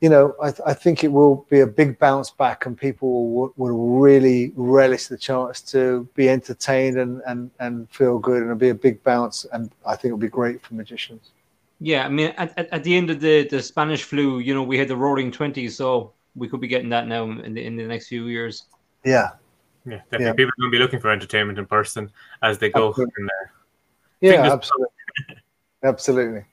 you 0.00 0.08
know, 0.08 0.34
I, 0.42 0.52
I 0.66 0.74
think 0.74 1.04
it 1.04 1.12
will 1.12 1.46
be 1.48 1.60
a 1.60 1.66
big 1.66 1.96
bounce 2.00 2.30
back, 2.30 2.66
and 2.66 2.76
people 2.76 3.30
will, 3.30 3.54
will 3.56 4.00
really 4.00 4.52
relish 4.56 5.06
the 5.06 5.16
chance 5.16 5.60
to 5.72 6.08
be 6.14 6.28
entertained 6.28 6.98
and 6.98 7.22
and 7.26 7.50
and 7.60 7.88
feel 7.90 8.18
good, 8.18 8.38
and 8.38 8.46
it'll 8.46 8.58
be 8.58 8.70
a 8.70 8.74
big 8.74 9.02
bounce, 9.04 9.46
and 9.52 9.70
I 9.86 9.94
think 9.94 10.06
it'll 10.06 10.18
be 10.18 10.28
great 10.28 10.60
for 10.60 10.74
magicians. 10.74 11.30
Yeah, 11.84 12.06
I 12.06 12.08
mean, 12.08 12.32
at, 12.38 12.58
at, 12.58 12.72
at, 12.72 12.82
the 12.82 12.96
end 12.96 13.10
of 13.10 13.20
the, 13.20 13.46
the 13.46 13.60
Spanish 13.60 14.04
flu, 14.04 14.38
you 14.38 14.54
know, 14.54 14.62
we 14.62 14.78
had 14.78 14.88
the 14.88 14.96
Roaring 14.96 15.30
Twenties, 15.30 15.76
so 15.76 16.14
we 16.34 16.48
could 16.48 16.62
be 16.62 16.66
getting 16.66 16.88
that 16.88 17.06
now 17.06 17.24
in 17.24 17.52
the 17.52 17.62
in 17.62 17.76
the 17.76 17.82
next 17.82 18.08
few 18.08 18.26
years. 18.28 18.64
Yeah, 19.04 19.32
yeah, 19.84 19.98
definitely. 20.10 20.24
Yeah. 20.24 20.32
People 20.32 20.48
are 20.48 20.62
going 20.62 20.72
to 20.72 20.78
be 20.78 20.82
looking 20.82 20.98
for 20.98 21.10
entertainment 21.10 21.58
in 21.58 21.66
person 21.66 22.10
as 22.40 22.56
they 22.56 22.70
go 22.70 22.88
absolutely. 22.88 23.12
from 23.14 23.26
there. 23.26 24.32
Yeah, 24.32 24.50
absolutely, 24.50 24.86
absolutely. 25.82 26.44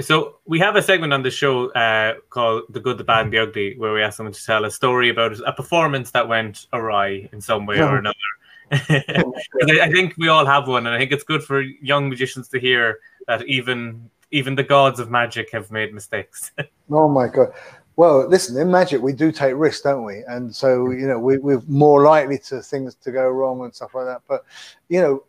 So 0.00 0.40
we 0.44 0.58
have 0.58 0.76
a 0.76 0.82
segment 0.82 1.14
on 1.14 1.22
the 1.22 1.30
show 1.30 1.70
uh, 1.70 2.16
called 2.28 2.64
"The 2.68 2.80
Good, 2.80 2.98
the 2.98 3.04
Bad, 3.04 3.24
and 3.24 3.32
the 3.32 3.38
Ugly," 3.38 3.78
where 3.78 3.94
we 3.94 4.02
ask 4.02 4.18
someone 4.18 4.34
to 4.34 4.44
tell 4.44 4.66
a 4.66 4.70
story 4.70 5.08
about 5.08 5.40
a 5.46 5.54
performance 5.54 6.10
that 6.10 6.28
went 6.28 6.66
awry 6.74 7.30
in 7.32 7.40
some 7.40 7.64
way 7.64 7.80
or 7.80 7.96
another. 7.96 8.14
I 8.70 9.90
think 9.90 10.16
we 10.18 10.28
all 10.28 10.44
have 10.44 10.68
one, 10.68 10.86
and 10.86 10.94
I 10.94 10.98
think 10.98 11.12
it's 11.12 11.24
good 11.24 11.42
for 11.42 11.62
young 11.62 12.10
magicians 12.10 12.48
to 12.48 12.60
hear 12.60 12.98
that 13.26 13.46
even 13.46 14.10
even 14.30 14.54
the 14.54 14.62
gods 14.62 15.00
of 15.00 15.10
magic 15.10 15.50
have 15.52 15.70
made 15.70 15.94
mistakes. 15.94 16.52
oh 16.90 17.08
my 17.08 17.28
god! 17.28 17.52
Well, 17.96 18.28
listen, 18.28 18.60
in 18.60 18.70
magic 18.70 19.02
we 19.02 19.12
do 19.12 19.32
take 19.32 19.54
risks, 19.56 19.82
don't 19.82 20.04
we? 20.04 20.22
And 20.28 20.54
so 20.54 20.90
you 20.90 21.06
know 21.06 21.18
we, 21.18 21.38
we're 21.38 21.62
more 21.66 22.02
likely 22.02 22.38
to 22.38 22.62
things 22.62 22.94
to 22.96 23.10
go 23.10 23.28
wrong 23.28 23.64
and 23.64 23.74
stuff 23.74 23.94
like 23.94 24.06
that. 24.06 24.22
But 24.28 24.44
you 24.88 25.00
know, 25.00 25.24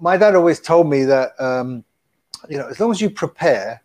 my 0.00 0.16
dad 0.16 0.34
always 0.34 0.60
told 0.60 0.88
me 0.88 1.04
that 1.04 1.40
um, 1.40 1.84
you 2.48 2.58
know 2.58 2.68
as 2.68 2.80
long 2.80 2.90
as 2.90 3.00
you 3.00 3.10
prepare 3.10 3.82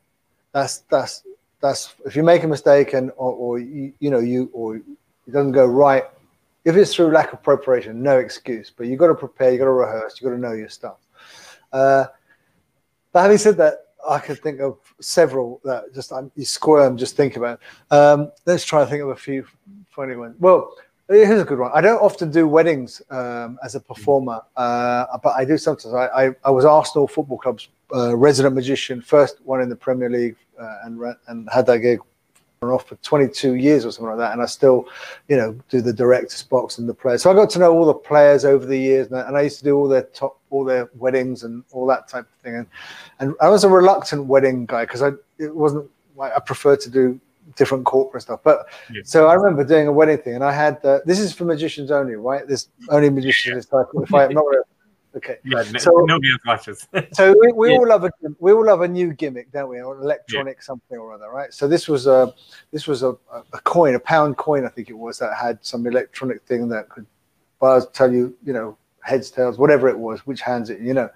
That's 0.51 0.79
that's 0.89 1.23
that's 1.61 1.93
if 2.05 2.15
you 2.15 2.23
make 2.23 2.43
a 2.43 2.47
mistake 2.47 2.93
and 2.93 3.11
or, 3.11 3.31
or 3.33 3.59
you, 3.59 3.93
you 3.99 4.09
know 4.09 4.19
you 4.19 4.49
or 4.53 4.77
it 4.77 5.31
doesn't 5.31 5.51
go 5.51 5.65
right. 5.65 6.05
If 6.65 6.75
it's 6.75 6.93
through 6.95 7.11
lack 7.11 7.31
of 7.31 7.43
preparation, 7.43 8.01
no 8.01 8.17
excuse. 8.17 8.71
But 8.75 8.87
you've 8.87 8.99
got 8.99 9.07
to 9.07 9.15
prepare, 9.15 9.51
you've 9.51 9.59
got 9.59 9.65
to 9.65 9.71
rehearse, 9.71 10.19
you've 10.19 10.29
got 10.29 10.35
to 10.35 10.41
know 10.41 10.53
your 10.53 10.69
stuff. 10.69 10.97
Uh, 11.71 12.05
but 13.11 13.21
having 13.21 13.37
said 13.37 13.57
that, 13.57 13.86
I 14.07 14.19
could 14.19 14.39
think 14.39 14.59
of 14.59 14.77
several 14.99 15.61
that 15.63 15.93
just 15.93 16.11
you 16.35 16.45
squirm 16.45 16.97
just 16.97 17.15
think 17.15 17.35
about. 17.35 17.59
Um, 17.91 18.31
let's 18.45 18.63
try 18.63 18.83
to 18.83 18.89
think 18.89 19.03
of 19.03 19.09
a 19.09 19.15
few 19.15 19.45
funny 19.89 20.15
ones. 20.15 20.35
Well, 20.39 20.73
here's 21.07 21.41
a 21.41 21.45
good 21.45 21.59
one. 21.59 21.71
I 21.73 21.81
don't 21.81 22.01
often 22.01 22.31
do 22.31 22.47
weddings 22.47 23.01
um, 23.09 23.57
as 23.63 23.75
a 23.75 23.79
performer, 23.79 24.41
uh, 24.55 25.05
but 25.23 25.33
I 25.35 25.45
do 25.45 25.57
sometimes. 25.57 25.93
I, 25.93 26.07
I, 26.07 26.35
I 26.45 26.51
was 26.51 26.65
Arsenal 26.65 27.07
Football 27.07 27.37
Club's 27.37 27.69
uh, 27.93 28.15
resident 28.15 28.55
magician, 28.55 29.01
first 29.01 29.37
one 29.43 29.61
in 29.61 29.69
the 29.69 29.75
Premier 29.75 30.09
League, 30.09 30.35
uh, 30.59 30.79
and 30.83 31.01
and 31.27 31.49
had 31.51 31.65
that 31.67 31.79
gig 31.79 31.99
off 32.61 32.87
for 32.87 32.95
22 32.97 33.53
years 33.53 33.85
or 33.85 33.91
something 33.91 34.09
like 34.09 34.17
that 34.17 34.33
and 34.33 34.41
i 34.41 34.45
still 34.45 34.87
you 35.27 35.37
know 35.37 35.55
do 35.69 35.79
the 35.79 35.93
director's 35.93 36.41
box 36.43 36.79
and 36.79 36.89
the 36.89 36.93
players. 36.93 37.21
So 37.21 37.29
i 37.31 37.33
got 37.33 37.49
to 37.51 37.59
know 37.59 37.71
all 37.71 37.85
the 37.85 37.93
players 37.93 38.45
over 38.45 38.65
the 38.65 38.77
years 38.77 39.07
and 39.07 39.17
I, 39.17 39.27
and 39.27 39.37
I 39.37 39.41
used 39.41 39.59
to 39.59 39.63
do 39.63 39.77
all 39.77 39.87
their 39.87 40.03
top 40.03 40.39
all 40.49 40.63
their 40.65 40.89
weddings 40.95 41.43
and 41.43 41.63
all 41.71 41.85
that 41.87 42.07
type 42.07 42.25
of 42.25 42.41
thing. 42.43 42.55
And 42.55 42.67
and 43.19 43.35
i 43.41 43.47
was 43.49 43.63
a 43.63 43.69
reluctant 43.69 44.25
wedding 44.25 44.65
guy 44.65 44.85
because 44.85 45.03
i 45.03 45.11
it 45.37 45.55
wasn't 45.55 45.89
like 46.15 46.33
i 46.35 46.39
preferred 46.39 46.79
to 46.81 46.89
do 46.89 47.19
different 47.55 47.85
corporate 47.85 48.23
stuff. 48.23 48.41
But 48.43 48.67
Yeah. 48.91 49.01
so 49.05 49.27
i 49.27 49.33
remember 49.33 49.63
doing 49.63 49.87
a 49.87 49.91
wedding 49.91 50.17
thing 50.17 50.35
and 50.35 50.43
i 50.43 50.51
had 50.51 50.81
this 51.05 51.19
is 51.19 51.31
for 51.33 51.45
magicians 51.45 51.91
only 51.91 52.15
right? 52.15 52.45
There's 52.47 52.69
only 52.89 53.09
magicians 53.09 53.55
this 53.55 53.65
type 53.67 53.85
if 53.93 54.13
i'm 54.13 54.33
not 54.33 54.45
okay 55.17 55.37
Yeah, 55.43 55.59
n- 55.59 55.79
So- 55.79 55.91
nobody 56.13 56.31
else 56.31 56.45
watches. 56.45 56.87
so 57.13 57.35
we, 57.41 57.51
we 57.53 57.71
Yeah. 57.71 57.77
all 57.77 57.87
love 57.87 58.03
a 58.05 58.11
we 58.39 58.51
all 58.53 58.65
love 58.65 58.81
a 58.81 58.87
new 58.87 59.13
gimmick, 59.13 59.51
don't 59.51 59.69
we? 59.69 59.81
Or 59.81 59.97
an 59.97 60.03
electronic 60.03 60.61
something 60.61 60.97
or 60.97 61.13
other, 61.13 61.29
right? 61.29 61.53
So 61.53 61.67
this 61.67 61.87
was 61.87 62.07
a 62.07 62.33
this 62.71 62.87
was 62.87 63.03
a, 63.03 63.15
a 63.53 63.59
coin, 63.63 63.95
a 63.95 63.99
pound 63.99 64.37
coin, 64.37 64.65
I 64.65 64.69
think 64.69 64.89
it 64.89 64.97
was, 64.97 65.19
that 65.19 65.35
had 65.35 65.59
some 65.65 65.85
electronic 65.87 66.41
thing 66.43 66.69
that 66.69 66.89
could 66.89 67.05
buzz, 67.59 67.87
tell 67.91 68.11
you, 68.11 68.35
you 68.43 68.53
know, 68.53 68.77
heads, 69.01 69.31
tails, 69.31 69.57
whatever 69.57 69.87
it 69.89 69.97
was, 69.97 70.25
which 70.27 70.41
hands 70.41 70.69
it, 70.69 70.79
you 70.79 70.93
know. 70.93 71.09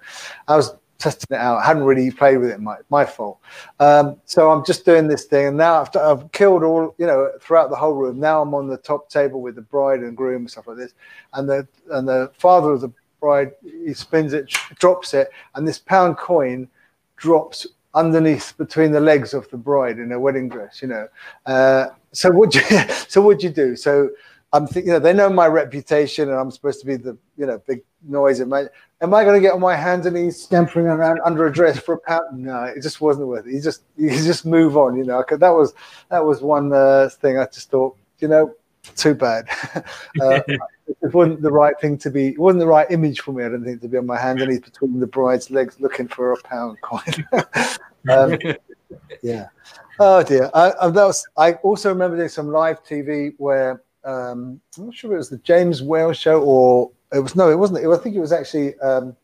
I 0.48 0.56
was 0.56 0.74
testing 0.98 1.36
it 1.36 1.40
out. 1.40 1.58
I 1.58 1.66
hadn't 1.66 1.82
really 1.84 2.10
played 2.10 2.38
with 2.38 2.50
it. 2.50 2.60
My 2.60 2.76
my 2.90 3.04
fault. 3.04 3.38
Um, 3.80 4.16
so 4.24 4.50
I'm 4.50 4.64
just 4.64 4.84
doing 4.84 5.08
this 5.08 5.24
thing, 5.24 5.46
and 5.48 5.56
now 5.56 5.82
I've, 5.82 5.96
I've 5.96 6.32
killed 6.32 6.62
all, 6.62 6.94
you 6.98 7.06
know, 7.06 7.30
throughout 7.40 7.70
the 7.70 7.76
whole 7.76 7.94
room. 7.94 8.18
Now 8.20 8.40
I'm 8.42 8.54
on 8.54 8.66
the 8.68 8.76
top 8.78 9.08
table 9.10 9.40
with 9.42 9.54
the 9.56 9.62
bride 9.62 10.00
and 10.00 10.16
groom 10.16 10.42
and 10.42 10.50
stuff 10.50 10.66
like 10.68 10.78
this, 10.78 10.94
and 11.34 11.48
the 11.48 11.66
and 11.90 12.08
the 12.08 12.30
father 12.38 12.70
of 12.72 12.80
the 12.80 12.92
bride 13.22 13.52
he 13.62 13.94
spins 13.94 14.34
it, 14.34 14.50
drops 14.78 15.14
it, 15.14 15.30
and 15.54 15.66
this 15.66 15.78
pound 15.78 16.18
coin 16.18 16.68
drops 17.16 17.66
underneath 17.94 18.54
between 18.58 18.90
the 18.90 19.00
legs 19.00 19.32
of 19.32 19.48
the 19.50 19.56
bride 19.56 19.98
in 19.98 20.10
her 20.10 20.18
wedding 20.18 20.48
dress. 20.48 20.82
You 20.82 20.88
know, 20.88 21.08
uh, 21.46 21.86
so 22.10 22.30
what 22.30 22.54
you 22.54 22.62
so 23.08 23.22
what 23.22 23.42
you 23.42 23.48
do? 23.48 23.76
So 23.76 24.10
I'm 24.52 24.66
thinking, 24.66 24.88
you 24.88 24.92
know, 24.94 24.98
they 24.98 25.14
know 25.14 25.30
my 25.30 25.46
reputation, 25.46 26.28
and 26.28 26.38
I'm 26.38 26.50
supposed 26.50 26.80
to 26.80 26.86
be 26.86 26.96
the 26.96 27.16
you 27.38 27.46
know 27.46 27.62
big 27.66 27.82
noise. 28.06 28.40
Am 28.40 28.52
I 28.52 28.66
am 29.00 29.14
I 29.14 29.24
going 29.24 29.36
to 29.36 29.40
get 29.40 29.54
on 29.54 29.60
my 29.60 29.76
hands 29.76 30.04
and 30.04 30.16
knees 30.16 30.42
scampering 30.42 30.86
around 30.86 31.20
under 31.24 31.46
a 31.46 31.52
dress 31.52 31.78
for 31.78 31.94
a 31.94 31.98
pound? 31.98 32.42
No, 32.42 32.64
it 32.64 32.82
just 32.82 33.00
wasn't 33.00 33.28
worth 33.28 33.46
it. 33.46 33.54
You 33.54 33.62
just 33.62 33.82
you 33.96 34.10
just 34.32 34.44
move 34.44 34.76
on. 34.76 34.96
You 34.96 35.04
know, 35.04 35.24
that 35.30 35.50
was 35.50 35.74
that 36.10 36.24
was 36.24 36.42
one 36.42 36.72
uh, 36.72 37.08
thing 37.20 37.38
I 37.38 37.46
just 37.46 37.70
thought, 37.70 37.96
you 38.18 38.28
know, 38.28 38.52
too 38.96 39.14
bad. 39.14 39.46
uh, 40.20 40.40
it 41.00 41.14
wasn't 41.14 41.42
the 41.42 41.52
right 41.52 41.78
thing 41.80 41.96
to 41.98 42.10
be. 42.10 42.28
It 42.28 42.38
wasn't 42.38 42.60
the 42.60 42.66
right 42.66 42.86
image 42.90 43.20
for 43.20 43.32
me. 43.32 43.44
I 43.44 43.48
don't 43.48 43.64
think 43.64 43.80
to 43.82 43.88
be 43.88 43.98
on 43.98 44.06
my 44.06 44.18
hands 44.18 44.42
and 44.42 44.50
knees 44.50 44.60
between 44.60 45.00
the 45.00 45.06
bride's 45.06 45.50
legs 45.50 45.80
looking 45.80 46.08
for 46.08 46.32
a 46.32 46.42
pound 46.42 46.78
coin. 46.82 47.26
um, 48.10 48.38
yeah. 49.22 49.48
Oh 49.98 50.22
dear. 50.22 50.50
I, 50.54 50.72
I, 50.80 50.90
that 50.90 51.04
was. 51.04 51.26
I 51.36 51.52
also 51.54 51.88
remember 51.88 52.16
doing 52.16 52.28
some 52.28 52.48
live 52.48 52.82
TV 52.84 53.34
where 53.38 53.82
um, 54.04 54.60
I'm 54.76 54.86
not 54.86 54.94
sure 54.94 55.12
if 55.12 55.14
it 55.14 55.18
was 55.18 55.30
the 55.30 55.38
James 55.38 55.82
Whale 55.82 56.12
show 56.12 56.42
or 56.42 56.90
it 57.12 57.20
was 57.20 57.36
no, 57.36 57.50
it 57.50 57.58
wasn't. 57.58 57.84
It, 57.84 57.88
I 57.88 57.96
think 57.98 58.16
it 58.16 58.20
was 58.20 58.32
actually. 58.32 58.78
Um, 58.80 59.16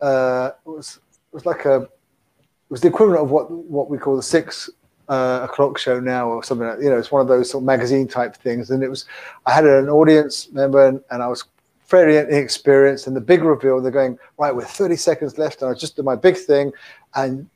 uh, 0.00 0.50
it 0.66 0.68
was. 0.68 0.96
It 0.96 1.34
was 1.34 1.46
like 1.46 1.64
a. 1.64 1.82
It 1.82 2.70
was 2.70 2.80
the 2.80 2.88
equivalent 2.88 3.22
of 3.22 3.30
what 3.30 3.50
what 3.50 3.90
we 3.90 3.98
call 3.98 4.16
the 4.16 4.22
six 4.22 4.70
uh, 5.08 5.46
clock 5.48 5.78
show 5.78 6.00
now 6.00 6.28
or 6.28 6.42
something. 6.42 6.66
You 6.82 6.90
know, 6.90 6.98
it's 6.98 7.12
one 7.12 7.22
of 7.22 7.28
those 7.28 7.50
sort 7.50 7.62
of 7.62 7.66
magazine 7.66 8.08
type 8.08 8.36
things. 8.36 8.70
And 8.70 8.82
it 8.82 8.88
was. 8.88 9.06
I 9.46 9.52
had 9.52 9.64
an 9.64 9.88
audience 9.88 10.50
member 10.52 10.86
and, 10.86 11.00
and 11.10 11.22
I 11.22 11.28
was 11.28 11.44
fairly 11.92 12.16
inexperienced. 12.16 13.06
And 13.06 13.14
the 13.14 13.20
big 13.20 13.42
reveal, 13.42 13.78
they're 13.82 13.92
going 13.92 14.18
right. 14.38 14.54
We're 14.54 14.64
30 14.64 14.96
seconds 14.96 15.36
left, 15.36 15.60
and 15.60 15.70
I 15.70 15.74
just 15.74 15.94
did 15.96 16.06
my 16.06 16.16
big 16.16 16.38
thing, 16.38 16.72
and 17.14 17.48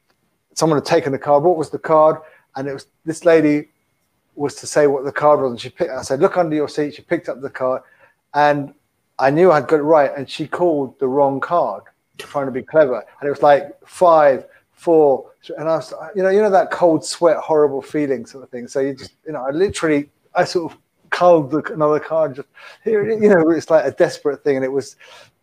someone 0.52 0.76
had 0.76 0.84
taken 0.84 1.10
the 1.10 1.18
card. 1.18 1.42
What 1.42 1.56
was 1.56 1.70
the 1.70 1.78
card? 1.78 2.18
And 2.54 2.68
it 2.68 2.74
was 2.74 2.86
this 3.06 3.24
lady 3.24 3.68
was 4.34 4.54
to 4.56 4.66
say 4.66 4.86
what 4.86 5.04
the 5.04 5.12
card 5.12 5.40
was, 5.40 5.52
and 5.52 5.60
she 5.60 5.70
picked. 5.70 5.90
I 5.90 6.02
said, 6.02 6.20
"Look 6.20 6.36
under 6.36 6.54
your 6.54 6.68
seat." 6.68 6.94
She 6.94 7.02
picked 7.02 7.30
up 7.30 7.40
the 7.40 7.48
card, 7.48 7.80
and 8.34 8.74
I 9.18 9.30
knew 9.30 9.50
I'd 9.50 9.68
got 9.68 9.76
it 9.76 9.84
right, 9.96 10.12
and 10.14 10.28
she 10.28 10.46
called 10.46 10.98
the 10.98 11.08
wrong 11.08 11.40
card, 11.40 11.84
trying 12.18 12.44
to 12.44 12.52
be 12.52 12.62
clever, 12.62 13.02
and 13.20 13.26
it 13.26 13.30
was 13.30 13.42
like 13.42 13.74
five, 13.86 14.44
four, 14.76 15.32
and 15.58 15.68
I 15.68 15.76
was, 15.76 15.92
you 16.14 16.22
know, 16.22 16.30
you 16.30 16.40
know 16.40 16.50
that 16.50 16.70
cold 16.70 17.04
sweat, 17.04 17.38
horrible 17.38 17.82
feeling 17.82 18.24
sort 18.26 18.44
of 18.44 18.50
thing. 18.50 18.68
So 18.68 18.80
you 18.80 18.94
just, 18.94 19.14
you 19.26 19.32
know, 19.32 19.44
I 19.44 19.50
literally, 19.50 20.08
I 20.34 20.44
sort 20.44 20.72
of 20.72 20.78
culled 21.10 21.50
the, 21.50 21.62
another 21.72 21.98
card, 21.98 22.36
just 22.36 22.48
here, 22.84 23.08
you 23.10 23.28
know, 23.28 23.50
it's 23.50 23.70
like 23.70 23.84
a 23.84 23.90
desperate 23.90 24.44
thing, 24.44 24.56
and 24.56 24.64
it 24.64 24.72
was, 24.72 24.96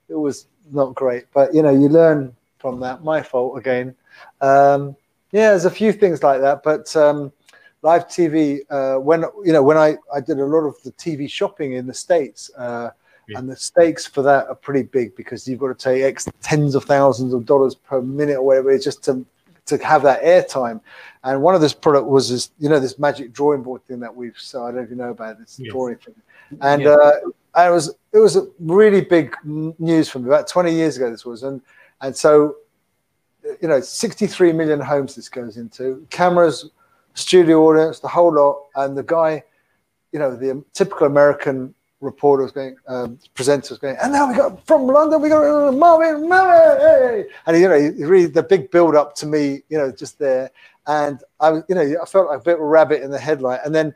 it 0.08 0.16
was 0.16 0.48
not 0.72 0.96
great, 0.96 1.26
but 1.34 1.54
you 1.54 1.62
know, 1.62 1.72
you 1.72 1.90
learn 1.90 2.34
from 2.64 2.80
that. 2.80 3.04
My 3.04 3.22
fault 3.22 3.58
again. 3.58 3.94
Um, 4.40 4.96
yeah, 5.34 5.50
there's 5.50 5.66
a 5.66 5.72
few 5.72 5.92
things 5.92 6.24
like 6.24 6.40
that, 6.42 6.64
but 6.64 6.96
um, 6.96 7.34
live 7.82 8.08
TV. 8.08 8.60
Uh, 8.70 9.00
when 9.00 9.26
you 9.44 9.52
know, 9.52 9.62
when 9.62 9.78
I 9.78 9.98
I 10.14 10.22
did 10.22 10.40
a 10.40 10.46
lot 10.46 10.66
of 10.66 10.82
the 10.84 10.92
TV 10.94 11.30
shopping 11.30 11.74
in 11.74 11.86
the 11.86 11.94
states, 11.94 12.50
uh, 12.58 12.92
Yeah. 13.28 13.40
and 13.40 13.50
the 13.50 13.56
stakes 13.56 14.06
for 14.06 14.22
that 14.24 14.48
are 14.48 14.56
pretty 14.56 14.84
big 14.84 15.16
because 15.16 15.48
you've 15.48 15.60
got 15.60 15.68
to 15.68 15.76
take 15.76 16.04
X 16.04 16.28
tens 16.42 16.76
of 16.76 16.84
thousands 16.84 17.34
of 17.34 17.46
dollars 17.46 17.74
per 17.76 18.02
minute 18.02 18.38
or 18.38 18.44
whatever 18.44 18.72
it 18.72 18.76
is 18.76 18.84
just 18.84 19.04
to 19.06 19.26
to 19.66 19.78
have 19.78 20.04
that 20.04 20.22
airtime. 20.24 20.82
And 21.24 21.42
one 21.42 21.56
of 21.56 21.62
this 21.62 21.72
product 21.74 22.06
was 22.08 22.30
this, 22.30 22.52
you 22.60 22.68
know, 22.68 22.80
this 22.82 23.00
magic 23.00 23.32
drawing 23.32 23.64
board 23.64 23.82
thing 23.86 24.02
that 24.02 24.14
we've. 24.14 24.38
So 24.38 24.66
I 24.66 24.72
don't 24.72 24.84
even 24.84 24.98
know 24.98 25.12
about 25.12 25.40
this 25.40 25.58
Yes. 25.58 25.72
drawing 25.72 25.96
thing. 25.96 26.16
And 26.60 26.82
Yeah. 26.82 26.90
uh, 26.96 27.12
I 27.56 27.70
was 27.70 27.96
it 28.12 28.18
was 28.20 28.36
a 28.36 28.46
really 28.60 29.00
big 29.02 29.34
news 29.46 30.10
for 30.10 30.20
me 30.20 30.28
about 30.28 30.48
20 30.48 30.74
years 30.74 30.98
ago. 30.98 31.10
This 31.10 31.24
was 31.26 31.44
and 31.44 31.62
and 32.02 32.14
so 32.16 32.58
you 33.62 33.68
know 33.68 33.80
63 33.80 34.54
million 34.54 34.80
homes 34.80 35.16
this 35.16 35.28
goes 35.30 35.58
into 35.58 36.06
cameras 36.10 36.70
studio 37.14 37.62
audience 37.68 38.00
the 38.00 38.08
whole 38.08 38.34
lot 38.34 38.64
and 38.76 38.98
the 38.98 39.04
guy 39.04 39.44
you 40.14 40.20
know 40.20 40.34
the 40.34 40.64
typical 40.74 41.06
american 41.08 41.74
reporter 42.04 42.44
was 42.44 42.52
going 42.52 42.76
um, 42.88 43.18
presenter 43.34 43.74
was 43.74 43.80
going 43.80 43.96
and 44.02 44.12
now 44.12 44.30
we 44.30 44.36
got 44.36 44.66
from 44.68 44.86
london 44.86 45.22
we 45.22 45.30
got 45.30 45.44
uh, 45.44 45.72
marvin 45.72 46.28
Marvin, 46.28 47.26
and 47.46 47.58
you 47.58 47.68
know 47.68 47.80
he 47.80 48.04
really 48.04 48.26
the 48.26 48.44
big 48.44 48.70
build 48.72 48.96
up 48.96 49.16
to 49.16 49.26
me 49.26 49.62
you 49.70 49.78
know 49.78 49.92
just 49.92 50.20
there. 50.20 50.52
And 50.86 51.24
i 51.40 51.50
was 51.50 51.64
you 51.70 51.76
know 51.76 51.96
i 52.02 52.06
felt 52.06 52.28
like 52.30 52.42
a 52.42 52.44
bit 52.44 52.56
of 52.56 52.62
a 52.62 52.66
rabbit 52.66 53.02
in 53.02 53.12
the 53.12 53.20
headlight. 53.20 53.62
And 53.66 53.74
then 53.74 53.94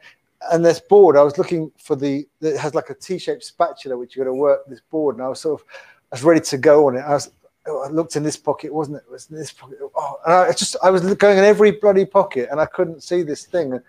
and 0.52 0.64
this 0.64 0.80
board 0.80 1.18
i 1.18 1.24
was 1.24 1.38
looking 1.38 1.72
for 1.78 1.96
the 1.96 2.28
it 2.42 2.58
has 2.58 2.74
like 2.74 2.90
a 2.90 2.94
t-shaped 2.94 3.44
spatula 3.44 3.98
which 3.98 4.16
you 4.16 4.24
got 4.24 4.30
to 4.30 4.34
work 4.34 4.66
this 4.68 4.82
board. 4.90 5.16
And 5.16 5.24
i 5.24 5.28
was 5.28 5.42
sort 5.42 5.60
of 5.60 5.68
i 6.12 6.16
was 6.16 6.24
ready 6.24 6.42
to 6.42 6.58
go 6.58 6.88
on 6.88 6.96
it. 6.96 7.02
I 7.02 7.14
was 7.14 7.32
I 7.68 7.90
looked 7.90 8.16
in 8.16 8.24
this 8.24 8.38
pocket, 8.38 8.74
wasn't 8.74 8.98
it? 8.98 9.04
It 9.08 9.12
was 9.12 9.30
in 9.30 9.38
this 9.38 9.52
pocket. 9.52 9.78
Oh, 9.96 10.18
and 10.26 10.34
I 10.34 10.52
just, 10.54 10.76
I 10.84 10.90
was 10.90 11.02
going 11.16 11.38
in 11.38 11.44
every 11.44 11.72
bloody 11.72 12.06
pocket, 12.06 12.48
and 12.52 12.60
I 12.60 12.66
couldn't 12.66 13.04
see 13.04 13.24
this 13.24 13.46
thing. 13.46 13.74
And, 13.74 13.84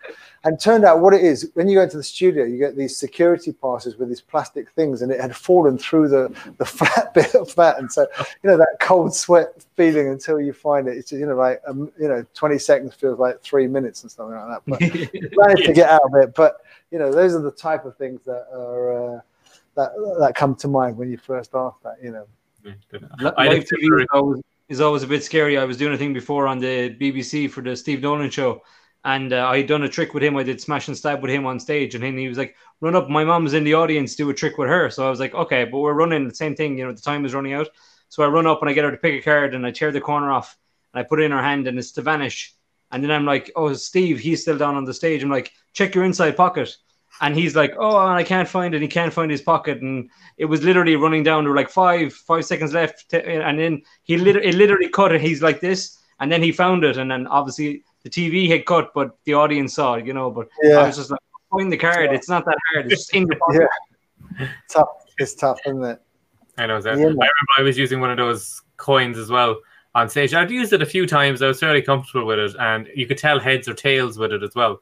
and 0.45 0.61
turned 0.61 0.85
out 0.85 1.01
what 1.01 1.15
it 1.15 1.23
is 1.23 1.51
when 1.55 1.69
you 1.69 1.77
go 1.77 1.83
into 1.83 1.97
the 1.97 2.03
studio, 2.03 2.45
you 2.45 2.59
get 2.59 2.77
these 2.77 2.97
security 2.97 3.53
passes 3.53 3.97
with 3.97 4.09
these 4.09 4.21
plastic 4.21 4.71
things, 4.71 5.03
and 5.03 5.11
it 5.11 5.21
had 5.21 5.35
fallen 5.37 5.79
through 5.79 6.09
the 6.09 6.35
the 6.59 6.65
flat 6.79 7.13
bit 7.15 7.35
of 7.35 7.55
that, 7.57 7.79
and 7.79 7.91
so 7.91 8.07
you 8.43 8.51
know 8.51 8.57
that 8.57 8.77
cold 8.81 9.15
sweat 9.15 9.65
feeling 9.77 10.09
until 10.09 10.41
you 10.41 10.53
find 10.53 10.89
it. 10.89 10.97
It's 10.97 11.13
you 11.13 11.27
know 11.27 11.37
like 11.37 11.61
um, 11.67 11.91
you 11.99 12.09
know, 12.09 12.25
twenty 12.35 12.59
seconds 12.59 12.95
feels 12.95 13.19
like 13.19 13.41
three 13.43 13.67
minutes 13.67 14.03
and 14.03 14.11
something 14.11 14.37
like 14.37 14.49
that. 14.49 14.63
But 14.67 15.37
managed 15.37 15.67
to 15.67 15.73
get 15.73 15.91
out 15.91 16.03
of 16.05 16.15
it. 16.23 16.35
But 16.35 16.59
you 16.91 16.99
know, 16.99 17.13
those 17.13 17.35
are 17.35 17.43
the 17.43 17.51
type 17.51 17.85
of 17.85 17.97
things 17.97 18.23
that 18.25 18.47
are 18.53 19.17
uh, 19.17 19.21
that 19.75 19.91
that 20.21 20.35
come 20.35 20.55
to 20.57 20.69
mind 20.69 20.97
when 20.97 21.11
you 21.11 21.19
first 21.19 21.55
ask 21.55 21.77
that. 21.83 21.97
You 22.03 22.13
know. 22.13 22.27
Li- 23.19 23.33
Live 23.39 23.65
TV 23.65 24.01
is 24.03 24.07
always, 24.13 24.43
is 24.69 24.81
always 24.81 25.03
a 25.03 25.07
bit 25.07 25.25
scary. 25.25 25.59
I 25.59 25.65
was 25.65 25.77
doing 25.77 25.95
a 25.95 25.99
thing 25.99 26.13
before 26.13 26.47
on 26.47 26.59
the 26.59 26.91
BBC 26.91 27.51
for 27.51 27.63
the 27.63 27.77
Steve 27.77 28.03
Nolan 28.03 28.31
show, 28.31 28.63
and 29.05 29.33
uh, 29.33 29.47
I 29.47 29.59
had 29.59 29.67
done 29.67 29.83
a 29.85 29.89
trick 29.89 30.15
with 30.15 30.23
him. 30.23 30.37
I 30.37 30.43
did 30.43 30.61
smash 30.61 30.89
and 30.89 30.97
stab 30.97 31.23
with 31.23 31.31
him 31.31 31.47
on 31.47 31.61
stage, 31.61 31.95
and 31.95 32.05
then 32.05 32.17
he 32.17 32.29
was 32.29 32.39
like, 32.39 32.57
"Run 32.81 32.97
up, 32.97 33.09
my 33.09 33.25
mom's 33.25 33.55
in 33.55 33.65
the 33.65 33.75
audience, 33.75 34.17
do 34.17 34.31
a 34.31 34.35
trick 34.35 34.59
with 34.59 34.69
her." 34.69 34.91
So 34.91 35.07
I 35.07 35.11
was 35.11 35.21
like, 35.21 35.35
"Okay," 35.35 35.65
but 35.65 35.79
we're 35.79 35.95
running 35.95 36.29
the 36.29 36.35
same 36.35 36.55
thing. 36.55 36.79
You 36.79 36.87
know, 36.87 36.93
the 36.93 37.01
time 37.01 37.25
is 37.25 37.35
running 37.35 37.55
out, 37.55 37.69
so 38.09 38.23
I 38.23 38.29
run 38.29 38.47
up 38.47 38.61
and 38.61 38.71
I 38.71 38.73
get 38.73 38.85
her 38.85 38.91
to 38.91 38.97
pick 38.97 39.21
a 39.21 39.25
card, 39.25 39.55
and 39.55 39.67
I 39.67 39.71
tear 39.71 39.93
the 39.93 40.01
corner 40.01 40.31
off, 40.31 40.57
and 40.93 41.01
I 41.01 41.05
put 41.09 41.21
it 41.21 41.25
in 41.25 41.33
her 41.33 41.43
hand, 41.43 41.67
and 41.67 41.79
it's 41.79 41.93
to 41.93 42.03
vanish. 42.03 42.55
And 42.91 43.03
then 43.03 43.11
I'm 43.11 43.27
like, 43.27 43.51
"Oh, 43.57 43.73
Steve, 43.75 44.19
he's 44.19 44.43
still 44.43 44.59
down 44.59 44.75
on 44.75 44.85
the 44.85 44.95
stage." 44.95 45.23
I'm 45.23 45.31
like, 45.31 45.53
"Check 45.73 45.95
your 45.95 46.05
inside 46.05 46.37
pocket." 46.37 46.77
And 47.21 47.35
he's 47.35 47.57
like, 47.57 47.75
"Oh, 47.79 47.99
and 47.99 48.15
I 48.15 48.23
can't 48.23 48.49
find 48.49 48.75
it. 48.75 48.83
He 48.83 48.89
can't 48.89 49.13
find 49.13 49.31
his 49.31 49.43
pocket." 49.43 49.81
And 49.81 50.09
it 50.37 50.45
was 50.45 50.63
literally 50.63 50.97
running 50.97 51.23
down. 51.23 51.45
There 51.45 51.51
were 51.51 51.57
like 51.57 51.71
five, 51.71 52.13
five 52.13 52.45
seconds 52.45 52.73
left, 52.73 53.09
to, 53.11 53.25
and 53.27 53.59
then 53.59 53.83
he 54.03 54.17
literally, 54.17 54.49
it 54.49 54.55
literally 54.55 54.89
cut 54.89 55.13
it. 55.13 55.21
He's 55.21 55.43
like 55.43 55.61
this, 55.61 55.99
and 56.21 56.31
then 56.31 56.43
he 56.43 56.53
found 56.53 56.85
it, 56.85 56.97
and 56.97 57.11
then 57.11 57.27
obviously 57.27 57.83
the 58.05 58.09
the 58.09 58.31
TV 58.31 58.49
had 58.49 58.67
cut, 58.67 58.93
but 58.95 59.17
the 59.25 59.35
audience 59.35 59.75
saw 59.75 59.95
it, 59.95 60.07
you 60.07 60.13
know. 60.13 60.31
But 60.31 60.49
yeah. 60.63 60.79
I 60.79 60.87
was 60.87 60.97
just 60.97 61.11
like, 61.11 61.21
find 61.51 61.73
the 61.73 61.77
card. 61.77 62.13
It's 62.13 62.29
not 62.29 62.45
that 62.45 62.57
hard. 62.73 62.87
It's 62.91 63.03
just 63.03 63.15
in 63.15 63.27
your 63.27 63.39
pocket. 63.47 63.69
yeah. 64.39 64.49
tough. 64.69 64.89
It's 65.19 65.35
tough, 65.35 65.59
isn't 65.67 65.85
it? 65.85 66.01
I 66.57 66.67
know 66.67 66.81
that. 66.81 66.97
Yeah. 66.97 67.05
I 67.05 67.09
remember 67.09 67.27
I 67.59 67.63
was 67.63 67.79
using 67.79 68.01
one 68.01 68.11
of 68.11 68.17
those 68.17 68.63
coins 68.77 69.19
as 69.19 69.31
well 69.31 69.59
on 69.95 70.09
stage. 70.09 70.35
I'd 70.35 70.51
used 70.51 70.73
it 70.73 70.83
a 70.83 70.87
few 70.87 71.07
times. 71.07 71.43
I 71.43 71.49
was 71.49 71.61
fairly 71.61 71.83
comfortable 71.83 72.27
with 72.27 72.39
it, 72.39 72.57
and 72.59 72.89
you 72.95 73.07
could 73.07 73.19
tell 73.19 73.39
heads 73.39 73.69
or 73.69 73.75
tails 73.75 74.19
with 74.19 74.33
it 74.33 74.43
as 74.43 74.55
well. 74.55 74.81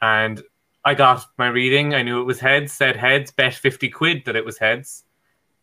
And 0.00 0.42
I 0.88 0.94
got 0.94 1.26
my 1.36 1.48
reading. 1.48 1.94
I 1.94 2.02
knew 2.02 2.20
it 2.20 2.24
was 2.24 2.40
heads. 2.40 2.72
Said 2.72 2.96
heads. 2.96 3.30
Bet 3.30 3.54
fifty 3.54 3.88
quid 3.90 4.24
that 4.24 4.36
it 4.36 4.44
was 4.44 4.56
heads. 4.58 5.04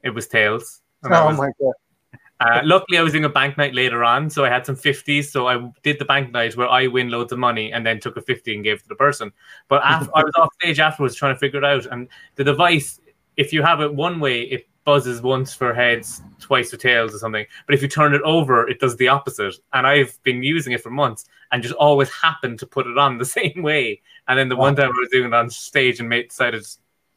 It 0.03 0.11
was 0.11 0.27
tails. 0.27 0.81
And 1.03 1.13
Oh 1.13 1.25
was- 1.27 1.37
my 1.37 1.49
god. 1.59 1.73
uh, 2.41 2.61
luckily, 2.63 2.97
I 2.99 3.01
was 3.01 3.13
doing 3.13 3.25
a 3.25 3.29
bank 3.29 3.57
night 3.57 3.73
later 3.73 4.03
on, 4.03 4.29
so 4.29 4.45
I 4.45 4.49
had 4.49 4.65
some 4.65 4.75
fifties. 4.75 5.31
So 5.31 5.47
I 5.47 5.71
did 5.81 5.97
the 5.97 6.05
bank 6.05 6.31
night 6.31 6.55
where 6.55 6.69
I 6.69 6.85
win 6.87 7.09
loads 7.09 7.31
of 7.31 7.39
money 7.39 7.73
and 7.73 7.83
then 7.85 7.99
took 7.99 8.17
a 8.17 8.21
fifty 8.21 8.53
and 8.53 8.63
gave 8.63 8.77
it 8.77 8.83
to 8.83 8.87
the 8.89 8.95
person. 8.95 9.31
But 9.67 9.81
after, 9.93 10.11
I 10.15 10.23
was 10.23 10.33
off 10.37 10.53
stage 10.61 10.79
afterwards 10.79 11.15
trying 11.15 11.33
to 11.33 11.39
figure 11.39 11.59
it 11.59 11.65
out, 11.65 11.85
and 11.87 12.07
the 12.35 12.43
device, 12.43 12.99
if 13.35 13.51
you 13.51 13.63
have 13.63 13.81
it 13.81 13.93
one 13.93 14.19
way, 14.19 14.41
it 14.43 14.67
buzzes 14.85 15.21
once 15.21 15.53
for 15.53 15.73
heads, 15.73 16.21
twice 16.39 16.71
for 16.71 16.77
tails, 16.77 17.13
or 17.13 17.17
something. 17.17 17.45
But 17.65 17.75
if 17.75 17.81
you 17.81 17.87
turn 17.87 18.13
it 18.13 18.21
over, 18.21 18.67
it 18.69 18.79
does 18.79 18.95
the 18.95 19.09
opposite. 19.09 19.55
And 19.73 19.85
I've 19.85 20.17
been 20.23 20.43
using 20.43 20.73
it 20.73 20.81
for 20.81 20.91
months 20.91 21.25
and 21.51 21.61
just 21.61 21.75
always 21.75 22.09
happened 22.11 22.59
to 22.59 22.67
put 22.67 22.87
it 22.87 22.97
on 22.97 23.17
the 23.17 23.25
same 23.37 23.61
way. 23.61 24.01
And 24.27 24.39
then 24.39 24.49
the 24.49 24.55
one 24.55 24.75
time 24.75 24.85
I 24.85 24.99
was 24.99 25.09
doing 25.11 25.27
it 25.27 25.33
on 25.33 25.49
stage 25.49 25.99
and 25.99 26.07
mate 26.07 26.29
decided 26.29 26.65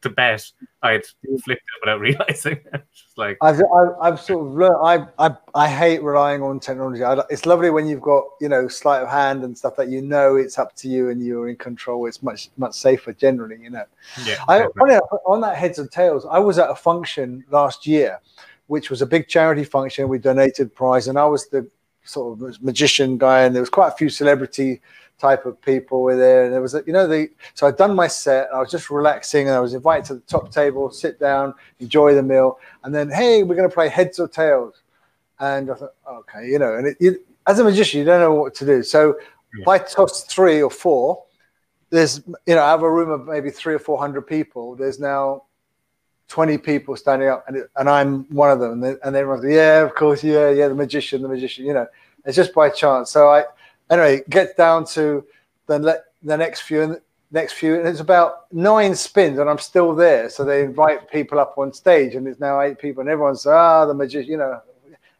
to 0.03 0.11
bet, 0.11 0.51
I'd 0.83 1.05
flipped 1.45 1.63
it 1.63 1.81
without 1.81 2.01
realizing. 2.01 2.61
just 2.95 3.19
like 3.19 3.37
I've, 3.43 3.57
I've, 3.57 3.89
I've 4.01 4.21
sort 4.21 4.47
of 4.47 4.53
learned. 4.55 4.77
I, 5.19 5.27
I 5.27 5.37
I 5.55 5.69
hate 5.69 6.03
relying 6.03 6.43
on 6.43 6.61
technology. 6.61 7.03
I, 7.03 7.21
it's 7.31 7.47
lovely 7.47 7.71
when 7.71 7.87
you've 7.87 8.01
got 8.01 8.25
you 8.41 8.49
know 8.49 8.69
sleight 8.69 9.03
of 9.03 9.09
hand 9.09 9.45
and 9.45 9.57
stuff 9.57 9.77
that 9.77 9.89
you 9.89 10.03
know 10.03 10.37
it's 10.37 10.59
up 10.59 10.75
to 10.77 10.89
you 10.89 11.11
and 11.11 11.25
you're 11.25 11.49
in 11.49 11.57
control. 11.57 12.07
It's 12.07 12.23
much 12.23 12.51
much 12.57 12.75
safer 12.75 13.13
generally. 13.13 13.59
You 13.61 13.71
know. 13.71 13.85
yeah. 14.25 14.37
I, 14.49 14.59
enough, 14.59 15.03
on 15.27 15.41
that 15.41 15.57
heads 15.57 15.79
and 15.79 15.91
tails, 15.91 16.27
I 16.31 16.39
was 16.39 16.59
at 16.59 16.71
a 16.71 16.77
function 16.77 17.45
last 17.51 17.87
year, 17.87 18.21
which 18.67 18.91
was 18.91 19.03
a 19.03 19.07
big 19.07 19.29
charity 19.29 19.65
function. 19.65 20.09
We 20.09 20.19
donated 20.19 20.75
prize, 20.75 21.09
and 21.09 21.19
I 21.19 21.25
was 21.25 21.49
the 21.49 21.69
sort 22.05 22.41
of 22.41 22.63
magician 22.63 23.19
guy, 23.19 23.43
and 23.43 23.55
there 23.55 23.63
was 23.63 23.71
quite 23.71 23.89
a 23.89 23.97
few 23.97 24.09
celebrity 24.09 24.81
type 25.19 25.47
of 25.47 25.61
people 25.63 26.03
were 26.03 26.17
there. 26.17 26.45
And 26.45 26.53
there 26.53 26.63
was, 26.63 26.75
a, 26.75 26.83
you 26.87 26.93
know, 26.93 27.07
the 27.07 27.29
so 27.55 27.67
I'd 27.67 27.77
done 27.77 27.95
my 27.95 28.07
set. 28.07 28.49
I 28.55 28.59
was 28.61 28.71
just 28.71 28.91
relaxing, 28.91 29.49
and 29.49 29.57
I 29.57 29.61
was 29.61 29.75
invited 29.75 30.05
to 30.07 30.15
the 30.15 30.21
top 30.21 30.51
table, 30.53 30.91
sit 30.91 31.19
down, 31.19 31.55
enjoy 31.81 32.15
the 32.15 32.23
meal, 32.23 32.59
and 32.85 32.95
then 32.95 33.11
hey, 33.11 33.43
we're 33.43 33.57
going 33.57 33.69
to 33.69 33.75
play 33.75 33.89
heads 33.89 34.19
or 34.19 34.29
tails. 34.29 34.83
And 35.41 35.71
I 35.71 35.75
thought, 35.75 35.95
okay, 36.09 36.49
you 36.49 36.59
know, 36.59 36.75
and 36.75 36.89
it, 36.89 36.97
you, 37.01 37.21
as 37.47 37.59
a 37.59 37.65
magician, 37.65 38.01
you 38.01 38.05
don't 38.07 38.21
know 38.21 38.35
what 38.35 38.55
to 38.57 38.67
do. 38.67 38.83
So 38.83 39.17
Yeah. 39.55 39.63
if 39.63 39.69
I 39.69 39.79
toss 39.79 40.25
three 40.25 40.61
or 40.63 40.71
four, 40.71 41.25
there's, 41.91 42.19
you 42.47 42.55
know, 42.55 42.63
I 42.63 42.71
have 42.71 42.83
a 42.83 42.91
room 42.91 43.11
of 43.11 43.27
maybe 43.27 43.51
three 43.51 43.75
or 43.75 43.79
four 43.79 43.99
hundred 43.99 44.23
people. 44.27 44.75
There's 44.77 44.99
now 45.01 45.45
20 46.29 46.59
people 46.59 46.95
standing 46.97 47.29
up 47.29 47.45
and, 47.49 47.57
it, 47.57 47.71
and 47.77 47.89
I'm 47.89 48.25
one 48.35 48.51
of 48.51 48.61
them. 48.61 48.73
And, 48.73 48.83
then, 48.85 48.99
and 49.03 49.17
everyone's 49.17 49.45
like, 49.45 49.55
yeah, 49.55 49.81
of 49.81 49.95
course. 49.95 50.23
Yeah. 50.23 50.51
Yeah. 50.51 50.69
The 50.69 50.75
magician, 50.75 51.23
the 51.23 51.29
magician, 51.29 51.65
you 51.65 51.73
know, 51.73 51.87
it's 52.27 52.37
just 52.37 52.53
by 52.53 52.69
chance. 52.69 53.11
So 53.11 53.29
I, 53.31 53.45
anyway, 53.91 54.23
get 54.29 54.57
down 54.57 54.85
to 54.87 55.25
the, 55.67 56.03
the 56.23 56.37
next 56.37 56.63
few 56.63 56.83
and 56.83 57.01
next 57.31 57.55
few, 57.55 57.79
and 57.79 57.87
it's 57.87 58.01
about 58.01 58.53
nine 58.53 58.95
spins 58.95 59.39
and 59.39 59.51
I'm 59.51 59.59
still 59.59 59.95
there. 59.95 60.31
So 60.31 60.45
they 60.45 60.63
invite 60.63 61.11
people 61.11 61.39
up 61.39 61.59
on 61.59 61.73
stage 61.73 62.15
and 62.15 62.27
it's 62.27 62.41
now 62.41 62.61
eight 62.61 62.79
people 62.79 63.03
and 63.03 63.11
everyone's, 63.11 63.47
ah, 63.47 63.85
the 63.85 63.95
magician, 63.95 64.31
you 64.31 64.37
know, 64.39 64.61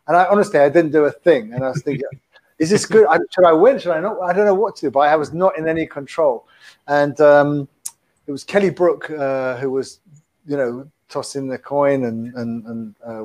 and 0.09 0.17
I 0.17 0.25
honestly, 0.25 0.59
I 0.59 0.71
didn't 0.71 0.93
do 0.93 1.05
a 1.05 1.11
thing. 1.11 1.53
And 1.53 1.63
I 1.63 1.69
was 1.69 1.83
thinking, 1.83 2.09
is 2.59 2.71
this 2.71 2.87
good? 2.87 3.07
I, 3.09 3.19
should 3.31 3.45
I 3.45 3.53
win? 3.53 3.79
Should 3.79 3.93
I 3.93 4.01
not? 4.01 4.21
I 4.21 4.33
don't 4.33 4.47
know 4.47 4.55
what 4.55 4.75
to 4.77 4.87
do, 4.87 4.91
but 4.91 5.01
I 5.01 5.15
was 5.17 5.33
not 5.33 5.57
in 5.59 5.69
any 5.69 5.87
control. 5.87 6.49
And 6.89 7.21
um, 7.21 7.69
it 8.27 8.33
was 8.33 8.43
Kelly 8.43 8.71
Brook 8.71 9.11
uh, 9.11 9.59
who 9.59 9.71
was, 9.71 10.01
you 10.47 10.57
know, 10.57 10.89
tossing 11.11 11.47
the 11.47 11.59
coin 11.59 12.05
and 12.05 12.35
and 12.35 12.67
and 12.67 12.95
uh, 13.05 13.25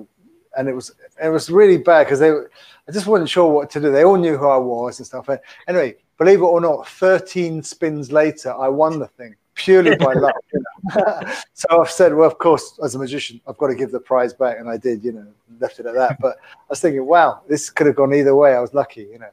and 0.58 0.68
it 0.68 0.74
was 0.74 0.94
it 1.22 1.30
was 1.30 1.50
really 1.50 1.78
bad 1.78 2.06
because 2.06 2.20
they 2.20 2.32
I 2.32 2.92
just 2.92 3.08
wasn't 3.08 3.30
sure 3.30 3.52
what 3.52 3.70
to 3.72 3.80
do. 3.80 3.92
They 3.92 4.04
all 4.04 4.18
knew 4.18 4.38
who 4.38 4.48
I 4.48 4.58
was 4.58 5.00
and 5.00 5.08
stuff. 5.08 5.30
And 5.30 5.40
anyway, 5.68 5.96
believe 6.18 6.40
it 6.40 6.44
or 6.44 6.60
not, 6.60 6.88
13 6.88 7.64
spins 7.64 8.12
later, 8.12 8.54
I 8.54 8.68
won 8.68 9.00
the 9.00 9.08
thing 9.08 9.36
purely 9.56 9.96
by 9.96 10.14
luck. 10.14 10.36
You 10.54 10.64
know? 10.96 11.34
so 11.54 11.82
I've 11.82 11.90
said, 11.90 12.14
well, 12.14 12.28
of 12.28 12.38
course, 12.38 12.80
as 12.84 12.96
a 12.96 13.00
magician, 13.00 13.40
I've 13.48 13.58
got 13.58 13.68
to 13.68 13.76
give 13.76 13.92
the 13.92 14.00
prize 14.00 14.34
back, 14.34 14.60
and 14.60 14.70
I 14.70 14.78
did. 14.78 15.04
You 15.04 15.14
know, 15.14 15.28
left 15.60 15.80
it 15.80 15.86
at 15.86 15.96
that. 15.96 16.18
But 16.20 16.38
I 16.42 16.66
was 16.70 16.82
thinking, 16.82 17.06
wow, 17.06 17.42
this 17.48 17.70
could 17.70 17.88
have 17.88 17.96
gone 17.96 18.14
either 18.14 18.36
way. 18.36 18.54
I 18.54 18.60
was 18.60 18.74
lucky. 18.74 19.08
You 19.12 19.20
know. 19.20 19.30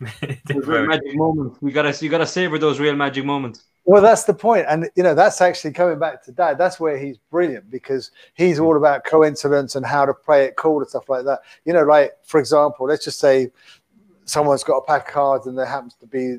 Real 0.54 0.86
magic 0.86 1.14
moments. 1.14 1.58
We 1.60 1.72
gotta 1.72 1.96
you 2.02 2.10
gotta 2.10 2.26
savor 2.26 2.58
those 2.58 2.80
real 2.80 2.96
magic 2.96 3.24
moments. 3.24 3.64
Well, 3.84 4.02
that's 4.02 4.24
the 4.24 4.34
point, 4.34 4.66
and 4.68 4.88
you 4.94 5.02
know 5.02 5.14
that's 5.14 5.40
actually 5.40 5.72
coming 5.72 5.98
back 5.98 6.22
to 6.24 6.32
Dad. 6.32 6.58
That's 6.58 6.78
where 6.78 6.98
he's 6.98 7.18
brilliant 7.30 7.70
because 7.70 8.10
he's 8.34 8.60
all 8.60 8.76
about 8.76 9.04
coincidence 9.04 9.74
and 9.74 9.84
how 9.84 10.04
to 10.04 10.14
play 10.14 10.44
it 10.44 10.56
cool 10.56 10.80
and 10.80 10.88
stuff 10.88 11.08
like 11.08 11.24
that. 11.24 11.40
You 11.64 11.72
know, 11.72 11.82
like 11.82 12.12
for 12.22 12.38
example, 12.38 12.86
let's 12.86 13.04
just 13.04 13.18
say 13.18 13.50
someone's 14.26 14.62
got 14.62 14.76
a 14.76 14.82
pack 14.82 15.08
of 15.08 15.14
cards 15.14 15.46
and 15.46 15.58
there 15.58 15.66
happens 15.66 15.94
to 15.94 16.06
be 16.06 16.36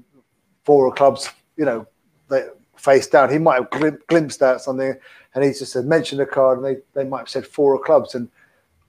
four 0.64 0.88
of 0.88 0.96
clubs, 0.96 1.30
you 1.58 1.66
know, 1.66 1.86
face 2.78 3.08
down. 3.08 3.32
He 3.32 3.38
might 3.38 3.56
have 3.56 3.70
glim- 3.70 4.00
glimpsed 4.08 4.42
at 4.42 4.62
something, 4.62 4.96
and 5.34 5.44
he 5.44 5.52
just 5.52 5.72
said 5.72 5.86
mention 5.86 6.20
a 6.20 6.26
card, 6.26 6.58
and 6.58 6.66
they 6.66 6.78
they 6.94 7.08
might 7.08 7.20
have 7.20 7.30
said 7.30 7.46
four 7.46 7.76
of 7.76 7.82
clubs, 7.82 8.16
and 8.16 8.30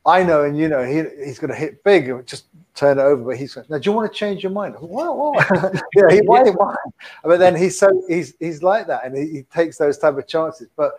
I 0.05 0.22
know, 0.24 0.44
and 0.44 0.57
you 0.59 0.68
know, 0.68 0.84
he 0.84 1.05
he's 1.24 1.38
going 1.38 1.50
to 1.50 1.57
hit 1.57 1.84
big 1.84 2.09
and 2.09 2.26
just 2.26 2.46
turn 2.74 2.98
it 2.98 3.03
over. 3.03 3.22
But 3.22 3.36
he's 3.36 3.57
like, 3.57 3.70
now, 3.70 3.78
do 3.78 3.88
you 3.88 3.94
want 3.94 4.12
to 4.12 4.18
change 4.18 4.42
your 4.42 4.53
mind? 4.53 4.74
What? 4.80 5.16
what? 5.16 5.82
yeah, 5.94 6.11
he 6.11 6.20
why, 6.22 6.42
why? 6.42 6.74
But 7.22 7.38
then 7.38 7.55
he's 7.55 7.78
so 7.78 8.03
he's 8.09 8.34
he's 8.40 8.62
like 8.62 8.86
that, 8.88 9.05
and 9.05 9.16
he, 9.16 9.28
he 9.28 9.42
takes 9.44 9.78
those 9.78 9.98
type 9.98 10.18
of 10.18 10.26
chances. 10.26 10.68
But 10.76 10.92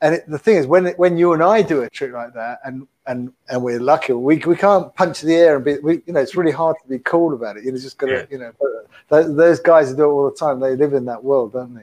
and 0.00 0.14
it, 0.14 0.28
the 0.28 0.38
thing 0.38 0.56
is, 0.56 0.66
when 0.66 0.86
when 0.96 1.16
you 1.16 1.32
and 1.32 1.42
I 1.42 1.62
do 1.62 1.82
a 1.82 1.90
trick 1.90 2.12
like 2.12 2.32
that, 2.34 2.60
and 2.64 2.86
and 3.06 3.32
and 3.48 3.62
we're 3.62 3.80
lucky, 3.80 4.12
we 4.12 4.36
we 4.38 4.56
can't 4.56 4.94
punch 4.94 5.20
the 5.20 5.34
air 5.34 5.56
and 5.56 5.64
be, 5.64 5.78
we, 5.78 6.02
you 6.06 6.12
know, 6.12 6.20
it's 6.20 6.36
really 6.36 6.52
hard 6.52 6.76
to 6.82 6.88
be 6.88 7.00
cool 7.00 7.34
about 7.34 7.56
it. 7.56 7.64
You're 7.64 7.72
just 7.74 7.98
gonna, 7.98 8.12
Yeah. 8.12 8.26
you 8.30 8.38
know, 8.38 8.48
uh, 8.48 8.86
those, 9.08 9.36
those 9.36 9.60
guys 9.60 9.90
who 9.90 9.96
do 9.96 10.02
it 10.04 10.06
all 10.06 10.30
the 10.30 10.36
time. 10.36 10.60
They 10.60 10.76
live 10.76 10.94
in 10.94 11.04
that 11.06 11.22
world, 11.24 11.54
don't 11.54 11.74
they? 11.74 11.82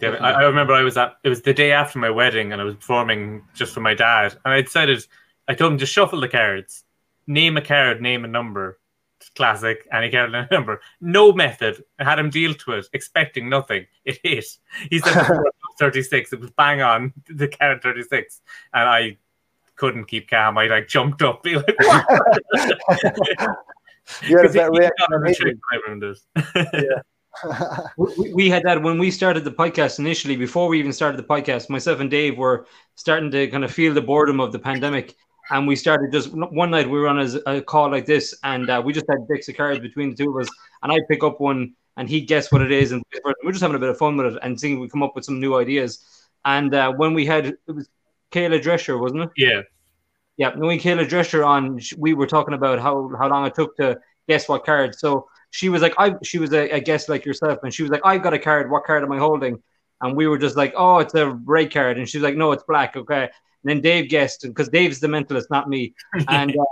Yeah, 0.00 0.10
I, 0.20 0.32
I 0.32 0.42
remember 0.44 0.72
I 0.74 0.82
was 0.82 0.96
at 0.96 1.16
it 1.24 1.28
was 1.28 1.42
the 1.42 1.54
day 1.54 1.72
after 1.72 1.98
my 1.98 2.10
wedding 2.10 2.52
and 2.52 2.60
I 2.60 2.64
was 2.64 2.74
performing 2.76 3.42
just 3.54 3.72
for 3.72 3.80
my 3.80 3.94
dad 3.94 4.36
and 4.44 4.52
I 4.52 4.60
decided 4.60 5.06
I 5.48 5.54
told 5.54 5.72
him 5.72 5.78
to 5.78 5.86
shuffle 5.86 6.20
the 6.20 6.28
cards, 6.28 6.84
name 7.26 7.56
a 7.56 7.60
card, 7.62 8.00
name 8.02 8.24
a 8.24 8.28
number, 8.28 8.78
classic, 9.34 9.86
any 9.92 10.10
card 10.10 10.26
and 10.34 10.46
a 10.50 10.54
number. 10.54 10.80
No 11.00 11.32
method. 11.32 11.84
I 11.98 12.04
had 12.04 12.18
him 12.18 12.30
deal 12.30 12.54
to 12.54 12.72
it, 12.72 12.86
expecting 12.92 13.48
nothing. 13.48 13.86
It 14.04 14.18
hit. 14.22 14.46
He 14.90 14.98
said 15.00 15.28
thirty 15.78 16.02
six. 16.02 16.32
It 16.32 16.40
was 16.40 16.50
bang 16.52 16.80
on 16.82 17.12
the 17.28 17.48
card 17.48 17.82
thirty 17.82 18.02
six, 18.02 18.40
and 18.72 18.88
I 18.88 19.18
couldn't 19.76 20.06
keep 20.06 20.28
calm. 20.30 20.56
I 20.58 20.66
like 20.66 20.88
jumped 20.88 21.22
up, 21.22 21.42
be 21.42 21.56
like, 21.56 21.76
"What?" 21.82 22.06
You 24.28 24.36
had 24.36 24.46
a 24.46 24.48
'Cause 24.48 24.52
he- 24.54 24.58
better 24.60 24.72
he 24.72 24.78
reaction 24.78 24.94
got 24.98 25.12
on 25.14 25.20
than 25.20 25.20
the 25.22 25.28
me 25.28 25.34
trick 25.34 25.56
when 25.70 25.80
I 25.80 25.86
ruined 25.86 26.04
it. 26.04 27.02
We, 27.96 28.32
we 28.34 28.48
had 28.50 28.62
that 28.62 28.80
when 28.82 28.98
we 28.98 29.10
started 29.10 29.44
the 29.44 29.50
podcast 29.50 29.98
initially. 29.98 30.36
Before 30.36 30.68
we 30.68 30.78
even 30.78 30.92
started 30.92 31.18
the 31.18 31.24
podcast, 31.24 31.68
myself 31.68 32.00
and 32.00 32.10
Dave 32.10 32.38
were 32.38 32.66
starting 32.94 33.30
to 33.32 33.48
kind 33.48 33.64
of 33.64 33.70
feel 33.72 33.92
the 33.92 34.00
boredom 34.00 34.40
of 34.40 34.52
the 34.52 34.58
pandemic, 34.58 35.14
and 35.50 35.66
we 35.66 35.76
started 35.76 36.12
just 36.12 36.30
one 36.32 36.70
night 36.70 36.88
we 36.88 36.98
were 36.98 37.08
on 37.08 37.20
a, 37.20 37.56
a 37.58 37.62
call 37.62 37.90
like 37.90 38.06
this, 38.06 38.36
and 38.42 38.68
uh, 38.68 38.82
we 38.84 38.92
just 38.92 39.06
had 39.08 39.26
decks 39.28 39.48
of 39.48 39.56
cards 39.56 39.80
between 39.80 40.10
the 40.10 40.16
two 40.16 40.30
of 40.30 40.42
us, 40.42 40.48
and 40.82 40.92
I 40.92 40.98
pick 41.08 41.22
up 41.22 41.40
one, 41.40 41.74
and 41.96 42.08
he 42.08 42.20
guess 42.20 42.50
what 42.50 42.62
it 42.62 42.72
is, 42.72 42.92
and 42.92 43.02
we're 43.44 43.52
just 43.52 43.62
having 43.62 43.76
a 43.76 43.80
bit 43.80 43.88
of 43.88 43.98
fun 43.98 44.16
with 44.16 44.34
it, 44.34 44.38
and 44.42 44.58
seeing 44.58 44.80
we 44.80 44.88
come 44.88 45.02
up 45.02 45.14
with 45.14 45.24
some 45.24 45.40
new 45.40 45.56
ideas. 45.56 46.04
And 46.44 46.74
uh, 46.74 46.92
when 46.92 47.14
we 47.14 47.26
had 47.26 47.46
it 47.46 47.58
was 47.66 47.88
Kayla 48.32 48.60
Drescher, 48.60 49.00
wasn't 49.00 49.22
it? 49.22 49.30
Yeah, 49.36 49.62
Yeah, 50.36 50.54
when 50.56 50.78
Kayla 50.78 51.08
Drescher 51.08 51.46
on, 51.46 51.80
we 51.98 52.14
were 52.14 52.26
talking 52.26 52.54
about 52.54 52.78
how 52.78 53.10
how 53.18 53.28
long 53.28 53.46
it 53.46 53.54
took 53.54 53.76
to 53.76 53.98
guess 54.28 54.48
what 54.48 54.64
card. 54.64 54.94
So 54.94 55.28
she 55.50 55.68
was 55.68 55.82
like, 55.82 55.94
I 55.98 56.14
she 56.22 56.38
was 56.38 56.52
a, 56.52 56.68
a 56.70 56.80
guest 56.80 57.08
like 57.08 57.24
yourself, 57.24 57.60
and 57.62 57.72
she 57.72 57.82
was 57.82 57.90
like, 57.90 58.02
I've 58.04 58.22
got 58.22 58.34
a 58.34 58.38
card. 58.38 58.70
What 58.70 58.84
card 58.84 59.02
am 59.02 59.12
I 59.12 59.18
holding? 59.18 59.62
And 60.02 60.14
we 60.14 60.26
were 60.26 60.38
just 60.38 60.56
like, 60.56 60.74
oh, 60.76 60.98
it's 60.98 61.14
a 61.14 61.30
red 61.30 61.72
card, 61.72 61.98
and 61.98 62.08
she's 62.08 62.22
like, 62.22 62.36
no, 62.36 62.52
it's 62.52 62.64
black. 62.64 62.96
Okay. 62.96 63.30
And 63.64 63.70
then 63.70 63.80
Dave 63.80 64.08
guessed, 64.08 64.42
because 64.42 64.68
Dave's 64.68 65.00
the 65.00 65.06
mentalist, 65.08 65.46
not 65.50 65.68
me. 65.68 65.94
And 66.28 66.52
uh, 66.56 66.64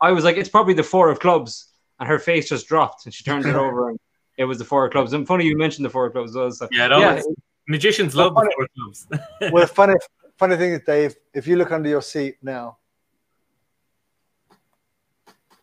I 0.00 0.12
was 0.12 0.24
like, 0.24 0.36
it's 0.36 0.48
probably 0.48 0.74
the 0.74 0.82
four 0.82 1.08
of 1.10 1.18
clubs, 1.20 1.72
and 1.98 2.08
her 2.08 2.18
face 2.18 2.48
just 2.48 2.68
dropped, 2.68 3.06
and 3.06 3.14
she 3.14 3.24
turned 3.24 3.46
it 3.46 3.54
over, 3.56 3.88
and 3.90 3.98
it 4.36 4.44
was 4.44 4.58
the 4.58 4.64
four 4.64 4.84
of 4.86 4.92
clubs. 4.92 5.12
And 5.12 5.26
funny 5.26 5.46
you 5.46 5.56
mentioned 5.56 5.84
the 5.84 5.90
four 5.90 6.06
of 6.06 6.12
clubs 6.12 6.30
as 6.32 6.36
well. 6.36 6.50
So 6.52 6.68
yeah, 6.70 6.88
no, 6.88 6.98
yeah, 7.00 7.12
it's- 7.12 7.26
magicians 7.68 8.14
love 8.14 8.34
the 8.34 8.50
four 8.54 8.68
clubs. 8.76 9.06
well, 9.52 9.62
the 9.66 9.66
funny 9.66 9.94
funny 10.36 10.56
thing 10.56 10.72
is, 10.72 10.82
Dave, 10.86 11.16
if 11.34 11.46
you 11.46 11.56
look 11.56 11.72
under 11.72 11.88
your 11.88 12.02
seat 12.02 12.36
now, 12.42 12.76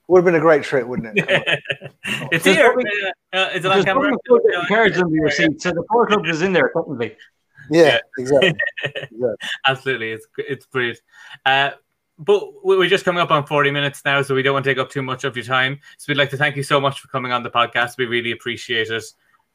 would 0.08 0.20
have 0.20 0.26
been 0.26 0.36
a 0.36 0.40
great 0.40 0.64
trick, 0.64 0.86
wouldn't 0.86 1.18
it? 1.18 1.26
It's 2.32 2.44
There's 2.44 2.58
here. 2.58 2.74
probably- 2.74 2.90
Uh, 3.34 3.38
uh, 3.38 3.50
is 3.56 3.66
it 3.66 3.72
on 3.72 3.84
camera? 3.84 4.12
cards 4.68 4.98
under 4.98 5.16
your 5.16 5.32
seat, 5.32 5.62
so 5.62 5.70
the 5.72 5.84
four 5.90 6.04
of 6.04 6.10
clubs 6.10 6.30
is 6.30 6.42
in 6.42 6.52
there 6.54 6.72
technically. 6.76 7.16
Yeah, 7.70 8.00
exactly. 8.18 8.54
Absolutely, 9.68 10.12
it's 10.12 10.28
it's 10.38 10.66
brilliant. 10.66 11.02
Uh, 11.46 11.72
but 12.20 12.64
we- 12.64 12.78
we're 12.78 12.90
just 12.90 13.06
coming 13.06 13.22
up 13.22 13.32
on 13.32 13.46
40 13.46 13.72
minutes 13.72 14.04
now, 14.06 14.22
so 14.22 14.36
we 14.36 14.44
don't 14.44 14.54
want 14.54 14.66
to 14.66 14.70
take 14.72 14.78
up 14.78 14.90
too 14.90 15.02
much 15.02 15.24
of 15.24 15.36
your 15.36 15.46
time. 15.46 15.80
So 15.98 16.06
we'd 16.10 16.18
like 16.18 16.30
to 16.32 16.38
thank 16.38 16.56
you 16.56 16.64
so 16.64 16.80
much 16.80 17.00
for 17.02 17.08
coming 17.08 17.32
on 17.32 17.44
the 17.44 17.50
podcast. 17.50 17.98
We 17.98 18.06
really 18.06 18.32
appreciate 18.32 18.90
it. 18.90 19.04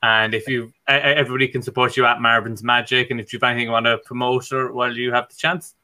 And 0.02 0.32
if 0.34 0.46
you, 0.48 0.72
everybody 0.86 1.48
can 1.48 1.60
support 1.62 1.96
you 1.96 2.04
at 2.06 2.20
Marvin's 2.20 2.62
Magic, 2.62 3.10
and 3.10 3.20
if 3.20 3.32
you've 3.32 3.42
anything 3.42 3.66
you 3.66 3.72
want 3.72 3.86
to 3.86 3.98
promote 3.98 4.52
or 4.52 4.72
while 4.72 4.92
you 4.96 5.12
have 5.12 5.28
the 5.28 5.34
chance, 5.34 5.74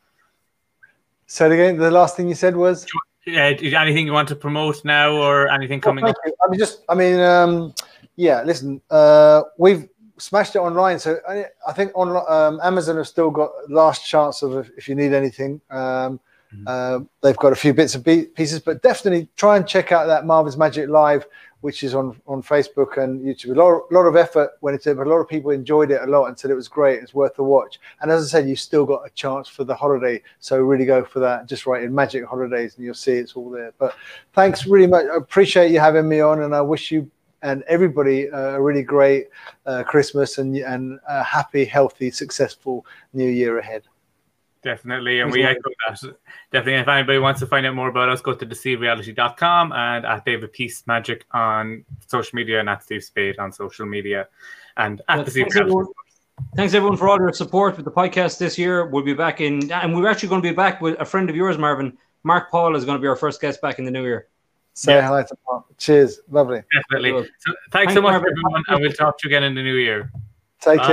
So 1.27 1.51
again, 1.51 1.79
the 1.79 1.91
last 1.91 2.16
thing 2.16 2.29
you 2.29 2.35
said 2.35 2.55
was 2.57 2.87
anything 3.27 4.07
you 4.07 4.12
want 4.12 4.29
to 4.29 4.37
promote 4.37 4.85
now 4.85 5.12
or 5.16 5.49
anything 5.49 5.81
coming 5.81 6.05
thank 6.05 6.16
up. 6.16 6.22
you. 6.27 6.33
I 6.45 6.51
mean, 6.51 6.59
just 6.61 6.85
I 6.89 6.95
mean, 6.95 7.18
um, 7.20 7.75
yeah. 8.16 8.43
Listen, 8.45 8.81
uh, 8.91 9.43
we've 9.59 9.89
smashed 10.18 10.54
it 10.54 10.60
online, 10.60 10.98
so 10.98 11.18
I, 11.28 11.72
think 11.72 11.92
on 11.94 12.24
um, 12.28 12.60
Amazon 12.62 12.96
have 12.96 13.08
still 13.08 13.30
got 13.30 13.50
last 13.68 14.06
chance 14.06 14.42
of 14.42 14.70
if, 14.76 14.88
you 14.88 14.94
need 14.94 15.12
anything. 15.12 15.60
Um, 15.70 16.20
Mhm. 16.54 16.64
uh, 16.68 17.04
they've 17.20 17.36
got 17.36 17.52
a 17.52 17.56
few 17.56 17.74
bits 17.74 17.96
and 17.96 18.04
pieces, 18.04 18.60
but 18.60 18.80
definitely 18.80 19.28
try 19.34 19.56
and 19.56 19.66
check 19.66 19.90
out 19.90 20.06
that 20.06 20.24
Marvin's 20.24 20.56
Magic 20.56 20.88
Live, 20.88 21.26
which 21.62 21.82
is 21.82 21.96
on 21.96 22.14
on 22.28 22.42
Facebook 22.42 22.96
and 23.02 23.22
YouTube. 23.22 23.56
A 23.56 23.60
lot, 23.60 23.90
lot 23.90 24.06
of 24.06 24.14
effort 24.14 24.50
went 24.60 24.76
into 24.76 24.90
it, 24.92 24.94
but 24.94 25.08
a 25.08 25.10
lot 25.10 25.16
of 25.16 25.26
people 25.26 25.50
enjoyed 25.50 25.90
it 25.90 26.00
a 26.02 26.06
lot 26.06 26.26
and 26.26 26.38
said 26.38 26.52
it 26.52 26.54
was 26.54 26.68
great. 26.68 27.02
It's 27.02 27.12
worth 27.12 27.34
the 27.34 27.42
watch. 27.42 27.80
And 28.00 28.10
as 28.12 28.22
I 28.22 28.26
said, 28.28 28.48
you've 28.48 28.60
still 28.60 28.84
got 28.86 29.04
a 29.04 29.10
chance 29.10 29.48
for 29.48 29.64
the 29.64 29.74
holiday, 29.74 30.22
so 30.38 30.60
really 30.60 30.84
go 30.84 31.04
for 31.04 31.18
that. 31.20 31.46
Just 31.46 31.66
write 31.66 31.82
in 31.82 31.92
Magic 31.92 32.24
Holidays, 32.24 32.76
and 32.76 32.84
you'll 32.84 32.94
see 32.94 33.14
it's 33.14 33.34
all 33.34 33.50
there. 33.50 33.72
But 33.78 33.96
thanks 34.34 34.64
really 34.66 34.86
much. 34.86 35.06
I 35.12 35.16
appreciate 35.16 35.72
you 35.72 35.80
having 35.80 36.08
me 36.08 36.20
on, 36.20 36.42
and 36.42 36.54
I 36.54 36.60
wish 36.60 36.92
you 36.92 37.10
and 37.45 37.62
everybody 37.68 38.28
uh, 38.30 38.57
a 38.59 38.61
really 38.61 38.82
great 38.82 39.28
uh, 39.66 39.84
Christmas 39.84 40.38
and 40.38 40.57
and 40.57 40.99
a 41.09 41.22
happy, 41.22 41.64
healthy, 41.64 42.11
successful 42.11 42.84
New 43.12 43.28
Year 43.28 43.59
ahead. 43.59 43.82
Definitely. 44.64 45.20
And 45.20 45.30
we 45.30 45.45
echo 45.45 45.61
that. 45.86 46.01
Definitely. 46.51 46.80
If 46.80 46.88
anybody 46.88 47.18
wants 47.18 47.40
to 47.40 47.47
find 47.47 47.66
out 47.66 47.74
more 47.74 47.88
about 47.88 48.09
us, 48.09 48.22
go 48.22 48.32
to 48.32 48.47
deceivereality.com 48.47 49.72
and 49.72 50.07
at 50.07 50.24
David 50.24 50.55
Peace 50.55 50.82
Magic 50.86 51.26
on 51.32 51.84
social 52.09 52.34
media 52.34 52.61
and 52.61 52.68
at 52.70 52.82
Steve 52.82 53.05
Spade 53.05 53.38
on 53.38 53.53
social 53.53 53.84
media 53.84 54.26
and 54.78 55.03
at 55.09 55.16
Well, 55.16 55.24
Deceive 55.26 55.45
Reality. 55.45 55.61
everyone. 55.61 55.86
Thanks 56.57 56.72
everyone 56.74 56.97
for 56.97 57.09
all 57.09 57.18
your 57.18 57.32
support 57.32 57.76
with 57.76 57.84
the 57.84 57.92
podcast 57.92 58.38
this 58.38 58.59
year. 58.59 58.86
We'll 58.86 59.05
be 59.05 59.14
back 59.14 59.40
in, 59.40 59.70
and 59.70 59.95
we're 59.95 60.09
actually 60.09 60.30
going 60.30 60.42
to 60.42 60.49
be 60.49 60.55
back 60.55 60.80
with 60.80 60.99
a 60.99 61.05
friend 61.05 61.28
of 61.30 61.36
yours, 61.36 61.59
Marvin. 61.59 61.97
Mark 62.24 62.51
Paul 62.51 62.74
is 62.74 62.84
going 62.86 62.97
to 62.97 63.03
be 63.03 63.07
our 63.07 63.16
first 63.16 63.40
guest 63.40 63.61
back 63.61 63.78
in 63.78 63.84
the 63.84 63.90
new 63.90 64.03
year. 64.03 64.28
Say 64.75 64.95
Yeah. 64.97 65.09
hi 65.09 65.22
to 65.22 65.37
Mark. 65.49 65.64
Cheers. 65.79 66.20
Lovely. 66.29 66.62
Definitely. 66.72 67.11
So 67.11 67.53
thanks 67.53 67.59
Thanks, 67.72 67.95
so 67.95 68.03
much, 68.03 68.14
everyone, 68.14 68.62
and 68.68 68.81
we'll 68.81 68.93
talk 68.93 69.18
to 69.18 69.29
you 69.29 69.35
again 69.35 69.45
in 69.45 69.55
the 69.55 69.62
new 69.62 69.77
year. 69.77 70.11
Take 70.61 70.64
Bye. 70.64 70.77
care. 70.77 70.83